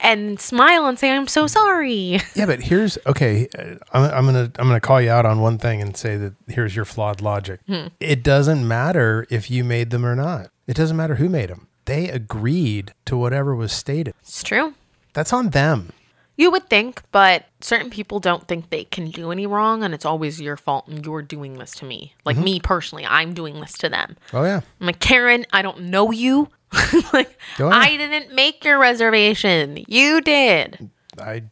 and 0.00 0.40
smile 0.40 0.86
and 0.86 0.98
say 0.98 1.10
I'm 1.10 1.26
so 1.26 1.46
sorry. 1.46 2.20
Yeah, 2.34 2.46
but 2.46 2.60
here's 2.60 2.98
okay. 3.06 3.48
uh, 3.58 3.76
I'm, 3.92 4.02
I'm 4.10 4.26
gonna 4.26 4.50
I'm 4.58 4.68
gonna 4.68 4.80
call 4.80 5.00
you 5.00 5.10
out 5.10 5.26
on 5.26 5.40
one 5.40 5.58
thing 5.58 5.80
and 5.80 5.96
say 5.96 6.16
that 6.16 6.34
here's 6.48 6.76
your 6.76 6.84
flawed 6.84 7.20
logic. 7.20 7.60
It 8.00 8.22
doesn't 8.22 8.66
matter 8.66 9.26
if 9.30 9.50
you 9.50 9.64
made 9.64 9.90
them 9.90 10.04
or 10.04 10.14
not. 10.14 10.50
It 10.66 10.74
doesn't 10.74 10.96
matter 10.96 11.16
who 11.16 11.28
made 11.28 11.48
them. 11.50 11.68
They 11.86 12.08
agreed 12.08 12.92
to 13.06 13.16
whatever 13.16 13.54
was 13.54 13.72
stated. 13.72 14.14
It's 14.20 14.42
true. 14.42 14.74
That's 15.12 15.32
on 15.32 15.50
them. 15.50 15.92
You 16.38 16.50
would 16.50 16.68
think, 16.68 17.00
but 17.12 17.46
certain 17.62 17.88
people 17.88 18.20
don't 18.20 18.46
think 18.46 18.68
they 18.68 18.84
can 18.84 19.10
do 19.10 19.32
any 19.32 19.46
wrong, 19.46 19.82
and 19.82 19.94
it's 19.94 20.04
always 20.04 20.38
your 20.38 20.58
fault, 20.58 20.86
and 20.86 21.02
you're 21.04 21.22
doing 21.22 21.54
this 21.54 21.70
to 21.76 21.86
me. 21.86 22.14
Like 22.26 22.36
me 22.36 22.60
personally, 22.60 23.06
I'm 23.06 23.32
doing 23.32 23.58
this 23.60 23.72
to 23.78 23.88
them. 23.88 24.16
Oh 24.34 24.44
yeah. 24.44 24.60
I'm 24.80 24.86
like, 24.86 25.00
Karen, 25.00 25.46
I 25.52 25.62
don't 25.62 25.84
know 25.84 26.10
you. 26.10 26.50
like. 27.12 27.38
I 27.58 27.96
didn't 27.96 28.34
make 28.34 28.64
your 28.64 28.78
reservation. 28.78 29.84
You 29.88 30.20
did. 30.20 30.90
I 31.20 31.44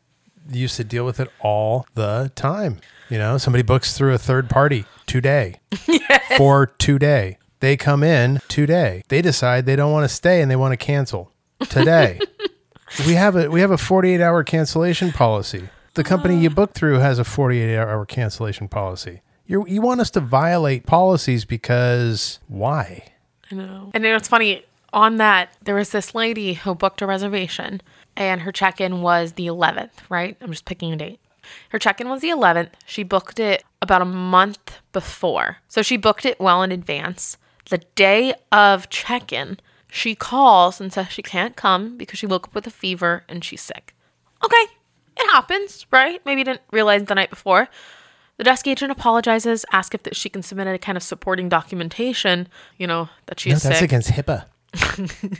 used 0.50 0.76
to 0.76 0.84
deal 0.84 1.04
with 1.04 1.20
it 1.20 1.28
all 1.40 1.86
the 1.94 2.30
time. 2.34 2.80
You 3.08 3.18
know, 3.18 3.38
somebody 3.38 3.62
books 3.62 3.96
through 3.96 4.14
a 4.14 4.18
third 4.18 4.50
party 4.50 4.86
today 5.06 5.60
for 6.36 6.66
today. 6.78 7.38
They 7.60 7.76
come 7.76 8.02
in 8.02 8.40
today. 8.48 9.02
They 9.08 9.22
decide 9.22 9.66
they 9.66 9.76
don't 9.76 9.92
want 9.92 10.04
to 10.08 10.14
stay 10.14 10.42
and 10.42 10.50
they 10.50 10.56
want 10.56 10.72
to 10.72 10.76
cancel 10.76 11.32
today. 11.68 12.20
we 13.06 13.14
have 13.14 13.36
a 13.36 13.50
we 13.50 13.60
have 13.60 13.70
a 13.70 13.78
48 13.78 14.20
hour 14.20 14.44
cancellation 14.44 15.12
policy. 15.12 15.68
The 15.94 16.04
company 16.04 16.38
you 16.38 16.50
uh. 16.50 16.54
book 16.54 16.72
through 16.72 16.98
has 16.98 17.18
a 17.18 17.24
48 17.24 17.76
hour 17.76 18.04
cancellation 18.04 18.68
policy. 18.68 19.22
You 19.46 19.66
you 19.66 19.80
want 19.80 20.00
us 20.00 20.10
to 20.10 20.20
violate 20.20 20.86
policies 20.86 21.44
because 21.44 22.38
why? 22.48 23.04
I 23.50 23.54
know. 23.54 23.90
And 23.94 24.04
then 24.04 24.14
it's 24.16 24.28
funny 24.28 24.64
on 24.94 25.16
that, 25.16 25.54
there 25.62 25.74
was 25.74 25.90
this 25.90 26.14
lady 26.14 26.54
who 26.54 26.74
booked 26.74 27.02
a 27.02 27.06
reservation 27.06 27.82
and 28.16 28.42
her 28.42 28.52
check 28.52 28.80
in 28.80 29.02
was 29.02 29.32
the 29.32 29.46
11th, 29.46 29.90
right? 30.08 30.36
I'm 30.40 30.50
just 30.50 30.64
picking 30.64 30.92
a 30.92 30.96
date. 30.96 31.20
Her 31.70 31.78
check 31.78 32.00
in 32.00 32.08
was 32.08 32.22
the 32.22 32.30
11th. 32.30 32.70
She 32.86 33.02
booked 33.02 33.38
it 33.38 33.64
about 33.82 34.00
a 34.00 34.06
month 34.06 34.78
before. 34.92 35.58
So 35.68 35.82
she 35.82 35.96
booked 35.96 36.24
it 36.24 36.40
well 36.40 36.62
in 36.62 36.72
advance. 36.72 37.36
The 37.68 37.78
day 37.94 38.34
of 38.52 38.88
check 38.88 39.32
in, 39.32 39.58
she 39.90 40.14
calls 40.14 40.80
and 40.80 40.92
says 40.92 41.08
she 41.08 41.22
can't 41.22 41.56
come 41.56 41.96
because 41.98 42.18
she 42.18 42.26
woke 42.26 42.48
up 42.48 42.54
with 42.54 42.66
a 42.66 42.70
fever 42.70 43.24
and 43.28 43.44
she's 43.44 43.60
sick. 43.62 43.94
Okay, 44.44 44.66
it 45.16 45.30
happens, 45.30 45.86
right? 45.90 46.20
Maybe 46.24 46.40
you 46.40 46.44
didn't 46.44 46.62
realize 46.70 47.04
the 47.04 47.14
night 47.14 47.30
before. 47.30 47.68
The 48.36 48.44
desk 48.44 48.66
agent 48.66 48.90
apologizes, 48.90 49.64
asks 49.72 49.94
if 49.94 50.02
that 50.04 50.16
she 50.16 50.28
can 50.28 50.42
submit 50.42 50.66
any 50.66 50.78
kind 50.78 50.96
of 50.96 51.02
supporting 51.02 51.48
documentation, 51.48 52.48
you 52.78 52.86
know, 52.86 53.08
that 53.26 53.38
she 53.38 53.50
No, 53.50 53.56
is 53.56 53.62
that's 53.62 53.78
sick 53.78 53.90
against 53.90 54.10
HIPAA. 54.10 54.46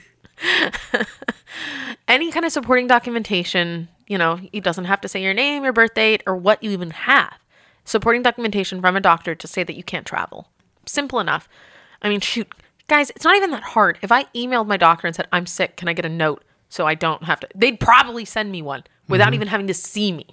any 2.09 2.31
kind 2.31 2.45
of 2.45 2.53
supporting 2.53 2.87
documentation, 2.87 3.89
you 4.07 4.19
know, 4.19 4.41
it 4.53 4.65
doesn't 4.65 4.85
have 4.85 5.01
to 5.03 5.09
say 5.09 5.23
your 5.23 5.35
name, 5.35 5.65
your 5.65 5.73
birth 5.73 5.95
date, 5.95 6.23
or 6.27 6.37
what 6.37 6.63
you 6.63 6.71
even 6.71 6.91
have. 6.91 7.35
Supporting 7.85 8.23
documentation 8.23 8.81
from 8.81 8.97
a 8.97 9.01
doctor 9.01 9.35
to 9.35 9.47
say 9.47 9.63
that 9.63 9.77
you 9.77 9.83
can't 9.83 10.07
travel. 10.07 10.49
Simple 10.87 11.21
enough. 11.21 11.49
I 12.03 12.09
mean, 12.09 12.21
shoot, 12.21 12.49
guys, 12.89 13.11
it's 13.11 13.25
not 13.25 13.37
even 13.37 13.51
that 13.51 13.63
hard. 13.63 13.99
If 14.03 14.13
I 14.13 14.25
emailed 14.35 14.67
my 14.67 14.77
doctor 14.77 15.07
and 15.07 15.15
said, 15.15 15.29
I'm 15.33 15.47
sick, 15.47 15.77
can 15.77 15.89
I 15.89 15.93
get 15.93 16.05
a 16.05 16.11
note 16.11 16.45
so 16.69 16.87
I 16.87 16.95
don't 16.95 17.25
have 17.25 17.41
to? 17.41 17.49
They'd 17.55 17.81
probably 17.81 18.25
send 18.25 18.53
me 18.53 18.63
one 18.63 18.85
without 19.09 19.35
even 19.35 19.49
having 19.49 19.67
to 19.67 19.75
see 19.75 20.13
me. 20.13 20.27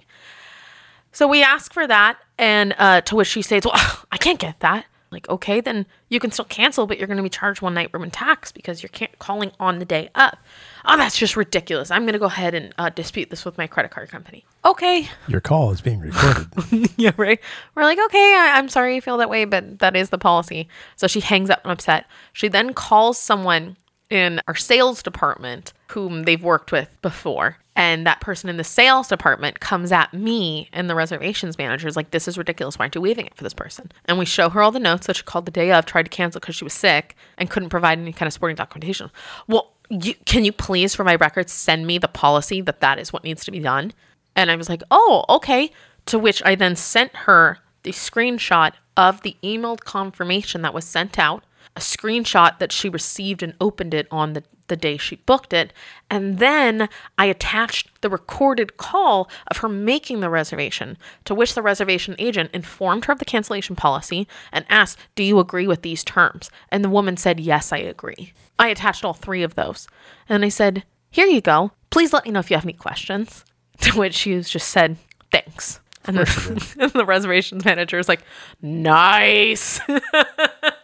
So 1.12 1.28
we 1.28 1.42
ask 1.42 1.74
for 1.74 1.86
that, 1.86 2.18
and 2.38 2.74
uh, 2.78 3.02
to 3.02 3.16
which 3.16 3.28
she 3.28 3.42
says, 3.42 3.64
Well, 3.64 3.74
I 4.12 4.16
can't 4.16 4.38
get 4.38 4.60
that. 4.60 4.86
Like, 5.12 5.28
okay, 5.28 5.60
then 5.60 5.86
you 6.08 6.18
can 6.18 6.30
still 6.30 6.44
cancel, 6.46 6.86
but 6.86 6.98
you're 6.98 7.06
going 7.06 7.18
to 7.18 7.22
be 7.22 7.28
charged 7.28 7.62
one 7.62 7.74
night 7.74 7.90
room 7.92 8.02
and 8.02 8.12
tax 8.12 8.50
because 8.50 8.82
you're 8.82 8.88
can't 8.88 9.16
calling 9.18 9.52
on 9.60 9.78
the 9.78 9.84
day 9.84 10.08
up. 10.14 10.38
Oh, 10.84 10.96
that's 10.96 11.16
just 11.18 11.36
ridiculous. 11.36 11.90
I'm 11.90 12.02
going 12.02 12.14
to 12.14 12.18
go 12.18 12.24
ahead 12.26 12.54
and 12.54 12.74
uh, 12.78 12.88
dispute 12.88 13.30
this 13.30 13.44
with 13.44 13.56
my 13.58 13.66
credit 13.66 13.90
card 13.92 14.08
company. 14.08 14.44
Okay. 14.64 15.08
Your 15.28 15.40
call 15.40 15.70
is 15.70 15.80
being 15.80 16.00
recorded. 16.00 16.90
yeah, 16.96 17.12
right. 17.16 17.38
We're 17.74 17.84
like, 17.84 17.98
okay, 17.98 18.34
I- 18.36 18.54
I'm 18.58 18.68
sorry 18.68 18.94
you 18.94 19.00
feel 19.00 19.18
that 19.18 19.30
way, 19.30 19.44
but 19.44 19.78
that 19.80 19.94
is 19.94 20.10
the 20.10 20.18
policy. 20.18 20.68
So 20.96 21.06
she 21.06 21.20
hangs 21.20 21.50
up 21.50 21.60
and 21.62 21.72
upset. 21.72 22.06
She 22.32 22.48
then 22.48 22.72
calls 22.74 23.18
someone 23.18 23.76
in 24.10 24.40
our 24.48 24.54
sales 24.56 25.02
department 25.02 25.72
whom 25.88 26.24
they've 26.24 26.42
worked 26.42 26.72
with 26.72 26.88
before. 27.02 27.58
And 27.74 28.06
that 28.06 28.20
person 28.20 28.50
in 28.50 28.58
the 28.58 28.64
sales 28.64 29.08
department 29.08 29.60
comes 29.60 29.92
at 29.92 30.12
me 30.12 30.68
and 30.72 30.90
the 30.90 30.94
reservations 30.94 31.56
manager 31.56 31.88
is 31.88 31.96
like, 31.96 32.10
this 32.10 32.28
is 32.28 32.36
ridiculous. 32.36 32.78
Why 32.78 32.84
aren't 32.84 32.94
you 32.94 33.00
waiving 33.00 33.26
it 33.26 33.34
for 33.34 33.44
this 33.44 33.54
person? 33.54 33.90
And 34.04 34.18
we 34.18 34.26
show 34.26 34.50
her 34.50 34.62
all 34.62 34.70
the 34.70 34.78
notes 34.78 35.06
that 35.06 35.16
she 35.16 35.22
called 35.22 35.46
the 35.46 35.52
day 35.52 35.72
of, 35.72 35.86
tried 35.86 36.02
to 36.02 36.10
cancel 36.10 36.38
because 36.38 36.54
she 36.54 36.64
was 36.64 36.74
sick 36.74 37.16
and 37.38 37.48
couldn't 37.48 37.70
provide 37.70 37.98
any 37.98 38.12
kind 38.12 38.26
of 38.26 38.34
supporting 38.34 38.56
documentation. 38.56 39.10
Well, 39.46 39.72
you, 39.88 40.14
can 40.26 40.44
you 40.44 40.52
please, 40.52 40.94
for 40.94 41.04
my 41.04 41.14
records, 41.16 41.52
send 41.52 41.86
me 41.86 41.98
the 41.98 42.08
policy 42.08 42.60
that 42.60 42.80
that 42.80 42.98
is 42.98 43.12
what 43.12 43.24
needs 43.24 43.44
to 43.46 43.50
be 43.50 43.60
done? 43.60 43.92
And 44.36 44.50
I 44.50 44.56
was 44.56 44.68
like, 44.68 44.82
oh, 44.90 45.24
okay. 45.28 45.70
To 46.06 46.18
which 46.18 46.42
I 46.44 46.54
then 46.54 46.76
sent 46.76 47.14
her 47.16 47.58
the 47.84 47.92
screenshot 47.92 48.72
of 48.96 49.22
the 49.22 49.36
emailed 49.42 49.80
confirmation 49.80 50.62
that 50.62 50.74
was 50.74 50.84
sent 50.84 51.18
out, 51.18 51.44
a 51.76 51.80
screenshot 51.80 52.58
that 52.58 52.72
she 52.72 52.88
received 52.88 53.42
and 53.42 53.54
opened 53.60 53.94
it 53.94 54.06
on 54.10 54.34
the, 54.34 54.44
the 54.68 54.76
day 54.76 54.96
she 54.96 55.16
booked 55.16 55.52
it. 55.52 55.72
And 56.10 56.38
then 56.38 56.88
I 57.18 57.26
attached 57.26 58.00
the 58.00 58.10
recorded 58.10 58.76
call 58.76 59.30
of 59.48 59.58
her 59.58 59.68
making 59.68 60.20
the 60.20 60.30
reservation, 60.30 60.96
to 61.24 61.34
which 61.34 61.54
the 61.54 61.62
reservation 61.62 62.14
agent 62.18 62.50
informed 62.52 63.06
her 63.06 63.12
of 63.12 63.18
the 63.18 63.24
cancellation 63.24 63.76
policy 63.76 64.26
and 64.52 64.64
asked, 64.68 64.98
Do 65.14 65.22
you 65.22 65.38
agree 65.38 65.66
with 65.66 65.82
these 65.82 66.04
terms? 66.04 66.50
And 66.70 66.84
the 66.84 66.90
woman 66.90 67.16
said, 67.16 67.40
Yes, 67.40 67.72
I 67.72 67.78
agree. 67.78 68.32
I 68.58 68.68
attached 68.68 69.04
all 69.04 69.14
three 69.14 69.42
of 69.42 69.54
those. 69.54 69.88
And 70.28 70.44
I 70.44 70.48
said, 70.48 70.84
Here 71.10 71.26
you 71.26 71.40
go. 71.40 71.72
Please 71.90 72.12
let 72.12 72.24
me 72.24 72.30
know 72.30 72.40
if 72.40 72.50
you 72.50 72.56
have 72.56 72.64
any 72.64 72.72
questions. 72.74 73.44
To 73.80 73.98
which 73.98 74.14
she 74.14 74.40
just 74.40 74.68
said, 74.68 74.96
Thanks. 75.32 75.80
And 76.04 76.18
the, 76.18 76.76
and 76.80 76.92
the 76.92 77.04
reservations 77.04 77.64
manager 77.64 77.98
is 77.98 78.08
like, 78.08 78.22
Nice. 78.60 79.80
I 79.88 80.74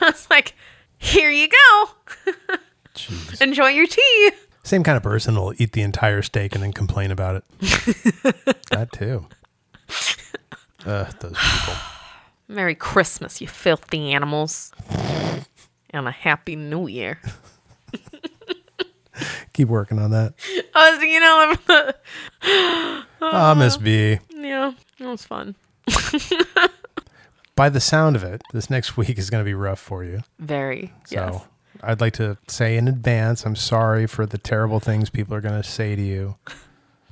was 0.00 0.26
like, 0.30 0.54
Here 0.98 1.30
you 1.30 1.48
go. 1.48 2.34
Jeez. 2.94 3.40
Enjoy 3.40 3.68
your 3.68 3.86
tea. 3.86 4.30
Same 4.62 4.82
kind 4.82 4.96
of 4.96 5.02
person 5.02 5.34
will 5.34 5.52
eat 5.58 5.72
the 5.72 5.82
entire 5.82 6.22
steak 6.22 6.54
and 6.54 6.62
then 6.62 6.72
complain 6.72 7.10
about 7.10 7.36
it. 7.36 7.44
that 8.70 8.88
too. 8.92 9.26
Uh, 10.86 11.04
those 11.20 11.36
people. 11.36 11.74
Merry 12.48 12.74
Christmas, 12.74 13.40
you 13.40 13.48
filthy 13.48 14.12
animals. 14.12 14.72
And 15.90 16.08
a 16.08 16.10
happy 16.10 16.56
new 16.56 16.86
year. 16.88 17.20
Keep 19.52 19.68
working 19.68 19.98
on 19.98 20.10
that. 20.10 20.34
Oh, 20.76 21.00
you 21.00 21.20
know, 21.20 21.54
Ah, 23.22 23.54
Miss 23.56 23.76
B. 23.76 24.18
yeah, 24.34 24.72
that 24.98 25.08
was 25.08 25.24
fun. 25.24 25.54
By 27.54 27.68
the 27.68 27.78
sound 27.80 28.16
of 28.16 28.24
it, 28.24 28.42
this 28.52 28.68
next 28.68 28.96
week 28.96 29.16
is 29.18 29.30
going 29.30 29.40
to 29.40 29.44
be 29.44 29.54
rough 29.54 29.78
for 29.78 30.02
you. 30.02 30.22
Very. 30.40 30.92
So 31.06 31.14
yes. 31.14 31.42
I'd 31.86 32.00
like 32.00 32.14
to 32.14 32.38
say 32.48 32.76
in 32.76 32.88
advance, 32.88 33.44
I'm 33.44 33.56
sorry 33.56 34.06
for 34.06 34.26
the 34.26 34.38
terrible 34.38 34.80
things 34.80 35.10
people 35.10 35.34
are 35.34 35.40
going 35.40 35.60
to 35.60 35.68
say 35.68 35.94
to 35.94 36.02
you. 36.02 36.36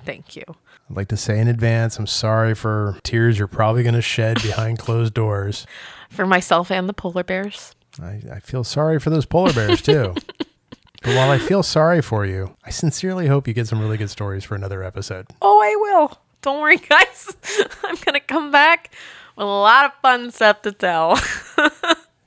Thank 0.05 0.37
you. 0.37 0.45
I'd 0.91 0.97
like 0.97 1.09
to 1.09 1.17
say 1.17 1.39
in 1.39 1.49
advance, 1.49 1.99
I'm 1.99 2.07
sorry 2.07 2.55
for 2.55 2.99
tears 3.03 3.39
you're 3.39 3.49
probably 3.49 3.83
going 3.83 3.95
to 3.95 4.03
shed 4.03 4.43
behind 4.43 4.79
closed 4.79 5.15
doors. 5.15 5.67
For 6.11 6.27
myself 6.27 6.71
and 6.71 6.89
the 6.89 6.93
polar 6.93 7.25
bears. 7.25 7.75
I, 8.03 8.21
I 8.31 8.41
feel 8.41 8.65
sorry 8.65 8.99
for 9.01 9.09
those 9.09 9.25
polar 9.25 9.53
bears 9.55 9.81
too. 9.81 10.15
but 10.39 11.17
while 11.17 11.31
I 11.31 11.39
feel 11.39 11.63
sorry 11.63 12.03
for 12.03 12.27
you, 12.27 12.55
I 12.67 12.71
sincerely 12.71 13.29
hope 13.29 13.49
you 13.49 13.55
get 13.55 13.67
some 13.67 13.81
really 13.81 13.97
good 13.97 14.11
stories 14.11 14.45
for 14.45 14.55
another 14.55 14.83
episode. 14.83 15.29
Oh, 15.41 15.59
I 15.63 15.75
will. 15.77 16.19
Don't 16.43 16.61
worry, 16.61 16.77
guys. 16.77 17.35
I'm 17.85 17.97
going 17.97 18.13
to 18.13 18.21
come 18.21 18.51
back 18.51 18.95
with 19.37 19.45
a 19.45 19.49
lot 19.49 19.87
of 19.87 19.93
fun 20.03 20.31
stuff 20.31 20.61
to 20.63 20.73
tell. 20.73 21.19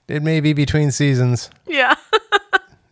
It 0.07 0.21
may 0.23 0.39
be 0.39 0.53
between 0.53 0.91
seasons. 0.91 1.49
yeah. 1.67 1.95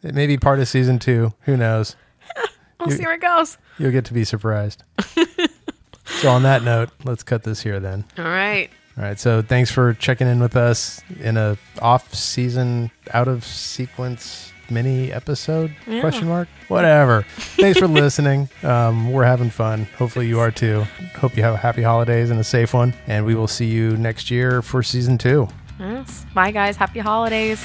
It 0.04 0.14
may 0.14 0.28
be 0.28 0.36
part 0.38 0.60
of 0.60 0.68
season 0.68 1.00
two. 1.00 1.34
Who 1.44 1.56
knows? 1.56 1.96
We'll 2.80 2.90
You- 2.90 2.98
see 2.98 3.04
where 3.04 3.14
it 3.14 3.22
goes. 3.22 3.58
You'll 3.80 3.92
get 3.94 4.04
to 4.06 4.14
be 4.14 4.26
surprised. 4.26 4.84
so 6.06 6.30
on 6.30 6.44
that 6.44 6.64
note, 6.64 6.90
let's 7.06 7.24
cut 7.24 7.44
this 7.44 7.62
here 7.64 7.80
then. 7.80 8.04
All 8.18 8.26
right. 8.26 8.70
All 8.98 9.04
right. 9.06 9.18
So 9.18 9.42
thanks 9.42 9.72
for 9.72 9.94
checking 9.94 10.28
in 10.28 10.42
with 10.42 10.58
us 10.58 11.00
in 11.22 11.38
a 11.38 11.58
off-season, 11.82 12.92
out 13.14 13.30
of 13.30 13.46
sequence 13.46 14.52
mini 14.70 15.12
episode? 15.14 15.74
Yeah. 15.88 16.02
Question 16.02 16.28
mark. 16.28 16.50
Whatever. 16.68 17.26
thanks 17.38 17.80
for 17.80 17.88
listening. 17.88 18.50
Um, 18.64 19.12
we're 19.14 19.24
having 19.24 19.50
fun. 19.50 19.86
Hopefully 19.98 20.28
you 20.28 20.40
are 20.42 20.52
too. 20.52 20.84
Hope 21.16 21.38
you 21.38 21.44
have 21.44 21.54
a 21.54 21.58
happy 21.58 21.84
holidays 21.84 22.30
and 22.30 22.40
a 22.40 22.44
safe 22.44 22.74
one. 22.74 22.94
And 23.08 23.26
we 23.26 23.36
will 23.36 23.48
see 23.48 23.68
you 23.68 23.96
next 23.96 24.30
year 24.30 24.62
for 24.62 24.84
season 24.84 25.18
two. 25.18 25.48
Yes. 25.84 26.26
Bye, 26.34 26.52
guys. 26.52 26.78
Happy 26.78 27.00
holidays. 27.00 27.60